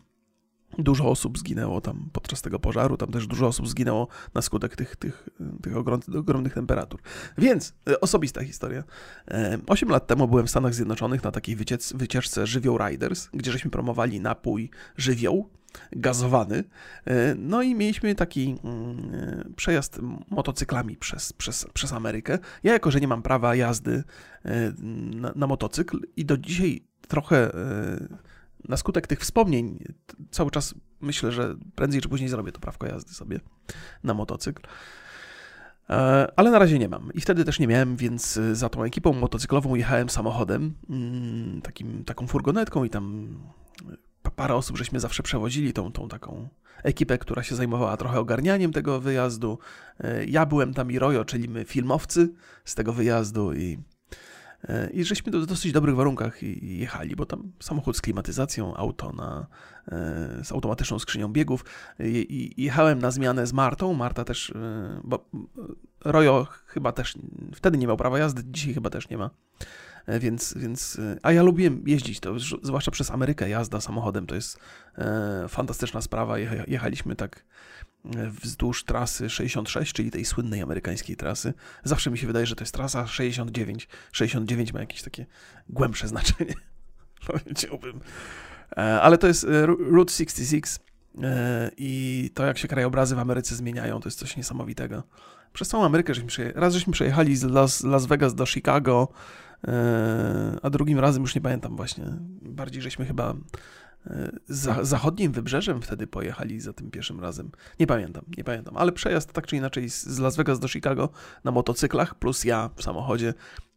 Dużo 0.78 1.10
osób 1.10 1.38
zginęło 1.38 1.80
tam 1.80 2.10
podczas 2.12 2.42
tego 2.42 2.58
pożaru, 2.58 2.96
tam 2.96 3.10
też 3.10 3.26
dużo 3.26 3.46
osób 3.46 3.68
zginęło 3.68 4.08
na 4.34 4.42
skutek 4.42 4.76
tych, 4.76 4.96
tych, 4.96 5.28
tych 5.62 5.76
ogromnych 6.16 6.54
temperatur. 6.54 7.00
Więc 7.38 7.74
e, 7.90 8.00
osobista 8.00 8.44
historia. 8.44 8.84
E, 9.28 9.58
osiem 9.66 9.88
lat 9.88 10.06
temu 10.06 10.28
byłem 10.28 10.46
w 10.46 10.50
Stanach 10.50 10.74
Zjednoczonych 10.74 11.24
na 11.24 11.30
takiej 11.30 11.56
wyciec, 11.56 11.92
wycieczce 11.92 12.46
Żywioł 12.46 12.78
Riders, 12.78 13.28
gdzie 13.32 13.52
żeśmy 13.52 13.70
promowali 13.70 14.20
napój 14.20 14.70
żywioł 14.96 15.50
gazowany. 15.92 16.64
E, 17.04 17.34
no 17.38 17.62
i 17.62 17.74
mieliśmy 17.74 18.14
taki 18.14 18.56
mm, 18.64 19.54
przejazd 19.56 20.00
motocyklami 20.30 20.96
przez, 20.96 21.32
przez, 21.32 21.66
przez 21.74 21.92
Amerykę. 21.92 22.38
Ja 22.62 22.72
jako, 22.72 22.90
że 22.90 23.00
nie 23.00 23.08
mam 23.08 23.22
prawa 23.22 23.54
jazdy 23.54 24.04
na, 25.14 25.32
na 25.36 25.46
motocykl 25.46 26.00
i 26.16 26.24
do 26.24 26.38
dzisiaj 26.38 26.82
trochę 27.08 27.50
na 28.68 28.76
skutek 28.76 29.06
tych 29.06 29.20
wspomnień 29.20 29.84
cały 30.30 30.50
czas 30.50 30.74
myślę, 31.00 31.32
że 31.32 31.54
prędzej 31.74 32.00
czy 32.00 32.08
później 32.08 32.28
zrobię 32.28 32.52
to 32.52 32.60
prawko 32.60 32.86
jazdy 32.86 33.14
sobie 33.14 33.40
na 34.04 34.14
motocykl. 34.14 34.62
E, 35.90 36.28
ale 36.36 36.50
na 36.50 36.58
razie 36.58 36.78
nie 36.78 36.88
mam. 36.88 37.12
I 37.14 37.20
wtedy 37.20 37.44
też 37.44 37.58
nie 37.58 37.66
miałem, 37.66 37.96
więc 37.96 38.36
e, 38.36 38.54
za 38.54 38.68
tą 38.68 38.82
ekipą 38.82 39.12
motocyklową 39.12 39.74
jechałem 39.74 40.10
samochodem, 40.10 40.74
mm, 40.90 41.62
takim, 41.62 42.04
taką 42.04 42.26
furgonetką 42.26 42.84
i 42.84 42.90
tam 42.90 43.28
e, 43.92 43.96
parę 44.36 44.54
osób 44.54 44.76
żeśmy 44.76 45.00
zawsze 45.00 45.22
przewozili 45.22 45.72
tą, 45.72 45.92
tą 45.92 46.08
taką 46.08 46.48
ekipę, 46.82 47.18
która 47.18 47.42
się 47.42 47.54
zajmowała 47.54 47.96
trochę 47.96 48.18
ogarnianiem 48.20 48.72
tego 48.72 49.00
wyjazdu. 49.00 49.58
Ja 50.26 50.46
byłem 50.46 50.74
tam 50.74 50.90
i 50.90 50.98
Rojo, 50.98 51.24
czyli 51.24 51.48
my 51.48 51.64
filmowcy 51.64 52.32
z 52.64 52.74
tego 52.74 52.92
wyjazdu 52.92 53.54
i 53.54 53.78
i 54.92 55.04
żeśmy 55.04 55.32
w 55.32 55.46
dosyć 55.46 55.72
dobrych 55.72 55.96
warunkach 55.96 56.42
jechali, 56.62 57.16
bo 57.16 57.26
tam 57.26 57.52
samochód 57.60 57.96
z 57.96 58.00
klimatyzacją, 58.00 58.76
auto 58.76 59.12
na, 59.12 59.46
e, 59.88 60.44
z 60.44 60.52
automatyczną 60.52 60.98
skrzynią 60.98 61.28
biegów. 61.28 61.64
I 62.00 62.54
jechałem 62.56 62.98
na 62.98 63.10
zmianę 63.10 63.46
z 63.46 63.52
Martą. 63.52 63.94
Marta 63.94 64.24
też, 64.24 64.50
e, 64.50 65.00
bo 65.04 65.28
Rojo 66.04 66.46
chyba 66.66 66.92
też 66.92 67.14
wtedy 67.54 67.78
nie 67.78 67.86
miał 67.86 67.96
prawa 67.96 68.18
jazdy, 68.18 68.42
dzisiaj 68.46 68.74
chyba 68.74 68.90
też 68.90 69.08
nie 69.08 69.18
ma. 69.18 69.30
E, 70.06 70.18
więc, 70.18 70.54
więc, 70.56 71.00
a 71.22 71.32
ja 71.32 71.42
lubiłem 71.42 71.82
jeździć, 71.86 72.20
to 72.20 72.38
zwłaszcza 72.62 72.90
przez 72.90 73.10
Amerykę 73.10 73.48
jazda 73.48 73.80
samochodem 73.80 74.26
to 74.26 74.34
jest 74.34 74.58
e, 74.98 75.46
fantastyczna 75.48 76.00
sprawa. 76.00 76.38
Jechaliśmy 76.66 77.16
tak 77.16 77.44
wzdłuż 78.42 78.84
trasy 78.84 79.30
66, 79.30 79.92
czyli 79.92 80.10
tej 80.10 80.24
słynnej 80.24 80.62
amerykańskiej 80.62 81.16
trasy. 81.16 81.54
Zawsze 81.84 82.10
mi 82.10 82.18
się 82.18 82.26
wydaje, 82.26 82.46
że 82.46 82.56
to 82.56 82.62
jest 82.62 82.74
trasa 82.74 83.06
69. 83.06 83.88
69 84.12 84.72
ma 84.72 84.80
jakieś 84.80 85.02
takie 85.02 85.26
głębsze 85.68 86.08
znaczenie, 86.08 86.54
powiedziałbym. 87.26 88.00
E, 88.76 89.00
ale 89.00 89.18
to 89.18 89.26
jest 89.26 89.44
e, 89.44 89.66
Route 89.66 90.12
66 90.12 90.78
e, 91.22 91.70
i 91.76 92.30
to, 92.34 92.46
jak 92.46 92.58
się 92.58 92.68
krajobrazy 92.68 93.16
w 93.16 93.18
Ameryce 93.18 93.54
zmieniają, 93.54 94.00
to 94.00 94.08
jest 94.08 94.18
coś 94.18 94.36
niesamowitego. 94.36 95.02
Przez 95.52 95.68
całą 95.68 95.84
Amerykę 95.84 96.14
żeśmy. 96.14 96.52
Raz 96.54 96.74
żeśmy 96.74 96.92
przejechali 96.92 97.36
z 97.36 97.42
Las, 97.42 97.82
Las 97.84 98.06
Vegas 98.06 98.34
do 98.34 98.46
Chicago, 98.46 99.08
a 100.62 100.70
drugim 100.70 100.98
razem 100.98 101.22
już 101.22 101.34
nie 101.34 101.40
pamiętam 101.40 101.76
właśnie. 101.76 102.04
Bardziej 102.42 102.82
żeśmy 102.82 103.06
chyba 103.06 103.34
za, 104.48 104.84
zachodnim 104.84 105.32
wybrzeżem 105.32 105.82
wtedy 105.82 106.06
pojechali 106.06 106.60
za 106.60 106.72
tym 106.72 106.90
pierwszym 106.90 107.20
razem. 107.20 107.50
Nie 107.80 107.86
pamiętam, 107.86 108.24
nie 108.36 108.44
pamiętam, 108.44 108.76
ale 108.76 108.92
przejazd 108.92 109.32
tak 109.32 109.46
czy 109.46 109.56
inaczej 109.56 109.88
z 109.90 110.18
Las 110.18 110.36
Vegas 110.36 110.58
do 110.58 110.68
Chicago 110.68 111.08
na 111.44 111.50
motocyklach 111.50 112.14
plus 112.14 112.44
ja 112.44 112.70
w 112.76 112.82
samochodzie 112.82 113.34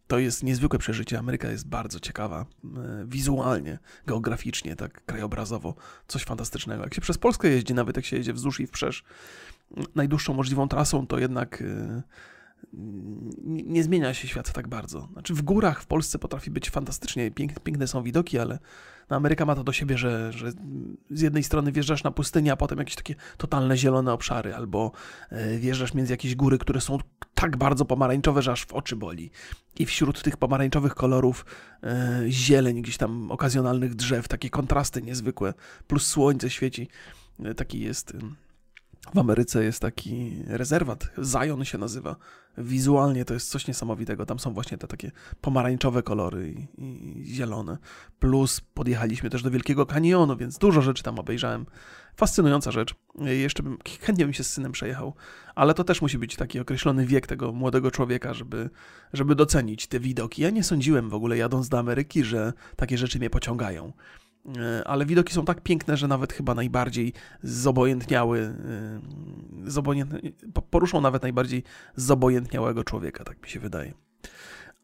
to 0.08 0.20
jest 0.20 0.44
niezwykłe 0.44 0.80
przeżycie. 0.80 1.20
Ameryka 1.20 1.50
jest 1.50 1.68
bardzo 1.68 2.00
ciekawa, 2.00 2.46
e, 2.64 3.06
wizualnie, 3.06 3.80
geograficznie, 4.06 4.76
tak 4.76 5.06
krajobrazowo, 5.06 5.76
coś 6.08 6.24
fantastycznego. 6.24 6.84
Jak 6.84 6.94
się 6.94 7.02
przez 7.02 7.18
Polskę 7.18 7.48
jeździ, 7.48 7.74
nawet 7.74 7.96
jak 7.96 8.06
się 8.06 8.18
jedzie 8.18 8.34
wzdłuż 8.34 8.60
i 8.60 8.68
wprzesz, 8.68 9.04
najdłuższą 9.96 10.34
możliwą 10.34 10.68
trasą, 10.68 11.08
to 11.08 11.20
jednak 11.20 11.62
e, 11.62 12.04
nie 13.44 13.84
zmienia 13.84 14.14
się 14.14 14.28
świat 14.28 14.54
tak 14.54 14.68
bardzo. 14.68 15.10
Znaczy 15.14 15.34
w 15.34 15.42
górach 15.42 15.82
w 15.82 15.86
Polsce 15.86 16.20
potrafi 16.20 16.52
być 16.52 16.70
fantastycznie, 16.70 17.32
piękne 17.64 17.88
są 17.88 18.04
widoki, 18.04 18.40
ale 18.40 18.60
no 19.10 19.18
Ameryka 19.18 19.46
ma 19.46 19.56
to 19.56 19.64
do 19.64 19.72
siebie, 19.72 19.98
że, 19.98 20.34
że 20.34 20.52
z 21.10 21.22
jednej 21.22 21.44
strony 21.44 21.72
wjeżdżasz 21.72 22.04
na 22.04 22.12
pustynię, 22.12 22.52
a 22.52 22.56
potem 22.56 22.80
jakieś 22.80 22.96
takie 22.96 23.16
totalne 23.38 23.78
zielone 23.78 24.14
obszary, 24.14 24.56
albo 24.56 24.92
e, 25.30 25.58
wjeżdżasz 25.58 25.94
między 25.94 26.14
jakieś 26.14 26.36
góry, 26.36 26.58
które 26.58 26.82
są 26.82 26.98
tak 27.34 27.58
bardzo 27.58 27.86
pomarańczowe, 27.86 28.42
że 28.42 28.52
aż 28.52 28.66
w 28.66 28.74
oczy 28.74 28.96
boli. 28.96 29.32
I 29.80 29.86
wśród 29.86 30.22
tych 30.22 30.38
pomarańczowych 30.38 30.96
kolorów 30.96 31.46
e, 31.84 32.24
zieleń, 32.28 32.82
gdzieś 32.82 32.98
tam 32.98 33.32
okazjonalnych 33.32 33.96
drzew, 33.96 34.28
takie 34.28 34.50
kontrasty 34.50 35.02
niezwykłe, 35.02 35.54
plus 35.88 36.08
słońce 36.08 36.50
świeci. 36.50 36.88
E, 37.44 37.54
taki 37.54 37.80
jest 37.80 38.14
w 39.14 39.20
Ameryce 39.20 39.64
jest 39.64 39.80
taki 39.80 40.44
rezerwat, 40.48 41.10
Zion 41.24 41.66
się 41.66 41.78
nazywa. 41.78 42.16
Wizualnie 42.58 43.26
to 43.26 43.34
jest 43.34 43.50
coś 43.50 43.68
niesamowitego. 43.68 44.26
Tam 44.26 44.40
są 44.40 44.54
właśnie 44.54 44.78
te 44.78 44.88
takie 44.88 45.12
pomarańczowe 45.42 46.04
kolory 46.04 46.54
i, 46.78 46.78
i 47.22 47.26
zielone. 47.26 47.78
Plus 48.20 48.62
podjechaliśmy 48.74 49.30
też 49.30 49.44
do 49.44 49.52
Wielkiego 49.52 49.86
Kanionu, 49.86 50.38
więc 50.38 50.58
dużo 50.58 50.82
rzeczy 50.82 51.04
tam 51.04 51.20
obejrzałem. 51.20 51.66
Fascynująca 52.16 52.72
rzecz. 52.72 52.96
Jeszcze 53.16 53.64
bym, 53.64 53.78
chętnie 54.02 54.26
bym 54.26 54.34
się 54.34 54.44
z 54.44 54.54
synem 54.54 54.72
przejechał, 54.72 55.14
ale 55.56 55.74
to 55.74 55.84
też 55.84 56.02
musi 56.02 56.18
być 56.18 56.36
taki 56.36 56.60
określony 56.60 57.06
wiek 57.06 57.28
tego 57.28 57.52
młodego 57.54 57.92
człowieka, 57.92 58.34
żeby, 58.34 58.70
żeby 59.14 59.36
docenić 59.36 59.88
te 59.88 60.00
widoki. 60.00 60.42
Ja 60.42 60.50
nie 60.50 60.64
sądziłem 60.64 61.10
w 61.10 61.14
ogóle 61.14 61.38
jadąc 61.38 61.70
do 61.70 61.80
Ameryki, 61.80 62.24
że 62.24 62.54
takie 62.76 62.98
rzeczy 62.98 63.20
mnie 63.20 63.30
pociągają. 63.30 63.94
E, 64.56 64.88
ale 64.88 65.06
widoki 65.06 65.34
są 65.34 65.46
tak 65.46 65.62
piękne, 65.62 65.98
że 65.98 66.08
nawet 66.08 66.34
chyba 66.34 66.56
najbardziej 66.56 67.14
zobojętniały, 67.44 68.40
e, 68.40 69.70
zobojętni, 69.70 70.34
poruszą 70.70 71.02
nawet 71.02 71.22
najbardziej 71.22 71.64
zobojętniałego 71.96 72.84
człowieka, 72.84 73.24
tak 73.24 73.44
mi 73.44 73.50
się 73.50 73.60
wydaje. 73.60 73.94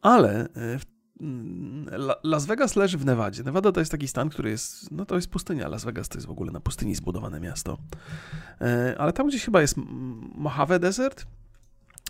Ale 0.02 0.48
e, 0.56 0.78
mm, 1.20 1.86
Las 2.22 2.46
Vegas 2.46 2.76
leży 2.76 2.98
w 2.98 3.04
Nevadzie. 3.04 3.42
Nevada 3.42 3.72
to 3.72 3.80
jest 3.80 3.92
taki 3.92 4.08
stan, 4.08 4.28
który 4.28 4.50
jest, 4.50 4.90
no 4.90 5.04
to 5.04 5.14
jest 5.14 5.28
pustynia. 5.28 5.68
Las 5.68 5.84
Vegas 5.84 6.08
to 6.08 6.18
jest 6.18 6.26
w 6.26 6.30
ogóle 6.30 6.52
na 6.52 6.60
pustyni 6.60 6.94
zbudowane 6.94 7.40
miasto. 7.40 7.78
Ale 8.98 9.12
tam 9.12 9.28
gdzieś 9.28 9.44
chyba 9.44 9.60
jest 9.60 9.76
Mojave 10.34 10.78
Desert. 10.78 11.26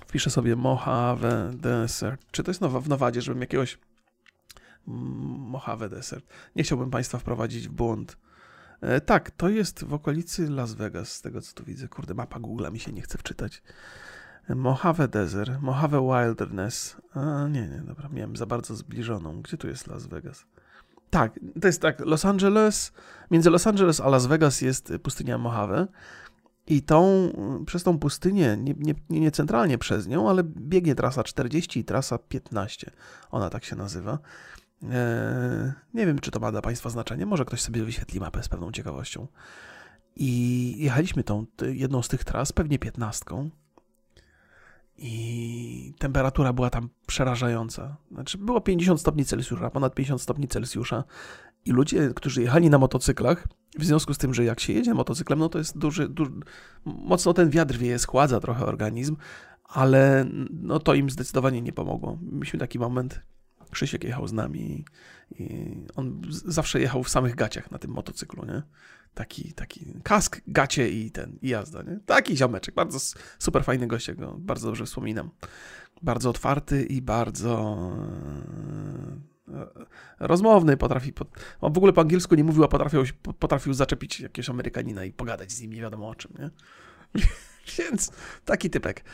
Wpiszę 0.06 0.30
sobie 0.30 0.56
Mojave 0.56 1.50
Desert. 1.52 2.20
Czy 2.30 2.42
to 2.42 2.50
jest 2.50 2.60
w 2.62 2.88
Nevadzie, 2.88 3.22
żebym 3.22 3.40
jakiegoś 3.40 3.78
Mojave 4.86 5.88
Desert. 5.88 6.24
Nie 6.56 6.62
chciałbym 6.62 6.90
Państwa 6.90 7.18
wprowadzić 7.18 7.68
w 7.68 7.72
błąd. 7.72 8.16
E, 8.80 9.00
tak, 9.00 9.30
to 9.30 9.48
jest 9.48 9.84
w 9.84 9.94
okolicy 9.94 10.50
Las 10.50 10.74
Vegas, 10.74 11.12
z 11.12 11.22
tego 11.22 11.40
co 11.40 11.54
tu 11.54 11.64
widzę. 11.64 11.88
Kurde, 11.88 12.14
mapa 12.14 12.40
Google 12.40 12.66
mi 12.72 12.80
się 12.80 12.92
nie 12.92 13.02
chce 13.02 13.18
wczytać. 13.18 13.62
Mojave 14.48 15.08
Desert, 15.08 15.60
Mojave 15.60 16.00
Wilderness. 16.00 16.96
A, 17.14 17.48
nie, 17.48 17.68
nie, 17.68 17.82
dobra, 17.86 18.08
miałem 18.08 18.36
za 18.36 18.46
bardzo 18.46 18.76
zbliżoną. 18.76 19.42
Gdzie 19.42 19.56
tu 19.56 19.68
jest 19.68 19.86
Las 19.86 20.06
Vegas? 20.06 20.46
Tak, 21.10 21.40
to 21.60 21.66
jest 21.66 21.82
tak, 21.82 22.00
Los 22.00 22.24
Angeles, 22.24 22.92
między 23.30 23.50
Los 23.50 23.66
Angeles 23.66 24.00
a 24.00 24.08
Las 24.08 24.26
Vegas 24.26 24.60
jest 24.60 24.92
pustynia 25.02 25.38
Mojave. 25.38 25.86
I 26.66 26.82
tą, 26.82 27.32
przez 27.66 27.82
tą 27.82 27.98
pustynię, 27.98 28.56
nie, 28.56 28.74
nie, 28.78 28.94
nie 29.10 29.30
centralnie 29.30 29.78
przez 29.78 30.06
nią, 30.06 30.30
ale 30.30 30.42
biegnie 30.44 30.94
trasa 30.94 31.24
40 31.24 31.80
i 31.80 31.84
trasa 31.84 32.18
15. 32.18 32.90
Ona 33.30 33.50
tak 33.50 33.64
się 33.64 33.76
nazywa. 33.76 34.18
Eee, 34.92 35.72
nie 35.94 36.06
wiem, 36.06 36.18
czy 36.18 36.30
to 36.30 36.40
ma 36.40 36.52
dla 36.52 36.62
Państwa 36.62 36.90
znaczenie. 36.90 37.26
Może 37.26 37.44
ktoś 37.44 37.60
sobie 37.60 37.84
wyświetli 37.84 38.20
mapę 38.20 38.42
z 38.42 38.48
pewną 38.48 38.72
ciekawością. 38.72 39.26
I 40.16 40.74
jechaliśmy 40.78 41.24
tą 41.24 41.46
jedną 41.72 42.02
z 42.02 42.08
tych 42.08 42.24
tras, 42.24 42.52
pewnie 42.52 42.78
piętnastką. 42.78 43.50
I 44.96 45.94
temperatura 45.98 46.52
była 46.52 46.70
tam 46.70 46.88
przerażająca. 47.06 47.96
Znaczy, 48.10 48.38
było 48.38 48.60
50 48.60 49.00
stopni 49.00 49.24
Celsjusza, 49.24 49.70
ponad 49.70 49.94
50 49.94 50.20
stopni 50.20 50.48
Celsjusza. 50.48 51.04
I 51.64 51.72
ludzie, 51.72 52.10
którzy 52.16 52.42
jechali 52.42 52.70
na 52.70 52.78
motocyklach, 52.78 53.48
w 53.78 53.84
związku 53.84 54.14
z 54.14 54.18
tym, 54.18 54.34
że 54.34 54.44
jak 54.44 54.60
się 54.60 54.72
jedzie 54.72 54.94
motocyklem, 54.94 55.38
no 55.38 55.48
to 55.48 55.58
jest 55.58 55.78
duży, 55.78 56.08
duży 56.08 56.30
mocno 56.84 57.32
ten 57.32 57.50
wiatr 57.50 57.76
wieje, 57.76 57.98
schładza 57.98 58.40
trochę 58.40 58.66
organizm, 58.66 59.16
ale 59.64 60.26
no 60.50 60.78
to 60.78 60.94
im 60.94 61.10
zdecydowanie 61.10 61.62
nie 61.62 61.72
pomogło. 61.72 62.18
Mieliśmy 62.22 62.58
taki 62.58 62.78
moment, 62.78 63.20
Krzysiek 63.74 64.04
jechał 64.04 64.28
z 64.28 64.32
nami 64.32 64.84
i 65.38 65.76
on 65.96 66.22
zawsze 66.44 66.80
jechał 66.80 67.02
w 67.02 67.08
samych 67.08 67.34
gaciach 67.34 67.70
na 67.70 67.78
tym 67.78 67.90
motocyklu, 67.90 68.44
nie? 68.44 68.62
Taki, 69.14 69.52
taki 69.52 69.94
kask, 70.02 70.40
gacie 70.46 70.90
i 70.90 71.10
ten, 71.10 71.38
i 71.42 71.48
jazda, 71.48 71.82
nie? 71.82 72.00
Taki 72.06 72.36
ziomeczek, 72.36 72.74
bardzo 72.74 72.98
super 73.38 73.64
fajny 73.64 73.86
gość, 73.86 74.12
go 74.12 74.36
bardzo 74.38 74.66
dobrze 74.66 74.84
wspominam. 74.86 75.30
Bardzo 76.02 76.30
otwarty 76.30 76.84
i 76.84 77.02
bardzo 77.02 77.78
e, 79.48 79.66
rozmowny, 80.20 80.76
potrafi, 80.76 81.12
w 81.62 81.78
ogóle 81.78 81.92
po 81.92 82.00
angielsku 82.00 82.34
nie 82.34 82.44
mówił, 82.44 82.64
a 82.64 82.68
potrafił, 82.68 83.02
potrafił 83.38 83.74
zaczepić 83.74 84.20
jakiegoś 84.20 84.50
Amerykanina 84.50 85.04
i 85.04 85.12
pogadać 85.12 85.52
z 85.52 85.60
nim 85.60 85.72
nie 85.72 85.80
wiadomo 85.80 86.08
o 86.08 86.14
czym, 86.14 86.32
nie? 86.38 86.50
Więc 87.78 88.12
taki 88.44 88.70
typek. 88.70 89.04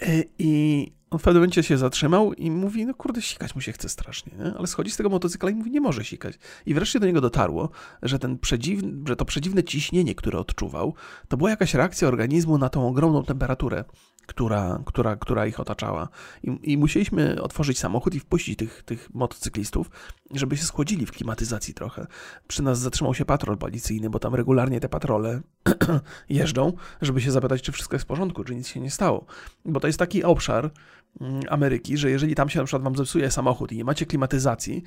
E, 0.00 0.22
I 0.38 0.92
on 1.14 1.18
w 1.18 1.22
pewnym 1.22 1.40
momencie 1.40 1.62
się 1.62 1.78
zatrzymał 1.78 2.32
i 2.32 2.50
mówi, 2.50 2.86
no 2.86 2.94
kurde, 2.94 3.22
sikać 3.22 3.54
mu 3.54 3.60
się 3.60 3.72
chce 3.72 3.88
strasznie, 3.88 4.32
nie? 4.38 4.54
ale 4.58 4.66
schodzi 4.66 4.90
z 4.90 4.96
tego 4.96 5.08
motocykla 5.08 5.50
i 5.50 5.54
mówi, 5.54 5.70
nie 5.70 5.80
może 5.80 6.04
sikać. 6.04 6.38
I 6.66 6.74
wreszcie 6.74 7.00
do 7.00 7.06
niego 7.06 7.20
dotarło, 7.20 7.70
że, 8.02 8.18
ten 8.18 8.38
przedziwny, 8.38 8.92
że 9.08 9.16
to 9.16 9.24
przedziwne 9.24 9.64
ciśnienie, 9.64 10.14
które 10.14 10.38
odczuwał, 10.38 10.94
to 11.28 11.36
była 11.36 11.50
jakaś 11.50 11.74
reakcja 11.74 12.08
organizmu 12.08 12.58
na 12.58 12.68
tą 12.68 12.88
ogromną 12.88 13.24
temperaturę, 13.24 13.84
która, 14.26 14.82
która, 14.86 15.16
która 15.16 15.46
ich 15.46 15.60
otaczała. 15.60 16.08
I, 16.42 16.72
I, 16.72 16.78
musieliśmy 16.78 17.42
otworzyć 17.42 17.78
samochód 17.78 18.14
i 18.14 18.20
wpuścić 18.20 18.58
tych, 18.58 18.82
tych 18.82 19.14
motocyklistów, 19.14 19.90
żeby 20.30 20.56
się 20.56 20.64
schłodzili 20.64 21.06
w 21.06 21.12
klimatyzacji 21.12 21.74
trochę. 21.74 22.06
Przy 22.48 22.62
nas 22.62 22.78
zatrzymał 22.78 23.14
się 23.14 23.24
patrol 23.24 23.58
policyjny, 23.58 24.10
bo 24.10 24.18
tam 24.18 24.34
regularnie 24.34 24.80
te 24.80 24.88
patrole 24.88 25.40
jeżdżą, 26.28 26.72
żeby 27.02 27.20
się 27.20 27.32
zapytać, 27.32 27.62
czy 27.62 27.72
wszystko 27.72 27.94
jest 27.94 28.04
w 28.04 28.08
porządku, 28.08 28.44
czy 28.44 28.54
nic 28.54 28.68
się 28.68 28.80
nie 28.80 28.90
stało. 28.90 29.26
Bo 29.64 29.80
to 29.80 29.86
jest 29.86 29.98
taki 29.98 30.24
obszar 30.24 30.70
Ameryki, 31.48 31.96
że 31.96 32.10
jeżeli 32.10 32.34
tam 32.34 32.48
się 32.48 32.58
na 32.58 32.64
przykład 32.64 32.82
wam 32.82 32.96
zepsuje 32.96 33.30
samochód 33.30 33.72
i 33.72 33.76
nie 33.76 33.84
macie 33.84 34.06
klimatyzacji, 34.06 34.82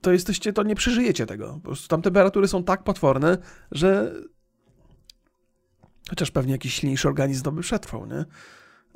to 0.00 0.12
jesteście, 0.12 0.52
to 0.52 0.62
nie 0.62 0.74
przeżyjecie 0.74 1.26
tego. 1.26 1.54
Po 1.54 1.60
prostu 1.60 1.88
tam 1.88 2.02
temperatury 2.02 2.48
są 2.48 2.64
tak 2.64 2.84
potworne, 2.84 3.38
że 3.72 4.14
chociaż 6.10 6.30
pewnie 6.30 6.52
jakiś 6.52 6.74
silniejszy 6.74 7.08
organizm 7.08 7.42
to 7.42 7.52
by 7.52 7.62
przetrwał, 7.62 8.06
nie? 8.06 8.24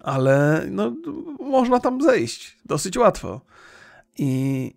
ale 0.02 0.66
no, 0.70 0.96
można 1.40 1.80
tam 1.80 2.02
zejść 2.02 2.58
dosyć 2.64 2.96
łatwo. 2.96 3.40
I, 4.18 4.74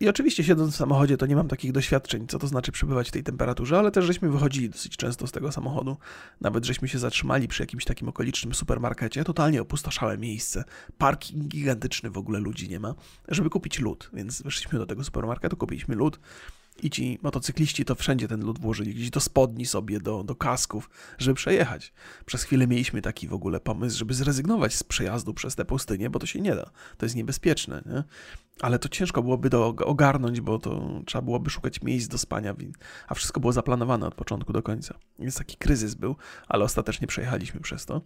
I 0.00 0.08
oczywiście 0.08 0.44
siedząc 0.44 0.74
w 0.74 0.76
samochodzie, 0.76 1.16
to 1.16 1.26
nie 1.26 1.36
mam 1.36 1.48
takich 1.48 1.72
doświadczeń, 1.72 2.26
co 2.26 2.38
to 2.38 2.46
znaczy 2.46 2.72
przebywać 2.72 3.08
w 3.08 3.12
tej 3.12 3.22
temperaturze, 3.22 3.78
ale 3.78 3.90
też 3.90 4.04
żeśmy 4.04 4.30
wychodzili 4.30 4.70
dosyć 4.70 4.96
często 4.96 5.26
z 5.26 5.32
tego 5.32 5.52
samochodu. 5.52 5.96
Nawet 6.40 6.64
żeśmy 6.64 6.88
się 6.88 6.98
zatrzymali 6.98 7.48
przy 7.48 7.62
jakimś 7.62 7.84
takim 7.84 8.08
okolicznym 8.08 8.54
supermarkecie, 8.54 9.24
totalnie 9.24 9.62
opustoszałe 9.62 10.18
miejsce. 10.18 10.64
Parking 10.98 11.44
gigantyczny, 11.44 12.10
w 12.10 12.18
ogóle 12.18 12.38
ludzi 12.38 12.68
nie 12.68 12.80
ma, 12.80 12.94
żeby 13.28 13.50
kupić 13.50 13.78
lód. 13.78 14.10
Więc 14.12 14.42
weszliśmy 14.42 14.78
do 14.78 14.86
tego 14.86 15.04
supermarketu, 15.04 15.56
kupiliśmy 15.56 15.94
lód 15.94 16.20
i 16.82 16.90
ci 16.90 17.18
motocykliści 17.22 17.84
to 17.84 17.94
wszędzie 17.94 18.28
ten 18.28 18.44
lód 18.44 18.58
włożyli, 18.58 18.94
gdzieś 18.94 19.10
do 19.10 19.20
spodni 19.20 19.66
sobie, 19.66 20.00
do, 20.00 20.24
do 20.24 20.34
kasków, 20.36 20.90
żeby 21.18 21.34
przejechać. 21.34 21.92
Przez 22.26 22.42
chwilę 22.42 22.66
mieliśmy 22.66 23.02
taki 23.02 23.28
w 23.28 23.34
ogóle 23.34 23.60
pomysł, 23.60 23.98
żeby 23.98 24.14
zrezygnować 24.14 24.74
z 24.74 24.82
przejazdu 24.82 25.34
przez 25.34 25.54
tę 25.54 25.64
pustynię, 25.64 26.10
bo 26.10 26.18
to 26.18 26.26
się 26.26 26.40
nie 26.40 26.54
da. 26.54 26.70
To 26.96 27.06
jest 27.06 27.16
niebezpieczne, 27.16 27.82
nie? 27.86 28.04
Ale 28.60 28.78
to 28.78 28.88
ciężko 28.88 29.22
byłoby 29.22 29.50
to 29.50 29.66
ogarnąć, 29.66 30.40
bo 30.40 30.58
to 30.58 31.00
trzeba 31.06 31.22
byłoby 31.22 31.50
szukać 31.50 31.82
miejsc 31.82 32.08
do 32.08 32.18
spania, 32.18 32.54
a 33.08 33.14
wszystko 33.14 33.40
było 33.40 33.52
zaplanowane 33.52 34.06
od 34.06 34.14
początku 34.14 34.52
do 34.52 34.62
końca. 34.62 34.98
Więc 35.18 35.38
taki 35.38 35.56
kryzys 35.56 35.94
był, 35.94 36.16
ale 36.48 36.64
ostatecznie 36.64 37.06
przejechaliśmy 37.06 37.60
przez 37.60 37.86
to. 37.86 38.00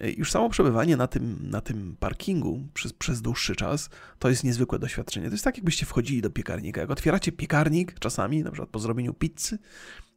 E, 0.00 0.10
już 0.10 0.30
samo 0.30 0.48
przebywanie 0.48 0.96
na 0.96 1.06
tym, 1.06 1.38
na 1.50 1.60
tym 1.60 1.96
parkingu 2.00 2.68
przez, 2.74 2.92
przez 2.92 3.22
dłuższy 3.22 3.56
czas 3.56 3.90
to 4.18 4.28
jest 4.28 4.44
niezwykłe 4.44 4.78
doświadczenie. 4.78 5.26
To 5.26 5.34
jest 5.34 5.44
tak, 5.44 5.56
jakbyście 5.56 5.86
wchodzili 5.86 6.22
do 6.22 6.30
piekarnika. 6.30 6.80
Jak 6.80 6.90
otwieracie 6.90 7.32
piekarnik, 7.32 7.98
czasami, 7.98 8.42
na 8.42 8.50
przykład 8.50 8.70
po 8.70 8.78
zrobieniu 8.78 9.14
pizzy, 9.14 9.58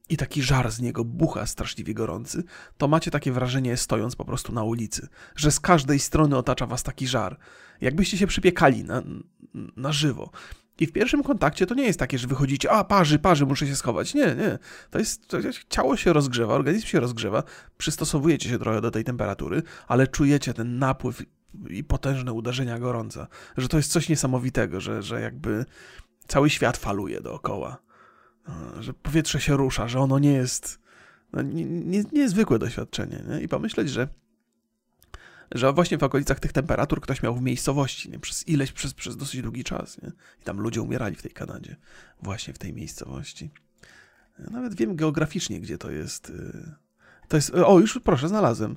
i 0.09 0.17
taki 0.17 0.41
żar 0.41 0.71
z 0.71 0.79
niego 0.79 1.05
bucha 1.05 1.45
straszliwie 1.45 1.93
gorący, 1.93 2.43
to 2.77 2.87
macie 2.87 3.11
takie 3.11 3.31
wrażenie, 3.31 3.77
stojąc 3.77 4.15
po 4.15 4.25
prostu 4.25 4.53
na 4.53 4.63
ulicy, 4.63 5.07
że 5.35 5.51
z 5.51 5.59
każdej 5.59 5.99
strony 5.99 6.37
otacza 6.37 6.65
was 6.65 6.83
taki 6.83 7.07
żar. 7.07 7.37
Jakbyście 7.81 8.17
się 8.17 8.27
przypiekali 8.27 8.83
na, 8.83 9.03
na 9.75 9.91
żywo. 9.91 10.31
I 10.79 10.85
w 10.85 10.91
pierwszym 10.91 11.23
kontakcie 11.23 11.65
to 11.65 11.75
nie 11.75 11.83
jest 11.83 11.99
takie, 11.99 12.17
że 12.17 12.27
wychodzicie, 12.27 12.71
a 12.71 12.83
parzy, 12.83 13.19
parzy, 13.19 13.45
muszę 13.45 13.67
się 13.67 13.75
schować. 13.75 14.13
Nie, 14.13 14.25
nie. 14.25 14.59
To 14.89 14.99
jest, 14.99 15.27
to 15.27 15.37
ciało 15.69 15.97
się 15.97 16.13
rozgrzewa, 16.13 16.53
organizm 16.53 16.87
się 16.87 16.99
rozgrzewa, 16.99 17.43
przystosowujecie 17.77 18.49
się 18.49 18.59
trochę 18.59 18.81
do 18.81 18.91
tej 18.91 19.03
temperatury, 19.03 19.63
ale 19.87 20.07
czujecie 20.07 20.53
ten 20.53 20.79
napływ 20.79 21.23
i 21.69 21.83
potężne 21.83 22.33
uderzenia 22.33 22.79
gorąca, 22.79 23.27
że 23.57 23.67
to 23.67 23.77
jest 23.77 23.91
coś 23.91 24.09
niesamowitego, 24.09 24.81
że, 24.81 25.03
że 25.03 25.21
jakby 25.21 25.65
cały 26.27 26.49
świat 26.49 26.77
faluje 26.77 27.21
dookoła, 27.21 27.77
że 28.79 28.93
powietrze 28.93 29.41
się 29.41 29.57
rusza, 29.57 29.87
że 29.87 29.99
ono 29.99 30.19
nie 30.19 30.33
jest 30.33 30.79
no, 31.33 31.41
nie, 31.41 31.65
nie, 31.65 32.03
niezwykłe 32.11 32.59
doświadczenie. 32.59 33.23
Nie? 33.29 33.41
I 33.41 33.47
pomyśleć, 33.47 33.89
że 33.89 34.07
że 35.51 35.73
właśnie 35.73 35.97
w 35.97 36.03
okolicach 36.03 36.39
tych 36.39 36.53
temperatur 36.53 37.01
ktoś 37.01 37.23
miał 37.23 37.35
w 37.35 37.41
miejscowości 37.41 38.09
nie? 38.09 38.19
przez 38.19 38.47
ileś, 38.47 38.71
przez, 38.71 38.93
przez 38.93 39.17
dosyć 39.17 39.41
długi 39.41 39.63
czas. 39.63 40.01
Nie? 40.01 40.11
I 40.41 40.43
tam 40.43 40.59
ludzie 40.59 40.81
umierali 40.81 41.15
w 41.15 41.21
tej 41.21 41.31
Kanadzie, 41.31 41.75
właśnie 42.21 42.53
w 42.53 42.57
tej 42.57 42.73
miejscowości. 42.73 43.51
Nawet 44.51 44.75
wiem 44.75 44.95
geograficznie, 44.95 45.59
gdzie 45.59 45.77
to 45.77 45.91
jest. 45.91 46.29
Y, 46.29 46.71
to 47.27 47.37
jest, 47.37 47.53
o, 47.53 47.79
już 47.79 47.99
proszę, 48.03 48.27
znalazłem. 48.27 48.75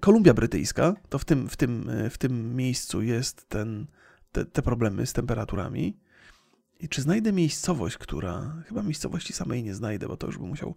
Kolumbia 0.00 0.34
Brytyjska, 0.34 0.94
to 1.08 1.18
w 1.18 1.24
tym, 1.24 1.48
w 1.48 1.56
tym, 1.56 1.90
w 2.10 2.18
tym 2.18 2.56
miejscu 2.56 3.02
jest 3.02 3.48
ten, 3.48 3.86
te, 4.32 4.44
te 4.44 4.62
problemy 4.62 5.06
z 5.06 5.12
temperaturami. 5.12 5.96
I 6.80 6.88
czy 6.88 7.02
znajdę 7.02 7.32
miejscowość, 7.32 7.98
która. 7.98 8.62
Chyba 8.68 8.82
miejscowości 8.82 9.32
samej 9.32 9.62
nie 9.62 9.74
znajdę, 9.74 10.08
bo 10.08 10.16
to 10.16 10.26
już 10.26 10.38
bym 10.38 10.48
musiał. 10.48 10.74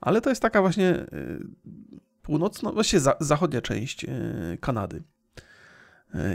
Ale 0.00 0.20
to 0.20 0.30
jest 0.30 0.42
taka 0.42 0.60
właśnie 0.60 1.06
północna, 2.28 2.72
właściwie 2.72 3.00
za, 3.00 3.16
zachodnia 3.20 3.60
część 3.60 4.06
Kanady. 4.60 5.02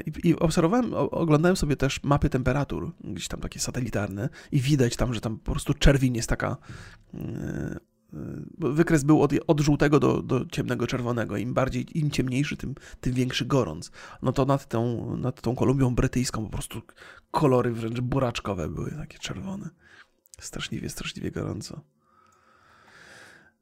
I, 0.06 0.30
I, 0.30 0.36
obserwowałem, 0.36 0.94
oglądałem 0.94 1.56
sobie 1.56 1.76
też 1.76 2.04
mapy 2.04 2.30
temperatur, 2.30 2.91
gdzieś 3.04 3.28
tam 3.28 3.39
takie 3.39 3.60
satelitarne, 3.60 4.30
i 4.52 4.62
widać 4.62 4.96
tam, 4.96 5.14
że 5.14 5.22
tam 5.22 5.39
po 5.39 5.52
prostu 5.52 5.74
czerwień 5.74 6.16
jest 6.16 6.30
taka. 6.30 6.58
Wykres 8.58 9.04
był 9.04 9.22
od, 9.22 9.32
od 9.48 9.60
żółtego 9.60 10.00
do, 10.00 10.22
do 10.22 10.46
ciemnego 10.46 10.88
czerwonego. 10.88 11.38
Im 11.38 11.54
bardziej, 11.54 11.98
im 12.00 12.12
ciemniejszy, 12.12 12.58
tym, 12.58 12.76
tym 13.02 13.14
większy 13.14 13.46
gorąc. 13.46 13.91
No 14.22 14.32
to 14.32 14.46
nad 14.46 14.68
tą, 14.68 15.16
nad 15.18 15.41
tą 15.41 15.56
Kolumbią 15.56 15.96
Brytyjską 15.96 16.44
po 16.46 16.50
prostu 16.52 16.82
kolory 17.32 17.72
wręcz 17.72 18.00
buraczkowe 18.00 18.70
były 18.70 18.91
takie 18.91 19.18
czerwone. 19.18 19.70
Straszliwie, 20.39 20.89
straszliwie 20.89 21.32
gorąco. 21.32 21.82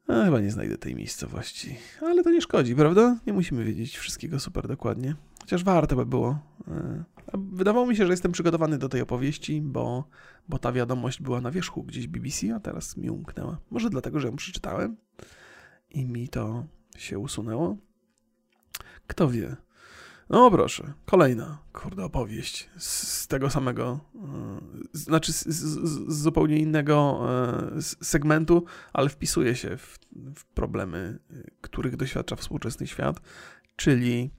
A, 0.08 0.24
chyba 0.24 0.40
nie 0.40 0.50
znajdę 0.50 0.78
tej 0.78 0.94
miejscowości, 0.94 1.76
ale 2.00 2.22
to 2.22 2.30
nie 2.30 2.40
szkodzi, 2.40 2.76
prawda? 2.76 3.16
Nie 3.26 3.32
musimy 3.32 3.64
wiedzieć 3.64 3.98
wszystkiego 3.98 4.40
super 4.40 4.68
dokładnie. 4.68 5.16
Chociaż 5.40 5.64
warto 5.64 5.96
by 5.96 6.06
było. 6.06 6.38
E, 6.68 7.04
wydawało 7.34 7.86
mi 7.86 7.96
się, 7.96 8.06
że 8.06 8.12
jestem 8.12 8.32
przygotowany 8.32 8.78
do 8.78 8.88
tej 8.88 9.00
opowieści, 9.00 9.60
bo, 9.60 10.08
bo 10.48 10.58
ta 10.58 10.72
wiadomość 10.72 11.22
była 11.22 11.40
na 11.40 11.50
wierzchu 11.50 11.82
gdzieś 11.82 12.06
BBC, 12.06 12.54
a 12.54 12.60
teraz 12.60 12.96
mi 12.96 13.10
umknęła. 13.10 13.58
Może 13.70 13.90
dlatego, 13.90 14.20
że 14.20 14.28
ją 14.28 14.36
przeczytałem 14.36 14.96
i 15.90 16.04
mi 16.04 16.28
to 16.28 16.64
się 16.96 17.18
usunęło. 17.18 17.76
Kto 19.06 19.28
wie. 19.28 19.56
No 20.32 20.50
proszę, 20.50 20.92
kolejna, 21.04 21.58
kurde, 21.72 22.04
opowieść 22.04 22.70
z, 22.78 23.08
z 23.08 23.26
tego 23.26 23.50
samego, 23.50 24.00
y, 24.94 24.98
znaczy 24.98 25.32
z, 25.32 25.46
z, 25.46 26.22
zupełnie 26.22 26.58
innego 26.58 27.26
y, 27.78 27.82
segmentu, 27.82 28.64
ale 28.92 29.08
wpisuje 29.08 29.56
się 29.56 29.76
w, 29.76 29.98
w 30.36 30.44
problemy, 30.44 31.18
których 31.60 31.96
doświadcza 31.96 32.36
współczesny 32.36 32.86
świat, 32.86 33.20
czyli 33.76 34.30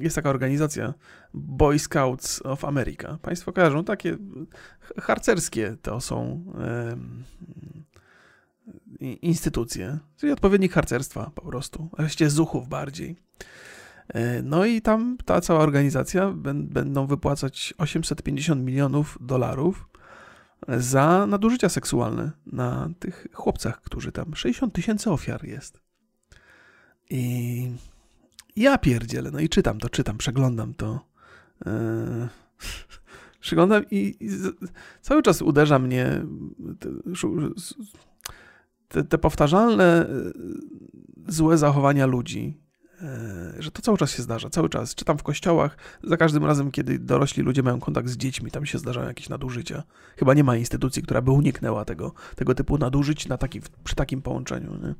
jest 0.00 0.16
taka 0.16 0.30
organizacja 0.30 0.94
Boy 1.34 1.78
Scouts 1.78 2.46
of 2.46 2.64
America. 2.64 3.18
Państwo 3.22 3.52
kojarzą, 3.52 3.84
takie 3.84 4.16
harcerskie 4.98 5.76
to 5.82 6.00
są 6.00 6.44
instytucje, 9.00 9.98
czyli 10.16 10.32
odpowiednik 10.32 10.72
harcerstwa 10.72 11.30
po 11.34 11.42
prostu, 11.42 11.88
właściwie 11.98 12.30
zuchów 12.30 12.68
bardziej. 12.68 13.16
E, 14.14 14.42
no 14.42 14.64
i 14.64 14.82
tam 14.82 15.16
ta 15.24 15.40
cała 15.40 15.60
organizacja 15.60 16.32
będą 16.64 17.06
wypłacać 17.06 17.74
850 17.78 18.62
milionów 18.64 19.18
dolarów 19.20 19.88
za 20.68 21.26
nadużycia 21.26 21.68
seksualne 21.68 22.30
na 22.46 22.90
tych 22.98 23.26
chłopcach, 23.32 23.82
którzy 23.82 24.12
tam 24.12 24.36
60 24.36 24.74
tysięcy 24.74 25.10
ofiar 25.10 25.44
jest. 25.44 25.80
I 27.10 27.72
ja 28.56 28.78
pierdzielę, 28.78 29.30
no 29.30 29.40
i 29.40 29.48
czytam 29.48 29.78
to, 29.78 29.88
czytam, 29.88 30.18
przeglądam 30.18 30.74
to. 30.74 31.06
Yy, 31.66 32.28
przeglądam 33.40 33.84
i, 33.90 34.16
i 34.20 34.28
cały 35.00 35.22
czas 35.22 35.42
uderza 35.42 35.78
mnie 35.78 36.26
te, 36.78 36.88
te, 38.88 39.04
te 39.04 39.18
powtarzalne 39.18 40.06
złe 41.28 41.58
zachowania 41.58 42.06
ludzi 42.06 42.60
E, 42.60 42.69
że 43.58 43.70
to 43.70 43.82
cały 43.82 43.98
czas 43.98 44.10
się 44.10 44.22
zdarza, 44.22 44.50
cały 44.50 44.68
czas. 44.68 44.94
Czytam 44.94 45.18
w 45.18 45.22
kościołach, 45.22 45.76
za 46.04 46.16
każdym 46.16 46.44
razem, 46.44 46.70
kiedy 46.70 46.98
dorośli 46.98 47.42
ludzie 47.42 47.62
mają 47.62 47.80
kontakt 47.80 48.08
z 48.08 48.16
dziećmi, 48.16 48.50
tam 48.50 48.66
się 48.66 48.78
zdarzają 48.78 49.08
jakieś 49.08 49.28
nadużycia. 49.28 49.82
Chyba 50.16 50.34
nie 50.34 50.44
ma 50.44 50.56
instytucji, 50.56 51.02
która 51.02 51.22
by 51.22 51.30
uniknęła 51.30 51.84
tego, 51.84 52.12
tego 52.36 52.54
typu 52.54 52.78
nadużyć 52.78 53.28
na 53.28 53.38
taki, 53.38 53.60
przy 53.84 53.94
takim 53.94 54.22
połączeniu. 54.22 54.76
Nie? 54.76 54.94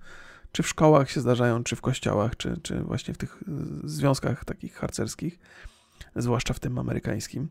Czy 0.52 0.62
w 0.62 0.68
szkołach 0.68 1.10
się 1.10 1.20
zdarzają, 1.20 1.64
czy 1.64 1.76
w 1.76 1.80
kościołach, 1.80 2.36
czy, 2.36 2.60
czy 2.62 2.80
właśnie 2.80 3.14
w 3.14 3.18
tych 3.18 3.42
e, 3.42 3.88
związkach 3.88 4.44
takich 4.44 4.74
harcerskich, 4.74 5.38
zwłaszcza 6.16 6.54
w 6.54 6.60
tym 6.60 6.78
amerykańskim. 6.78 7.48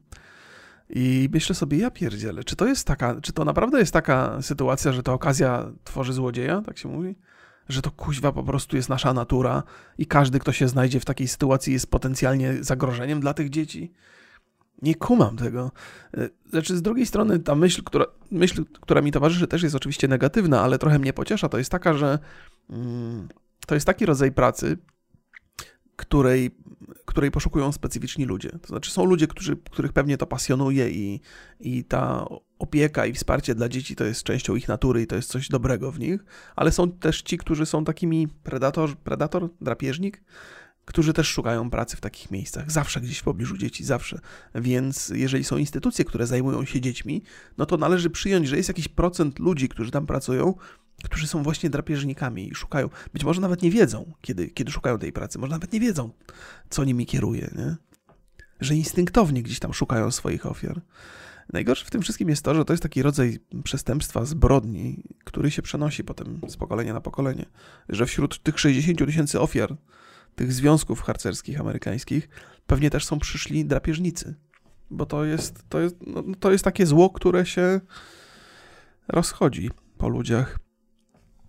I 0.90 1.30
myślę 1.34 1.56
sobie, 1.56 1.78
ja 1.78 1.92
pierdzielę, 1.92 2.44
czy 2.44 2.56
to 2.56 2.66
jest 2.66 2.88
taka, 2.88 3.22
czy 3.22 3.34
to 3.34 3.46
naprawdę 3.46 3.80
jest 3.80 3.94
taka 3.94 4.42
sytuacja, 4.42 4.92
że 4.94 5.04
ta 5.04 5.14
okazja 5.14 5.72
tworzy 5.84 6.14
złodzieja, 6.14 6.62
tak 6.62 6.78
się 6.78 6.90
mówi? 6.90 7.16
Że 7.70 7.82
to 7.82 7.92
kuźwa 7.92 8.32
po 8.32 8.44
prostu 8.44 8.76
jest 8.76 8.90
nasza 8.90 9.14
natura 9.14 9.64
i 9.98 10.06
każdy, 10.06 10.40
kto 10.40 10.52
się 10.52 10.68
znajdzie 10.68 11.00
w 11.00 11.06
takiej 11.06 11.28
sytuacji, 11.28 11.74
jest 11.74 11.92
potencjalnie 11.92 12.64
zagrożeniem 12.64 13.20
dla 13.20 13.34
tych 13.34 13.50
dzieci. 13.50 13.94
Nie 14.82 14.96
kumam 14.96 15.38
tego. 15.38 15.72
E, 16.18 16.30
znaczy, 16.50 16.78
z 16.78 16.82
drugiej 16.82 17.06
strony, 17.06 17.40
ta 17.40 17.56
myśl 17.56 17.84
która, 17.84 18.06
myśl, 18.32 18.66
która 18.82 19.02
mi 19.02 19.12
towarzyszy, 19.12 19.48
też 19.48 19.64
jest 19.64 19.76
oczywiście 19.76 20.08
negatywna, 20.08 20.62
ale 20.62 20.80
trochę 20.80 21.00
mnie 21.00 21.14
pociesza. 21.14 21.50
To 21.50 21.58
jest 21.58 21.72
taka, 21.72 21.94
że 21.94 22.20
mm, 22.70 23.28
to 23.68 23.76
jest 23.76 23.88
taki 23.88 24.06
rodzaj 24.06 24.32
pracy, 24.32 24.78
której, 25.96 26.52
której 27.06 27.32
poszukują 27.32 27.72
specyficzni 27.72 28.26
ludzie. 28.26 28.50
To 28.50 28.68
znaczy, 28.68 28.92
są 28.92 29.06
ludzie, 29.06 29.28
którzy, 29.28 29.58
których 29.72 29.94
pewnie 29.94 30.18
to 30.18 30.26
pasjonuje 30.26 30.90
i, 30.90 31.22
i 31.60 31.84
ta 31.84 32.26
opieka 32.60 33.06
i 33.06 33.14
wsparcie 33.14 33.56
dla 33.56 33.70
dzieci 33.70 33.96
to 33.96 34.04
jest 34.04 34.24
częścią 34.24 34.56
ich 34.56 34.68
natury 34.68 35.02
i 35.02 35.08
to 35.08 35.16
jest 35.16 35.30
coś 35.30 35.50
dobrego 35.50 35.92
w 35.92 36.00
nich, 36.00 36.26
ale 36.56 36.72
są 36.72 36.92
też 36.92 37.22
ci, 37.22 37.38
którzy 37.38 37.66
są 37.66 37.86
takimi 37.86 38.28
predator, 38.28 38.98
predator 38.98 39.50
drapieżnik, 39.62 40.24
którzy 40.86 41.14
też 41.14 41.28
szukają 41.28 41.70
pracy 41.70 41.98
w 41.98 42.02
takich 42.02 42.32
miejscach, 42.32 42.72
zawsze 42.72 43.02
gdzieś 43.02 43.20
w 43.20 43.24
pobliżu 43.24 43.58
dzieci, 43.58 43.84
zawsze. 43.84 44.20
Więc 44.56 45.10
jeżeli 45.16 45.44
są 45.44 45.58
instytucje, 45.58 46.06
które 46.06 46.28
zajmują 46.28 46.66
się 46.66 46.82
dziećmi, 46.82 47.24
no 47.58 47.66
to 47.66 47.78
należy 47.78 48.10
przyjąć, 48.10 48.48
że 48.48 48.58
jest 48.58 48.70
jakiś 48.70 48.88
procent 48.88 49.40
ludzi, 49.40 49.70
którzy 49.70 49.92
tam 49.92 50.06
pracują, 50.06 50.54
którzy 51.04 51.28
są 51.28 51.44
właśnie 51.44 51.70
drapieżnikami 51.70 52.50
i 52.50 52.56
szukają, 52.56 52.90
być 53.14 53.24
może 53.24 53.42
nawet 53.42 53.62
nie 53.62 53.72
wiedzą, 53.72 54.14
kiedy, 54.22 54.50
kiedy 54.50 54.72
szukają 54.72 55.00
tej 55.00 55.14
pracy, 55.14 55.40
może 55.40 55.52
nawet 55.52 55.74
nie 55.74 55.80
wiedzą, 55.80 56.10
co 56.70 56.84
nimi 56.84 57.06
kieruje, 57.06 57.52
nie? 57.58 57.76
że 58.60 58.76
instynktownie 58.76 59.44
gdzieś 59.44 59.60
tam 59.60 59.74
szukają 59.74 60.12
swoich 60.12 60.46
ofiar. 60.46 60.82
Najgorsze 61.54 61.86
w 61.86 61.90
tym 61.90 62.02
wszystkim 62.02 62.30
jest 62.30 62.44
to, 62.44 62.56
że 62.56 62.66
to 62.66 62.74
jest 62.74 62.84
taki 62.84 63.02
rodzaj 63.02 63.40
przestępstwa, 63.64 64.26
zbrodni, 64.26 65.04
który 65.24 65.52
się 65.52 65.62
przenosi 65.62 66.04
potem 66.04 66.42
z 66.48 66.58
pokolenia 66.58 66.94
na 66.94 67.02
pokolenie. 67.02 67.46
Że 67.90 68.06
wśród 68.06 68.44
tych 68.44 68.60
60 68.60 69.06
tysięcy 69.06 69.40
ofiar 69.40 69.78
tych 70.36 70.54
związków 70.54 71.02
harcerskich 71.02 71.60
amerykańskich 71.60 72.30
pewnie 72.68 72.90
też 72.90 73.06
są 73.06 73.20
przyszli 73.20 73.66
drapieżnicy. 73.66 74.36
Bo 74.92 75.06
to 75.06 75.26
jest, 75.26 75.64
to 75.70 75.80
jest, 75.80 75.96
no, 76.08 76.24
to 76.40 76.52
jest 76.52 76.64
takie 76.64 76.86
zło, 76.86 77.10
które 77.10 77.46
się 77.46 77.82
rozchodzi 79.08 79.72
po 79.98 80.10
ludziach. 80.10 80.60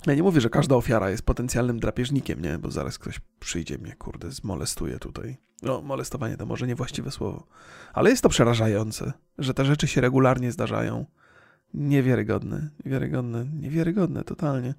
Ja 0.06 0.14
nie 0.14 0.22
mówię, 0.22 0.40
że 0.40 0.50
każda 0.50 0.76
ofiara 0.76 1.10
jest 1.10 1.22
potencjalnym 1.22 1.80
drapieżnikiem, 1.80 2.42
nie? 2.42 2.58
Bo 2.58 2.70
zaraz 2.70 2.98
ktoś 2.98 3.20
przyjdzie 3.40 3.78
mnie, 3.78 3.96
kurde, 3.96 4.30
zmolestuje 4.30 4.98
tutaj. 4.98 5.36
No, 5.62 5.82
molestowanie 5.82 6.36
to 6.36 6.46
może 6.46 6.66
niewłaściwe 6.66 7.10
słowo. 7.10 7.46
Ale 7.92 8.10
jest 8.10 8.22
to 8.22 8.28
przerażające, 8.28 9.12
że 9.38 9.54
te 9.54 9.64
rzeczy 9.64 9.86
się 9.86 10.00
regularnie 10.00 10.52
zdarzają. 10.52 11.06
Niewiarygodne, 11.74 12.70
niewiarygodne, 12.84 13.44
niewiarygodne 13.44 14.24
totalnie. 14.24 14.74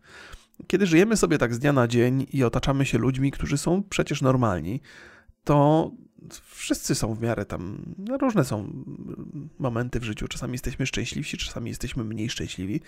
Kiedy 0.67 0.85
żyjemy 0.85 1.17
sobie 1.17 1.37
tak 1.37 1.53
z 1.53 1.59
dnia 1.59 1.73
na 1.73 1.87
dzień 1.87 2.25
i 2.33 2.43
otaczamy 2.43 2.85
się 2.85 2.97
ludźmi, 2.97 3.31
którzy 3.31 3.57
są 3.57 3.83
przecież 3.83 4.21
normalni, 4.21 4.81
to 5.43 5.91
wszyscy 6.43 6.95
są 6.95 7.13
w 7.13 7.21
miarę 7.21 7.45
tam, 7.45 7.77
no 7.97 8.17
różne 8.17 8.45
są 8.45 8.83
momenty 9.59 9.99
w 9.99 10.03
życiu. 10.03 10.27
Czasami 10.27 10.53
jesteśmy 10.53 10.85
szczęśliwsi, 10.85 11.37
czasami 11.37 11.69
jesteśmy 11.69 12.03
mniej 12.03 12.29
szczęśliwi, 12.29 12.81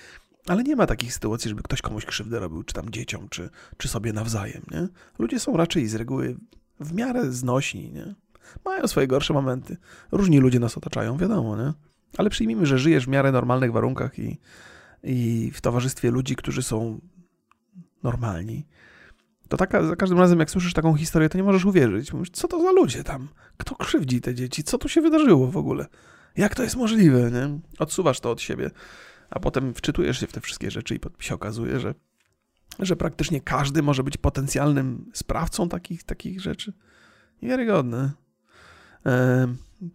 ale 0.48 0.64
nie 0.64 0.76
ma 0.76 0.88
takich 0.88 1.14
sytuacji, 1.14 1.50
żeby 1.50 1.64
ktoś 1.64 1.82
komuś 1.82 2.06
krzywdę 2.06 2.40
robił, 2.40 2.64
czy 2.64 2.74
tam 2.74 2.90
dzieciom, 2.90 3.30
czy, 3.30 3.50
czy 3.78 3.88
sobie 3.88 4.14
nawzajem. 4.14 4.64
Nie? 4.72 4.88
Ludzie 5.20 5.40
są 5.40 5.58
raczej 5.58 5.88
z 5.88 5.96
reguły 5.96 6.38
w 6.80 6.94
miarę 6.94 7.32
znośni, 7.32 7.92
nie? 7.92 8.16
Mają 8.66 8.88
swoje 8.88 9.08
gorsze 9.08 9.34
momenty. 9.34 9.78
Różni 10.12 10.40
ludzie 10.40 10.60
nas 10.60 10.78
otaczają, 10.78 11.18
wiadomo, 11.18 11.58
nie? 11.58 11.74
Ale 12.18 12.30
przyjmijmy, 12.30 12.66
że 12.66 12.80
żyjesz 12.80 13.06
w 13.06 13.10
miarę 13.10 13.32
normalnych 13.32 13.72
warunkach 13.72 14.20
i, 14.20 14.40
i 15.04 15.52
w 15.54 15.62
towarzystwie 15.62 16.12
ludzi, 16.12 16.36
którzy 16.36 16.64
są 16.64 17.00
normalni 18.04 18.66
to 19.54 19.58
taka, 19.58 19.84
za 19.84 19.96
każdym 19.96 20.20
razem, 20.20 20.40
jak 20.40 20.52
słyszysz 20.52 20.74
taką 20.74 20.96
historię, 20.96 21.30
to 21.30 21.38
nie 21.38 21.44
możesz 21.44 21.66
uwierzyć. 21.66 22.14
Mówisz, 22.14 22.30
co 22.30 22.48
to 22.48 22.62
za 22.62 22.72
ludzie 22.72 23.04
tam? 23.04 23.28
Kto 23.58 23.76
krzywdzi 23.76 24.22
te 24.22 24.36
dzieci? 24.36 24.64
Co 24.64 24.78
tu 24.78 24.90
się 24.90 25.02
wydarzyło 25.02 25.48
w 25.48 25.58
ogóle? 25.58 25.86
Jak 26.38 26.56
to 26.56 26.64
jest 26.64 26.76
możliwe, 26.76 27.32
nie? 27.32 27.60
Odsuwasz 27.80 28.20
to 28.20 28.32
od 28.32 28.42
siebie, 28.42 28.72
a 29.30 29.40
potem 29.40 29.74
wczytujesz 29.74 30.20
się 30.20 30.28
w 30.28 30.34
te 30.34 30.42
wszystkie 30.42 30.72
rzeczy 30.72 30.96
i 30.96 31.00
się 31.20 31.36
okazuje, 31.36 31.80
że, 31.80 31.96
że 32.80 32.96
praktycznie 32.96 33.42
każdy 33.42 33.84
może 33.84 34.04
być 34.04 34.18
potencjalnym 34.18 35.12
sprawcą 35.14 35.70
takich, 35.70 36.04
takich 36.04 36.42
rzeczy. 36.42 36.74
Niewiarygodne. 37.42 38.12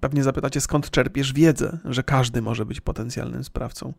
Pewnie 0.01 0.23
zapytacie, 0.23 0.61
skąd 0.61 0.91
czerpiesz 0.91 1.33
wiedzę, 1.33 1.79
że 1.85 2.03
każdy 2.03 2.43
może 2.43 2.67
być 2.67 2.81
potencjalnym 2.81 3.45
sprawcą. 3.45 3.95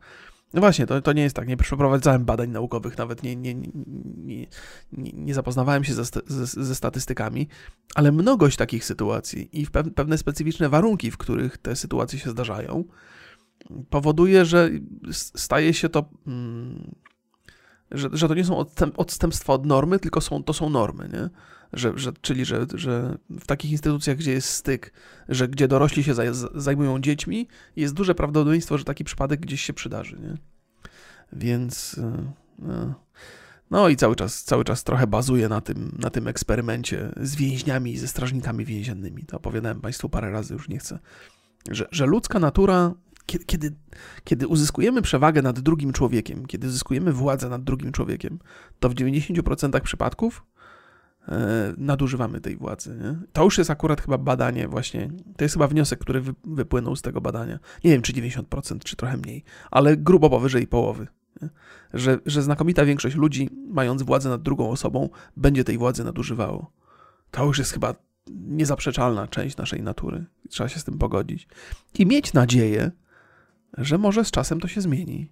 No 0.54 0.60
właśnie, 0.62 0.86
to, 0.86 1.02
to 1.02 1.14
nie 1.14 1.22
jest 1.22 1.36
tak. 1.36 1.48
Nie 1.48 1.58
przeprowadzałem 1.58 2.26
badań 2.26 2.50
naukowych, 2.50 2.98
nawet 2.98 3.24
nie, 3.24 3.36
nie, 3.36 3.56
nie, 3.56 4.48
nie, 5.14 5.34
zapoznawałem 5.34 5.84
się 5.84 5.94
ze, 5.94 6.04
ze, 6.28 6.46
ze, 6.46 6.76
statystykami, 6.76 7.48
ale 7.96 8.12
mnogość 8.12 8.58
takich 8.58 8.86
sytuacji 8.86 9.62
i 9.62 9.68
pewne 9.96 10.18
specyficzne 10.18 10.70
warunki, 10.70 11.12
w 11.12 11.18
których 11.18 11.58
te 11.58 11.76
sytuacje 11.76 12.20
się 12.20 12.30
zdarzają, 12.30 12.84
powoduje, 13.90 14.46
że 14.46 14.70
staje 15.12 15.74
się 15.74 15.90
to. 15.90 16.10
Że, 17.92 18.10
że 18.12 18.28
to 18.28 18.34
nie 18.34 18.46
są 18.46 18.66
odstępstwa 18.98 19.54
od 19.54 19.66
normy, 19.66 20.00
tylko 20.00 20.22
są, 20.22 20.44
to 20.44 20.54
są 20.54 20.70
normy, 20.70 21.10
nie? 21.14 21.30
Że, 21.74 21.94
że, 21.96 22.12
czyli, 22.22 22.46
że, 22.46 22.66
że 22.74 23.18
w 23.30 23.46
takich 23.46 23.72
instytucjach, 23.72 24.18
gdzie 24.18 24.32
jest 24.32 24.50
styk, 24.50 24.94
że 25.30 25.48
gdzie 25.48 25.68
dorośli 25.68 26.04
się 26.04 26.14
zajmują 26.56 27.00
dziećmi, 27.00 27.48
jest 27.76 27.94
duże 27.94 28.16
prawdopodobieństwo, 28.16 28.78
że 28.78 28.84
taki 28.84 29.04
przypadek 29.04 29.40
gdzieś 29.40 29.62
się 29.62 29.74
przydarzy, 29.74 30.20
nie? 30.20 30.38
Więc 31.34 32.00
no, 32.60 32.96
no 33.72 33.90
i 33.90 33.96
cały 33.96 34.16
czas, 34.16 34.44
cały 34.44 34.64
czas 34.64 34.84
trochę 34.84 35.08
bazuje 35.08 35.50
na 35.50 35.62
tym, 35.62 35.96
na 36.00 36.10
tym 36.10 36.28
eksperymencie 36.28 37.12
z 37.22 37.36
więźniami 37.36 37.92
i 37.92 37.98
ze 37.98 38.08
strażnikami 38.08 38.66
więziennymi. 38.66 39.24
To 39.26 39.38
opowiadałem 39.38 39.82
Państwu 39.82 40.10
parę 40.10 40.32
razy, 40.32 40.54
już 40.54 40.70
nie 40.70 40.78
chcę. 40.78 41.00
Że, 41.72 41.88
że 41.92 42.06
ludzka 42.06 42.40
natura 42.40 42.94
kiedy, 43.38 43.76
kiedy, 44.24 44.48
uzyskujemy 44.48 45.02
przewagę 45.02 45.42
nad 45.42 45.60
drugim 45.60 45.94
człowiekiem, 45.94 46.46
kiedy 46.46 46.68
uzyskujemy 46.68 47.14
władzę 47.14 47.50
nad 47.50 47.64
drugim 47.64 47.92
człowiekiem, 47.92 48.40
to 48.80 48.90
w 48.90 48.96
90% 48.96 49.82
przypadków 49.82 50.46
e, 51.28 51.74
nadużywamy 51.78 52.42
tej 52.42 52.58
władzy. 52.58 53.00
Nie? 53.04 53.28
To 53.34 53.44
już 53.44 53.58
jest 53.58 53.70
akurat 53.70 54.02
chyba 54.02 54.18
badanie 54.18 54.68
właśnie, 54.68 55.10
to 55.38 55.46
jest 55.46 55.56
chyba 55.56 55.68
wniosek, 55.68 56.00
który 56.00 56.22
wy, 56.22 56.34
wypłynął 56.44 56.96
z 56.96 57.02
tego 57.02 57.22
badania. 57.22 57.60
Nie 57.84 57.92
wiem, 57.92 58.02
czy 58.02 58.14
90%, 58.14 58.80
czy 58.80 58.96
trochę 58.96 59.18
mniej, 59.18 59.44
ale 59.72 59.98
grubo 59.98 60.30
powyżej 60.30 60.68
połowy. 60.68 61.08
Że, 61.94 62.20
że 62.26 62.42
znakomita 62.42 62.86
większość 62.86 63.16
ludzi, 63.16 63.50
mając 63.68 64.04
władzę 64.04 64.30
nad 64.30 64.42
drugą 64.42 64.70
osobą, 64.70 65.10
będzie 65.38 65.64
tej 65.64 65.78
władzy 65.78 66.04
nadużywało. 66.04 66.72
To 67.32 67.46
już 67.46 67.60
jest 67.60 67.74
chyba 67.74 67.96
niezaprzeczalna 68.30 69.28
część 69.28 69.58
naszej 69.58 69.84
natury. 69.84 70.26
Trzeba 70.50 70.70
się 70.70 70.80
z 70.80 70.84
tym 70.84 70.98
pogodzić. 70.98 71.48
I 72.00 72.06
mieć 72.06 72.34
nadzieję, 72.34 72.92
że 73.80 73.98
może 73.98 74.26
z 74.26 74.32
czasem 74.32 74.60
to 74.60 74.68
się 74.68 74.82
zmieni, 74.82 75.32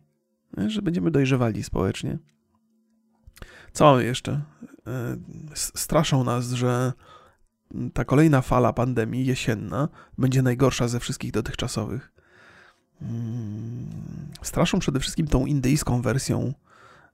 że 0.67 0.81
będziemy 0.81 1.11
dojrzewali 1.11 1.63
społecznie. 1.63 2.17
Co 3.73 3.85
mamy 3.85 4.03
jeszcze? 4.03 4.41
E, 4.87 5.17
straszą 5.55 6.23
nas, 6.23 6.51
że 6.51 6.93
ta 7.93 8.05
kolejna 8.05 8.41
fala 8.41 8.73
pandemii 8.73 9.25
jesienna 9.25 9.89
będzie 10.17 10.41
najgorsza 10.41 10.87
ze 10.87 10.99
wszystkich 10.99 11.31
dotychczasowych. 11.31 12.11
Mm, 13.01 13.87
straszą 14.41 14.79
przede 14.79 14.99
wszystkim 14.99 15.27
tą 15.27 15.45
indyjską 15.45 16.01
wersją 16.01 16.53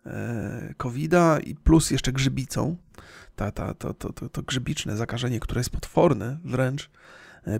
e, 0.06 0.74
COVID-a 0.78 1.40
i 1.40 1.56
plus 1.56 1.92
jeszcze 1.92 2.12
grzybicą. 2.12 2.78
Ta, 3.36 3.52
ta, 3.52 3.74
to, 3.74 3.94
to, 3.94 4.14
to, 4.14 4.30
to 4.30 4.42
grzybiczne 4.42 4.98
zakażenie, 4.98 5.40
które 5.40 5.60
jest 5.60 5.70
potworne 5.70 6.40
wręcz, 6.44 6.90
E, 6.90 6.90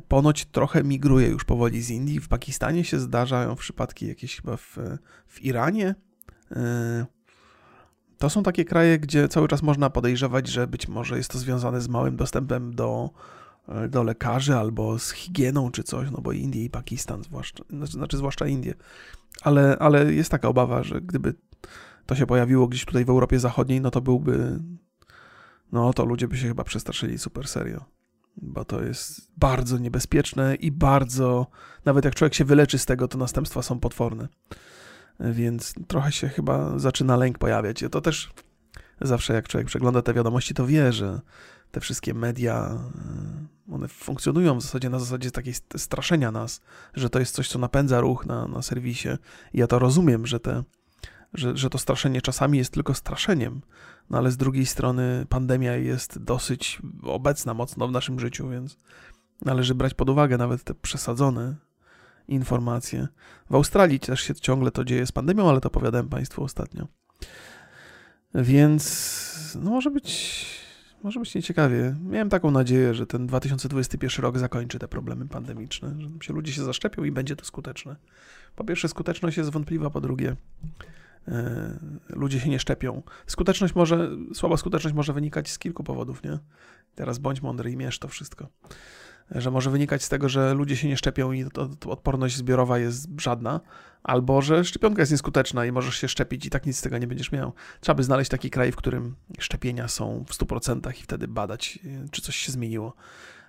ponoć 0.08 0.46
trochę 0.46 0.84
migruje 0.84 1.28
już 1.28 1.44
powoli 1.44 1.82
z 1.82 1.90
Indii. 1.90 2.20
W 2.20 2.28
Pakistanie 2.28 2.84
się 2.84 3.00
zdarzają 3.00 3.56
przypadki 3.56 4.08
jakieś 4.08 4.36
chyba 4.36 4.58
w, 4.58 4.78
w 5.28 5.42
Iranie. 5.42 5.96
E, 6.52 7.06
to 8.18 8.30
są 8.30 8.44
takie 8.44 8.66
kraje, 8.66 9.00
gdzie 9.00 9.28
cały 9.28 9.48
czas 9.48 9.64
można 9.64 9.90
podejrzewać, 9.90 10.48
że 10.48 10.68
być 10.68 10.88
może 10.88 11.18
jest 11.18 11.32
to 11.32 11.38
związane 11.38 11.82
z 11.82 11.88
małym 11.88 12.16
dostępem 12.16 12.76
do, 12.76 13.10
e, 13.68 13.90
do 13.90 14.04
lekarzy 14.04 14.56
albo 14.56 15.00
z 15.00 15.12
higieną 15.12 15.72
czy 15.72 15.84
coś, 15.84 16.12
no 16.12 16.22
bo 16.22 16.32
Indie 16.32 16.64
i 16.64 16.70
Pakistan, 16.70 17.24
zwłaszcza, 17.24 17.64
znaczy, 17.70 17.92
znaczy 17.92 18.18
zwłaszcza 18.18 18.48
Indie. 18.48 18.74
Ale, 19.42 19.78
ale 19.80 20.14
jest 20.14 20.32
taka 20.32 20.48
obawa, 20.48 20.84
że 20.84 21.02
gdyby 21.02 21.34
to 22.06 22.16
się 22.16 22.26
pojawiło 22.26 22.68
gdzieś 22.68 22.86
tutaj 22.86 23.06
w 23.06 23.10
Europie 23.10 23.40
Zachodniej, 23.40 23.82
no 23.82 23.92
to 23.92 24.02
byłby. 24.02 24.60
No 25.72 25.94
to 25.94 26.06
ludzie 26.06 26.28
by 26.28 26.38
się 26.38 26.48
chyba 26.48 26.64
przestraszyli 26.64 27.18
super 27.18 27.48
serio 27.48 27.86
bo 28.38 28.66
to 28.66 28.84
jest 28.84 29.32
bardzo 29.38 29.78
niebezpieczne 29.78 30.56
i 30.56 30.72
bardzo, 30.72 31.48
nawet 31.86 32.06
jak 32.06 32.16
człowiek 32.16 32.34
się 32.34 32.46
wyleczy 32.46 32.80
z 32.80 32.86
tego, 32.86 33.08
to 33.08 33.18
następstwa 33.18 33.62
są 33.62 33.80
potworne. 33.80 34.28
Więc 35.20 35.74
trochę 35.88 36.12
się 36.12 36.30
chyba 36.30 36.80
zaczyna 36.80 37.16
lęk 37.16 37.38
pojawiać. 37.38 37.82
Ja 37.82 37.90
to 37.90 38.02
też 38.02 38.34
zawsze 39.02 39.34
jak 39.34 39.48
człowiek 39.48 39.68
przegląda 39.68 40.02
te 40.02 40.14
wiadomości, 40.14 40.54
to 40.54 40.68
wie, 40.68 40.94
że 40.94 41.22
te 41.72 41.80
wszystkie 41.80 42.14
media, 42.14 42.80
e, 43.70 43.74
one 43.74 43.88
funkcjonują 43.88 44.58
w 44.58 44.62
zasadzie 44.62 44.90
na 44.90 45.00
zasadzie 45.00 45.32
takiej 45.32 45.54
straszenia 45.78 46.32
nas, 46.32 46.62
że 46.94 47.10
to 47.10 47.20
jest 47.20 47.36
coś, 47.36 47.48
co 47.48 47.60
napędza 47.60 48.02
ruch 48.02 48.26
na, 48.26 48.48
na 48.48 48.62
serwisie. 48.62 49.10
I 49.54 49.60
ja 49.60 49.68
to 49.68 49.80
rozumiem, 49.80 50.28
że 50.28 50.40
te 50.40 50.64
że, 51.34 51.58
że 51.58 51.70
to 51.70 51.78
straszenie 51.78 52.22
czasami 52.22 52.58
jest 52.58 52.74
tylko 52.74 52.94
straszeniem, 52.94 53.62
no 54.10 54.18
ale 54.18 54.32
z 54.32 54.38
drugiej 54.38 54.66
strony 54.66 55.26
pandemia 55.30 55.76
jest 55.76 56.20
dosyć 56.20 56.82
obecna 57.04 57.54
mocno 57.54 57.88
w 57.88 57.92
naszym 57.92 58.20
życiu, 58.20 58.50
więc 58.50 58.78
należy 59.42 59.76
brać 59.76 59.94
pod 59.94 60.10
uwagę 60.10 60.38
nawet 60.38 60.64
te 60.64 60.74
przesadzone 60.74 61.56
informacje. 62.28 63.08
W 63.50 63.56
Australii 63.56 64.00
też 64.00 64.22
się 64.22 64.36
ciągle 64.36 64.72
to 64.72 64.84
dzieje 64.84 65.06
z 65.06 65.12
pandemią, 65.12 65.50
ale 65.50 65.62
to 65.62 65.68
opowiadałem 65.68 66.10
Państwu 66.10 66.44
ostatnio. 66.44 66.88
Więc 68.36 69.58
no 69.62 69.72
może 69.72 69.92
być, 69.92 70.46
może 71.04 71.20
być 71.20 71.36
nieciekawie. 71.36 71.96
Miałem 72.04 72.30
taką 72.30 72.52
nadzieję, 72.52 72.94
że 72.94 73.08
ten 73.08 73.28
2021 73.28 74.24
rok 74.24 74.38
zakończy 74.38 74.80
te 74.80 74.88
problemy 74.88 75.28
pandemiczne, 75.28 75.96
że 76.00 76.10
się 76.22 76.34
ludzie 76.34 76.54
się 76.54 76.64
zaszczepią 76.64 77.04
i 77.04 77.12
będzie 77.12 77.36
to 77.36 77.46
skuteczne. 77.46 77.96
Po 78.56 78.64
pierwsze, 78.64 78.88
skuteczność 78.88 79.38
jest 79.38 79.50
wątpliwa, 79.50 79.90
po 79.90 80.02
drugie, 80.02 80.36
ludzie 82.10 82.40
się 82.40 82.50
nie 82.50 82.60
szczepią. 82.60 83.02
Skuteczność 83.28 83.76
może, 83.76 84.10
słaba 84.34 84.58
skuteczność 84.58 84.96
może 84.96 85.14
wynikać 85.14 85.52
z 85.52 85.60
kilku 85.60 85.84
powodów, 85.84 86.24
nie? 86.24 86.40
Teraz 86.96 87.20
bądź 87.20 87.42
mądry 87.42 87.72
i 87.72 87.78
mierz 87.78 88.00
to 88.00 88.08
wszystko. 88.08 88.48
Że 89.32 89.52
może 89.52 89.72
wynikać 89.72 90.04
z 90.04 90.10
tego, 90.10 90.30
że 90.30 90.54
ludzie 90.54 90.78
się 90.78 90.88
nie 90.88 90.98
szczepią 90.98 91.32
i 91.32 91.46
odporność 91.86 92.38
zbiorowa 92.38 92.80
jest 92.80 93.08
żadna, 93.22 93.62
albo 94.04 94.42
że 94.42 94.66
szczepionka 94.66 95.02
jest 95.02 95.12
nieskuteczna 95.12 95.66
i 95.66 95.72
możesz 95.72 95.96
się 95.96 96.08
szczepić 96.08 96.46
i 96.46 96.50
tak 96.50 96.66
nic 96.66 96.78
z 96.78 96.82
tego 96.82 96.98
nie 96.98 97.08
będziesz 97.08 97.32
miał. 97.32 97.54
Trzeba 97.82 97.96
by 97.96 98.04
znaleźć 98.04 98.32
taki 98.32 98.50
kraj, 98.50 98.72
w 98.72 98.76
którym 98.76 99.16
szczepienia 99.40 99.88
są 99.88 100.26
w 100.28 100.34
100% 100.34 101.00
i 101.00 101.04
wtedy 101.04 101.28
badać, 101.28 101.80
czy 102.12 102.22
coś 102.22 102.36
się 102.36 102.52
zmieniło. 102.52 102.94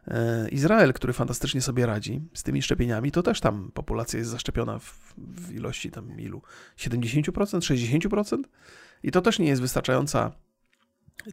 E, 0.08 0.48
Izrael, 0.48 0.92
który 0.92 1.12
fantastycznie 1.12 1.60
sobie 1.60 1.86
radzi 1.86 2.28
z 2.34 2.42
tymi 2.42 2.62
szczepieniami, 2.62 3.12
to 3.12 3.22
też 3.22 3.40
tam 3.40 3.70
populacja 3.74 4.18
jest 4.18 4.30
zaszczepiona 4.30 4.78
w, 4.78 5.14
w 5.18 5.52
ilości 5.52 5.90
tam 5.90 6.20
ilu? 6.20 6.42
70%, 6.78 7.30
60%? 7.30 8.42
I 9.02 9.10
to 9.10 9.22
też 9.22 9.38
nie 9.38 9.46
jest 9.46 9.62
wystarczająca 9.62 10.32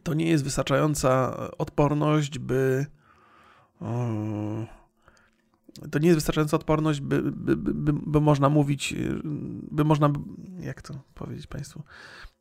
to 0.02 0.14
nie 0.14 0.26
jest 0.26 0.44
wystarczająca 0.44 1.36
odporność, 1.58 2.38
by 2.38 2.86
to 5.90 5.98
nie 5.98 6.06
jest 6.06 6.16
wystarczająca 6.16 6.56
odporność, 6.56 7.00
by, 7.00 7.22
by, 7.22 7.56
by, 7.56 7.92
by, 7.92 8.20
można 8.20 8.48
mówić, 8.48 8.94
by 9.70 9.84
można, 9.84 10.12
jak 10.60 10.82
to 10.82 10.94
powiedzieć 11.14 11.46
Państwu, 11.46 11.82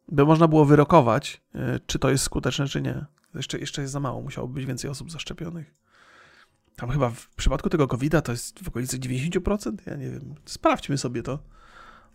by 0.07 0.25
można 0.25 0.47
było 0.47 0.65
wyrokować, 0.65 1.41
e, 1.55 1.79
czy 1.86 1.99
to 1.99 2.09
jest 2.09 2.23
skuteczne, 2.23 2.67
czy 2.67 2.82
nie. 2.82 3.05
Jeszcze, 3.36 3.59
jeszcze 3.59 3.82
jest 3.82 3.93
za 3.93 3.99
mało, 3.99 4.21
musiałoby 4.21 4.53
być 4.53 4.65
więcej 4.65 4.89
osób 4.89 5.11
zaszczepionych. 5.11 5.73
Tam 6.82 6.89
chyba 6.89 7.09
w 7.09 7.29
przypadku 7.29 7.69
tego 7.69 7.88
COVID-a 7.88 8.21
to 8.21 8.32
jest 8.32 8.63
w 8.63 8.67
okolicy 8.67 8.99
90%? 8.99 9.77
Ja 9.86 9.95
nie 9.95 10.09
wiem. 10.09 10.36
Sprawdźmy 10.45 10.97
sobie 10.97 11.23
to. 11.23 11.39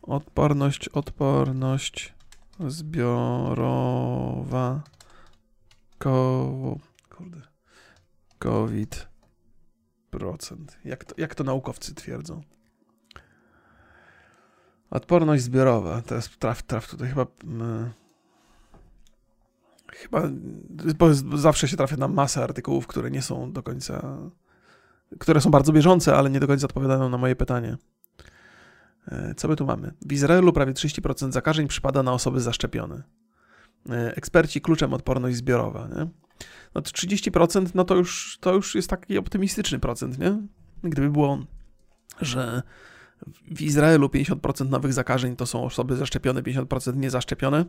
Odporność, 0.02 0.88
odporność 0.88 2.14
zbiorowa. 2.66 4.02
Ko... 5.98 6.78
Kurde. 7.10 7.40
COVID 8.38 9.08
procent. 10.10 10.78
Jak 10.84 11.04
to, 11.04 11.14
jak 11.18 11.34
to 11.34 11.44
naukowcy 11.44 11.94
twierdzą? 11.94 12.40
Odporność 14.90 15.42
zbiorowa. 15.42 16.02
Teraz 16.02 16.30
traf, 16.38 16.62
traf 16.62 16.90
tutaj 16.90 17.08
chyba. 17.08 17.26
Mm, 17.44 17.90
chyba. 19.92 20.22
Bo 20.98 21.14
zawsze 21.38 21.68
się 21.68 21.76
trafia 21.76 21.96
na 21.96 22.08
masę 22.08 22.44
artykułów, 22.44 22.86
które 22.86 23.10
nie 23.10 23.22
są 23.22 23.52
do 23.52 23.62
końca 23.62 24.18
które 25.18 25.40
są 25.40 25.50
bardzo 25.50 25.72
bieżące, 25.72 26.16
ale 26.16 26.30
nie 26.30 26.40
do 26.40 26.46
końca 26.46 26.64
odpowiadają 26.64 27.08
na 27.08 27.18
moje 27.18 27.36
pytanie. 27.36 27.76
E, 29.08 29.34
co 29.36 29.48
my 29.48 29.56
tu 29.56 29.66
mamy? 29.66 29.92
W 30.06 30.12
Izraelu 30.12 30.52
prawie 30.52 30.72
30% 30.72 31.32
zakażeń 31.32 31.68
przypada 31.68 32.02
na 32.02 32.12
osoby 32.12 32.40
zaszczepione. 32.40 33.02
e, 33.90 34.16
eksperci 34.16 34.60
kluczem 34.60 34.94
odporność 34.94 35.36
zbiorowa, 35.36 35.88
nie? 35.88 36.06
No 36.74 36.82
to 36.82 36.90
30% 36.90 37.66
no 37.74 37.84
to 37.84 37.94
już, 37.94 38.38
to 38.40 38.54
już 38.54 38.74
jest 38.74 38.90
taki 38.90 39.18
optymistyczny 39.18 39.78
procent, 39.78 40.18
nie? 40.18 40.42
Gdyby 40.82 41.10
było, 41.10 41.38
że 42.20 42.62
w 43.50 43.62
Izraelu 43.62 44.06
50% 44.06 44.70
nowych 44.70 44.92
zakażeń 44.92 45.36
to 45.36 45.46
są 45.46 45.64
osoby 45.64 45.96
zaszczepione, 45.96 46.42
50% 46.42 46.96
niezaszczepione, 46.96 47.64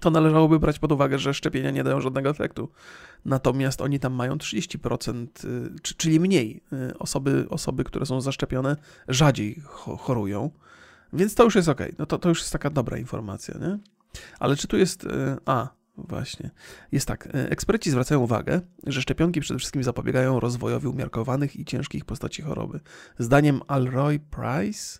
to 0.00 0.10
należałoby 0.10 0.58
brać 0.58 0.78
pod 0.78 0.92
uwagę, 0.92 1.18
że 1.18 1.34
szczepienia 1.34 1.70
nie 1.70 1.84
dają 1.84 2.00
żadnego 2.00 2.30
efektu. 2.30 2.68
Natomiast 3.24 3.80
oni 3.80 4.00
tam 4.00 4.12
mają 4.12 4.36
30%, 4.36 5.26
y, 5.44 5.70
czyli 5.96 6.20
mniej. 6.20 6.62
Y, 6.72 6.98
osoby, 6.98 7.46
osoby 7.50 7.84
które 7.84 8.06
są 8.06 8.20
zaszczepione, 8.20 8.76
rzadziej 9.08 9.62
chorują. 9.98 10.50
Więc 11.12 11.34
to 11.34 11.44
już 11.44 11.54
jest 11.54 11.68
ok. 11.68 11.80
No 11.98 12.06
to, 12.06 12.18
to 12.18 12.28
już 12.28 12.38
jest 12.38 12.52
taka 12.52 12.70
dobra 12.70 12.98
informacja, 12.98 13.58
nie? 13.58 13.78
Ale 14.38 14.56
czy 14.56 14.68
tu 14.68 14.76
jest. 14.76 15.04
Y, 15.04 15.08
a, 15.46 15.68
właśnie. 15.96 16.50
Jest 16.92 17.08
tak. 17.08 17.28
Eksperci 17.32 17.90
zwracają 17.90 18.20
uwagę, 18.20 18.60
że 18.86 19.02
szczepionki 19.02 19.40
przede 19.40 19.58
wszystkim 19.58 19.82
zapobiegają 19.82 20.40
rozwojowi 20.40 20.86
umiarkowanych 20.86 21.56
i 21.56 21.64
ciężkich 21.64 22.04
postaci 22.04 22.42
choroby. 22.42 22.80
Zdaniem 23.18 23.60
Alroy 23.66 24.18
Price, 24.18 24.98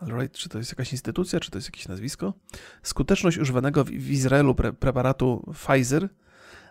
Alright, 0.00 0.38
czy 0.38 0.48
to 0.48 0.58
jest 0.58 0.70
jakaś 0.70 0.92
instytucja, 0.92 1.40
czy 1.40 1.50
to 1.50 1.58
jest 1.58 1.68
jakieś 1.68 1.88
nazwisko? 1.88 2.34
Skuteczność 2.82 3.38
używanego 3.38 3.84
w 3.84 4.10
Izraelu 4.10 4.54
pre 4.54 4.72
preparatu 4.72 5.52
Pfizer 5.54 6.08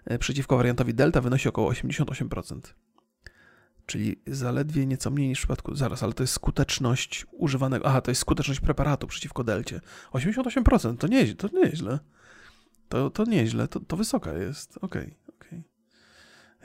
e, 0.05 0.19
przeciwko 0.19 0.57
wariantowi 0.57 0.93
Delta 0.93 1.21
wynosi 1.21 1.49
około 1.49 1.71
88%. 1.71 2.59
Czyli 3.85 4.21
zaledwie 4.27 4.85
nieco 4.85 5.11
mniej 5.11 5.27
niż 5.27 5.39
w 5.39 5.41
przypadku. 5.41 5.75
Zaraz, 5.75 6.03
ale 6.03 6.13
to 6.13 6.23
jest 6.23 6.33
skuteczność 6.33 7.25
używanego. 7.31 7.85
Aha, 7.85 8.01
to 8.01 8.11
jest 8.11 8.21
skuteczność 8.21 8.59
preparatu 8.59 9.07
przeciwko 9.07 9.43
Delcie. 9.43 9.81
88% 10.13 10.97
to 10.97 11.07
nieźle, 11.07 11.35
to 11.35 11.47
nieźle. 11.47 11.99
To, 12.89 13.09
to 13.09 13.25
nieźle, 13.25 13.67
to, 13.67 13.79
to 13.79 13.97
wysoka 13.97 14.33
jest. 14.33 14.77
Okej. 14.81 15.15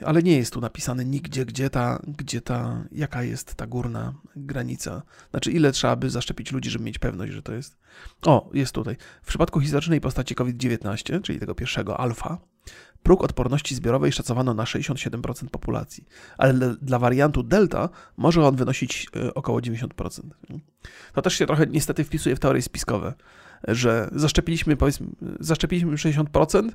Ale 0.03 0.23
nie 0.23 0.37
jest 0.37 0.53
tu 0.53 0.61
napisane 0.61 1.05
nigdzie, 1.05 1.45
gdzie 1.45 1.69
ta, 1.69 2.01
gdzie 2.07 2.41
ta, 2.41 2.83
jaka 2.91 3.23
jest 3.23 3.55
ta 3.55 3.67
górna 3.67 4.13
granica. 4.35 5.01
Znaczy, 5.31 5.51
ile 5.51 5.71
trzeba 5.71 5.95
by 5.95 6.09
zaszczepić 6.09 6.51
ludzi, 6.51 6.69
żeby 6.69 6.85
mieć 6.85 6.99
pewność, 6.99 7.33
że 7.33 7.41
to 7.41 7.53
jest. 7.53 7.77
O, 8.25 8.49
jest 8.53 8.71
tutaj. 8.71 8.95
W 9.23 9.27
przypadku 9.27 9.59
historycznej 9.59 10.01
postaci 10.01 10.35
COVID-19, 10.35 11.21
czyli 11.21 11.39
tego 11.39 11.55
pierwszego 11.55 11.99
alfa, 11.99 12.37
próg 13.05 13.23
odporności 13.23 13.75
zbiorowej 13.75 14.11
szacowano 14.11 14.53
na 14.53 14.63
67% 14.63 15.49
populacji, 15.49 16.05
ale 16.37 16.75
dla 16.81 16.99
wariantu 16.99 17.43
delta 17.43 17.89
może 18.17 18.47
on 18.47 18.55
wynosić 18.55 19.07
e, 19.15 19.33
około 19.33 19.59
90%. 19.59 19.87
To 21.13 21.21
też 21.21 21.33
się 21.33 21.45
trochę 21.45 21.67
niestety 21.67 22.03
wpisuje 22.03 22.35
w 22.35 22.39
teorie 22.39 22.61
spiskowe, 22.61 23.13
że 23.67 24.09
zaszczepiliśmy 24.11 24.77
powiedzmy, 24.77 25.07
zaszczepiliśmy 25.39 25.91
60%, 25.91 26.69
e, 26.69 26.71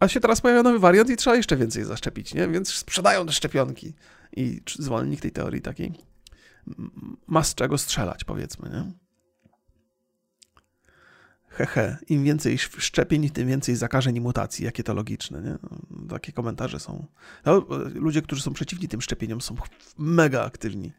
a 0.00 0.08
się 0.08 0.20
teraz 0.20 0.40
pojawia 0.40 0.62
nowy 0.62 0.78
wariant 0.78 1.10
i 1.10 1.16
trzeba 1.16 1.36
jeszcze 1.36 1.56
więcej 1.56 1.84
zaszczepić, 1.84 2.34
nie? 2.34 2.48
Więc 2.48 2.74
sprzedają 2.74 3.26
te 3.26 3.32
szczepionki. 3.32 3.94
I 4.36 4.60
zwolennik 4.78 5.20
tej 5.20 5.30
teorii 5.30 5.62
takiej 5.62 5.92
ma 7.26 7.44
z 7.44 7.54
czego 7.54 7.78
strzelać, 7.78 8.24
powiedzmy, 8.24 8.70
nie? 8.70 8.92
hehe, 11.52 11.96
im 12.08 12.24
więcej 12.24 12.58
szczepień, 12.58 13.30
tym 13.30 13.48
więcej 13.48 13.76
zakażeń 13.76 14.16
i 14.16 14.20
mutacji. 14.20 14.64
Jakie 14.64 14.82
to 14.82 14.94
logiczne, 14.94 15.42
nie? 15.42 15.58
Takie 16.08 16.32
komentarze 16.32 16.80
są. 16.80 17.06
No, 17.44 17.66
ludzie, 17.94 18.22
którzy 18.22 18.42
są 18.42 18.52
przeciwni 18.52 18.88
tym 18.88 19.00
szczepieniom, 19.00 19.40
są 19.40 19.56
mega 19.98 20.44
aktywni. 20.44 20.92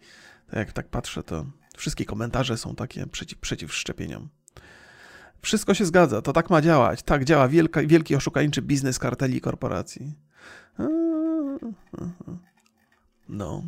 Tak 0.48 0.56
jak 0.56 0.74
tak 0.74 0.90
patrzę, 0.90 1.24
to 1.24 1.46
wszystkie 1.78 2.06
komentarze 2.06 2.58
są 2.58 2.76
takie 2.76 3.08
przeciw, 3.08 3.40
przeciw 3.40 3.74
szczepieniom. 3.74 4.30
Wszystko 5.44 5.74
się 5.74 5.86
zgadza, 5.86 6.22
to 6.22 6.34
tak 6.34 6.50
ma 6.50 6.62
działać. 6.62 7.04
Tak 7.04 7.26
działa 7.26 7.48
wielka, 7.48 7.82
wielki 7.82 8.16
oszukańczy 8.16 8.62
biznes 8.62 9.00
karteli 9.00 9.38
i 9.38 9.42
korporacji. 9.42 10.14
No. 13.30 13.64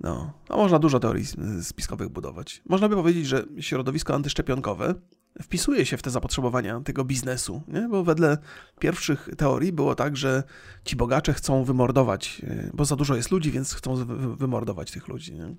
No, 0.00 0.32
a 0.48 0.56
można 0.56 0.78
dużo 0.78 1.00
teorii 1.00 1.24
spiskowych 1.62 2.08
budować. 2.08 2.62
Można 2.68 2.88
by 2.88 2.94
powiedzieć, 2.94 3.26
że 3.26 3.44
środowisko 3.60 4.14
antyszczepionkowe 4.14 4.94
wpisuje 5.42 5.86
się 5.86 5.96
w 5.96 6.02
te 6.02 6.10
zapotrzebowania 6.10 6.80
tego 6.80 7.04
biznesu, 7.04 7.62
nie? 7.68 7.88
bo 7.88 8.04
wedle 8.04 8.38
pierwszych 8.78 9.28
teorii 9.36 9.72
było 9.72 9.94
tak, 9.94 10.16
że 10.16 10.42
ci 10.84 10.96
bogacze 10.96 11.34
chcą 11.34 11.64
wymordować, 11.64 12.42
e, 12.44 12.70
bo 12.74 12.84
za 12.84 12.96
dużo 12.96 13.16
jest 13.16 13.30
ludzi, 13.30 13.50
więc 13.50 13.74
chcą 13.74 13.94
wymordować 14.36 14.90
tych 14.90 15.08
ludzi. 15.08 15.34
Nie? 15.34 15.54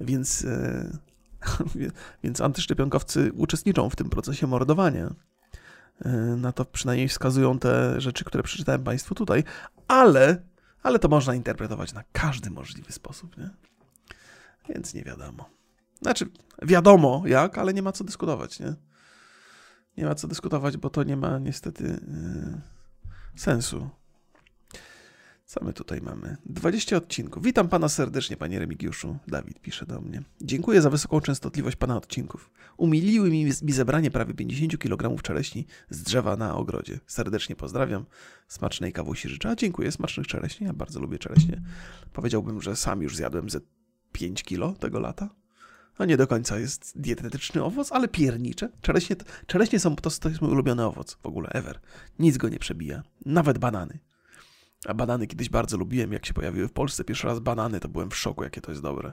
Więc, 0.00 0.44
e, 0.44 0.98
więc 2.24 2.40
antyszczepionkowcy 2.40 3.32
uczestniczą 3.32 3.90
w 3.90 3.96
tym 3.96 4.10
procesie 4.10 4.46
mordowania. 4.46 5.14
E, 6.04 6.10
na 6.18 6.52
to 6.52 6.64
przynajmniej 6.64 7.08
wskazują 7.08 7.58
te 7.58 8.00
rzeczy, 8.00 8.24
które 8.24 8.42
przeczytałem 8.42 8.84
Państwu 8.84 9.14
tutaj, 9.14 9.44
ale, 9.88 10.42
ale 10.82 10.98
to 10.98 11.08
można 11.08 11.34
interpretować 11.34 11.92
na 11.92 12.02
każdy 12.12 12.50
możliwy 12.50 12.92
sposób. 12.92 13.36
Nie? 13.36 13.50
Więc 14.68 14.94
nie 14.94 15.02
wiadomo. 15.02 15.50
Znaczy, 16.02 16.26
wiadomo 16.62 17.22
jak, 17.26 17.58
ale 17.58 17.74
nie 17.74 17.82
ma 17.82 17.92
co 17.92 18.04
dyskutować, 18.04 18.60
nie? 18.60 18.74
Nie 19.96 20.04
ma 20.04 20.14
co 20.14 20.28
dyskutować, 20.28 20.76
bo 20.76 20.90
to 20.90 21.02
nie 21.02 21.16
ma 21.16 21.38
niestety 21.38 21.84
yy, 21.84 22.60
sensu. 23.36 23.90
Co 25.52 25.64
my 25.64 25.72
tutaj 25.72 26.00
mamy? 26.00 26.36
20 26.46 26.96
odcinków. 26.96 27.42
Witam 27.42 27.68
pana 27.68 27.88
serdecznie, 27.88 28.36
panie 28.36 28.58
Remigiuszu. 28.58 29.18
Dawid 29.28 29.60
pisze 29.60 29.86
do 29.86 30.00
mnie. 30.00 30.22
Dziękuję 30.40 30.82
za 30.82 30.90
wysoką 30.90 31.20
częstotliwość 31.20 31.76
pana 31.76 31.96
odcinków. 31.96 32.50
Umiliły 32.76 33.30
mi, 33.30 33.44
mi 33.44 33.72
zebranie 33.72 34.10
prawie 34.10 34.34
50 34.34 34.78
kg 34.78 35.22
czereśni 35.22 35.66
z 35.90 36.02
drzewa 36.02 36.36
na 36.36 36.56
ogrodzie. 36.56 37.00
Serdecznie 37.06 37.56
pozdrawiam. 37.56 38.04
Smacznej 38.48 38.92
kawusi 38.92 39.28
życzę. 39.28 39.50
A 39.50 39.56
dziękuję, 39.56 39.92
smacznych 39.92 40.26
czereśni. 40.26 40.66
Ja 40.66 40.72
bardzo 40.72 41.00
lubię 41.00 41.18
czereśnie. 41.18 41.62
Powiedziałbym, 42.12 42.62
że 42.62 42.76
sam 42.76 43.02
już 43.02 43.16
zjadłem 43.16 43.50
ze 43.50 43.60
5 44.12 44.42
kilo 44.42 44.72
tego 44.72 45.00
lata. 45.00 45.28
No 45.98 46.04
nie 46.04 46.16
do 46.16 46.26
końca 46.26 46.58
jest 46.58 47.00
dietetyczny 47.00 47.64
owoc, 47.64 47.92
ale 47.92 48.08
piernicze. 48.08 48.68
Czereśnie, 48.80 49.16
czereśnie 49.46 49.80
są, 49.80 49.96
to, 49.96 50.10
to 50.10 50.28
jest 50.28 50.40
mój 50.40 50.50
ulubiony 50.50 50.84
owoc 50.84 51.18
w 51.22 51.26
ogóle, 51.26 51.48
ever. 51.48 51.80
Nic 52.18 52.36
go 52.36 52.48
nie 52.48 52.58
przebija. 52.58 53.02
Nawet 53.26 53.58
banany. 53.58 53.98
A 54.86 54.94
banany 54.94 55.26
kiedyś 55.26 55.48
bardzo 55.48 55.76
lubiłem, 55.76 56.12
jak 56.12 56.26
się 56.26 56.34
pojawiły 56.34 56.68
w 56.68 56.72
Polsce. 56.72 57.04
Pierwszy 57.04 57.26
raz 57.26 57.38
banany, 57.38 57.80
to 57.80 57.88
byłem 57.88 58.10
w 58.10 58.16
szoku, 58.16 58.44
jakie 58.44 58.60
to 58.60 58.70
jest 58.70 58.82
dobre. 58.82 59.12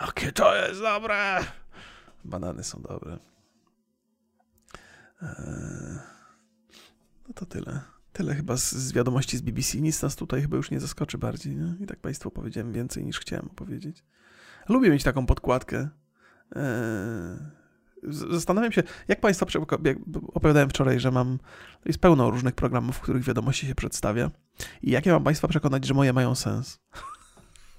Jakie 0.00 0.32
to 0.32 0.56
jest 0.56 0.80
dobre! 0.80 1.40
Banany 2.24 2.64
są 2.64 2.82
dobre. 2.82 3.18
Eee, 5.22 5.98
no 7.28 7.34
to 7.34 7.46
tyle. 7.46 7.80
Tyle 8.12 8.34
chyba 8.34 8.56
z, 8.56 8.72
z, 8.72 8.92
wiadomości 8.92 9.36
z 9.36 9.40
BBC. 9.40 9.78
Nic 9.78 10.02
nas 10.02 10.16
tutaj 10.16 10.42
chyba 10.42 10.56
już 10.56 10.70
nie 10.70 10.80
zaskoczy 10.80 11.18
bardziej. 11.18 11.56
Nie? 11.56 11.74
I 11.80 11.86
tak 11.86 12.00
Państwu 12.00 12.30
powiedziałem 12.30 12.72
więcej 12.72 13.04
niż 13.04 13.20
chciałem 13.20 13.46
opowiedzieć. 13.46 14.04
Lubię 14.68 14.90
mieć 14.90 15.02
taką 15.02 15.26
podkładkę. 15.26 15.88
Eee, 16.56 17.38
zastanawiam 18.30 18.72
się, 18.72 18.82
jak 19.08 19.20
Państwa 19.20 19.46
opowiadałem 20.34 20.68
wczoraj, 20.68 21.00
że 21.00 21.10
mam. 21.10 21.38
Jest 21.84 21.98
pełno 21.98 22.30
różnych 22.30 22.54
programów, 22.54 22.96
w 22.96 23.00
których 23.00 23.24
wiadomości 23.24 23.66
się 23.66 23.74
przedstawia. 23.74 24.30
I 24.82 24.90
jak 24.90 25.06
ja 25.06 25.12
mam 25.12 25.24
Państwa 25.24 25.48
przekonać, 25.48 25.84
że 25.84 25.94
moje 25.94 26.12
mają 26.12 26.34
sens? 26.34 26.80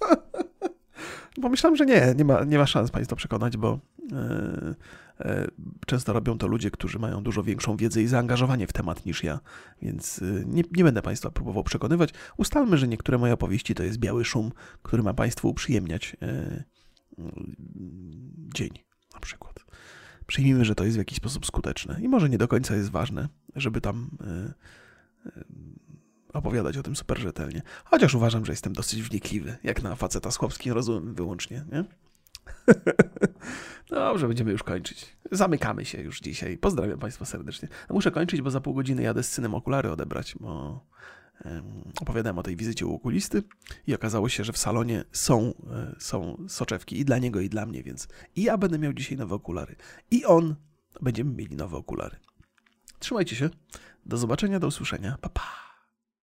Pomyślałem, 1.41 1.76
że 1.76 1.86
nie, 1.86 2.13
nie 2.17 2.26
ma, 2.26 2.43
nie 2.43 2.57
ma 2.57 2.67
szans 2.67 2.91
Państwa 2.91 3.15
przekonać, 3.15 3.57
bo 3.57 3.80
e, 4.11 4.76
e, 5.20 5.47
często 5.86 6.13
robią 6.13 6.38
to 6.38 6.47
ludzie, 6.47 6.72
którzy 6.72 6.99
mają 6.99 7.24
dużo 7.24 7.43
większą 7.43 7.78
wiedzę 7.78 8.01
i 8.01 8.07
zaangażowanie 8.07 8.67
w 8.67 8.74
temat 8.74 9.05
niż 9.05 9.24
ja, 9.24 9.39
więc 9.82 10.22
e, 10.22 10.26
nie, 10.45 10.63
nie 10.72 10.84
będę 10.84 11.01
Państwa 11.01 11.32
próbował 11.32 11.63
przekonywać. 11.63 12.09
Ustalmy, 12.38 12.78
że 12.78 12.88
niektóre 12.88 13.17
moje 13.17 13.34
opowieści 13.34 13.76
to 13.76 13.84
jest 13.84 13.97
biały 13.97 14.26
szum, 14.26 14.51
który 14.82 15.03
ma 15.03 15.13
Państwu 15.13 15.49
uprzyjemniać 15.49 16.15
dzień 18.55 18.70
na 19.13 19.20
przykład. 19.20 19.65
Przyjmijmy, 20.30 20.66
że 20.66 20.76
to 20.76 20.84
jest 20.84 20.98
w 20.98 21.00
jakiś 21.00 21.18
sposób 21.18 21.46
skuteczne 21.46 22.00
i 22.02 22.08
może 22.08 22.30
nie 22.30 22.38
do 22.38 22.48
końca 22.48 22.76
jest 22.76 22.90
ważne, 22.90 23.30
żeby 23.56 23.82
tam 23.82 24.10
opowiadać 26.34 26.78
o 26.78 26.84
tym 26.84 26.96
super 26.96 27.20
rzetelnie. 27.20 27.62
Chociaż 27.86 28.16
uważam, 28.16 28.46
że 28.46 28.52
jestem 28.52 28.74
dosyć 28.74 29.04
wnikliwy, 29.04 29.58
jak 29.64 29.84
na 29.84 29.96
faceta 29.96 30.32
z 30.32 30.38
chłopskim 30.38 30.74
wyłącznie, 31.04 31.66
nie? 31.72 31.84
Dobrze, 33.90 34.28
będziemy 34.28 34.52
już 34.52 34.64
kończyć. 34.64 35.18
Zamykamy 35.32 35.86
się 35.86 36.02
już 36.02 36.20
dzisiaj. 36.20 36.58
Pozdrawiam 36.58 37.00
Państwa 37.00 37.26
serdecznie. 37.26 37.68
Muszę 37.90 38.12
kończyć, 38.12 38.42
bo 38.42 38.52
za 38.52 38.62
pół 38.62 38.74
godziny 38.74 39.02
jadę 39.02 39.24
z 39.24 39.32
synem 39.32 39.56
okulary 39.56 39.92
odebrać, 39.92 40.36
bo 40.40 40.86
opowiadałem 42.02 42.40
o 42.40 42.44
tej 42.44 42.56
wizycie 42.56 42.86
u 42.86 42.94
okulisty 42.94 43.44
i 43.88 43.96
okazało 43.96 44.30
się, 44.30 44.44
że 44.44 44.54
w 44.54 44.58
salonie 44.58 45.04
są, 45.12 45.54
e, 45.72 45.96
są 46.00 46.46
soczewki 46.48 47.00
i 47.00 47.06
dla 47.06 47.18
niego, 47.18 47.40
i 47.40 47.50
dla 47.50 47.66
mnie, 47.66 47.84
więc 47.84 48.08
i 48.36 48.44
ja 48.44 48.58
będę 48.58 48.80
miał 48.80 48.94
dzisiaj 48.94 49.18
nowe 49.18 49.36
okulary, 49.36 49.76
i 50.12 50.26
on 50.26 50.56
będziemy 51.02 51.34
mieli 51.34 51.56
nowe 51.56 51.78
okulary. 51.78 52.18
Trzymajcie 53.00 53.36
się. 53.36 53.50
Do 54.06 54.18
zobaczenia, 54.18 54.60
do 54.60 54.68
usłyszenia. 54.68 55.18
Pa, 55.22 55.30
pa. 55.30 55.68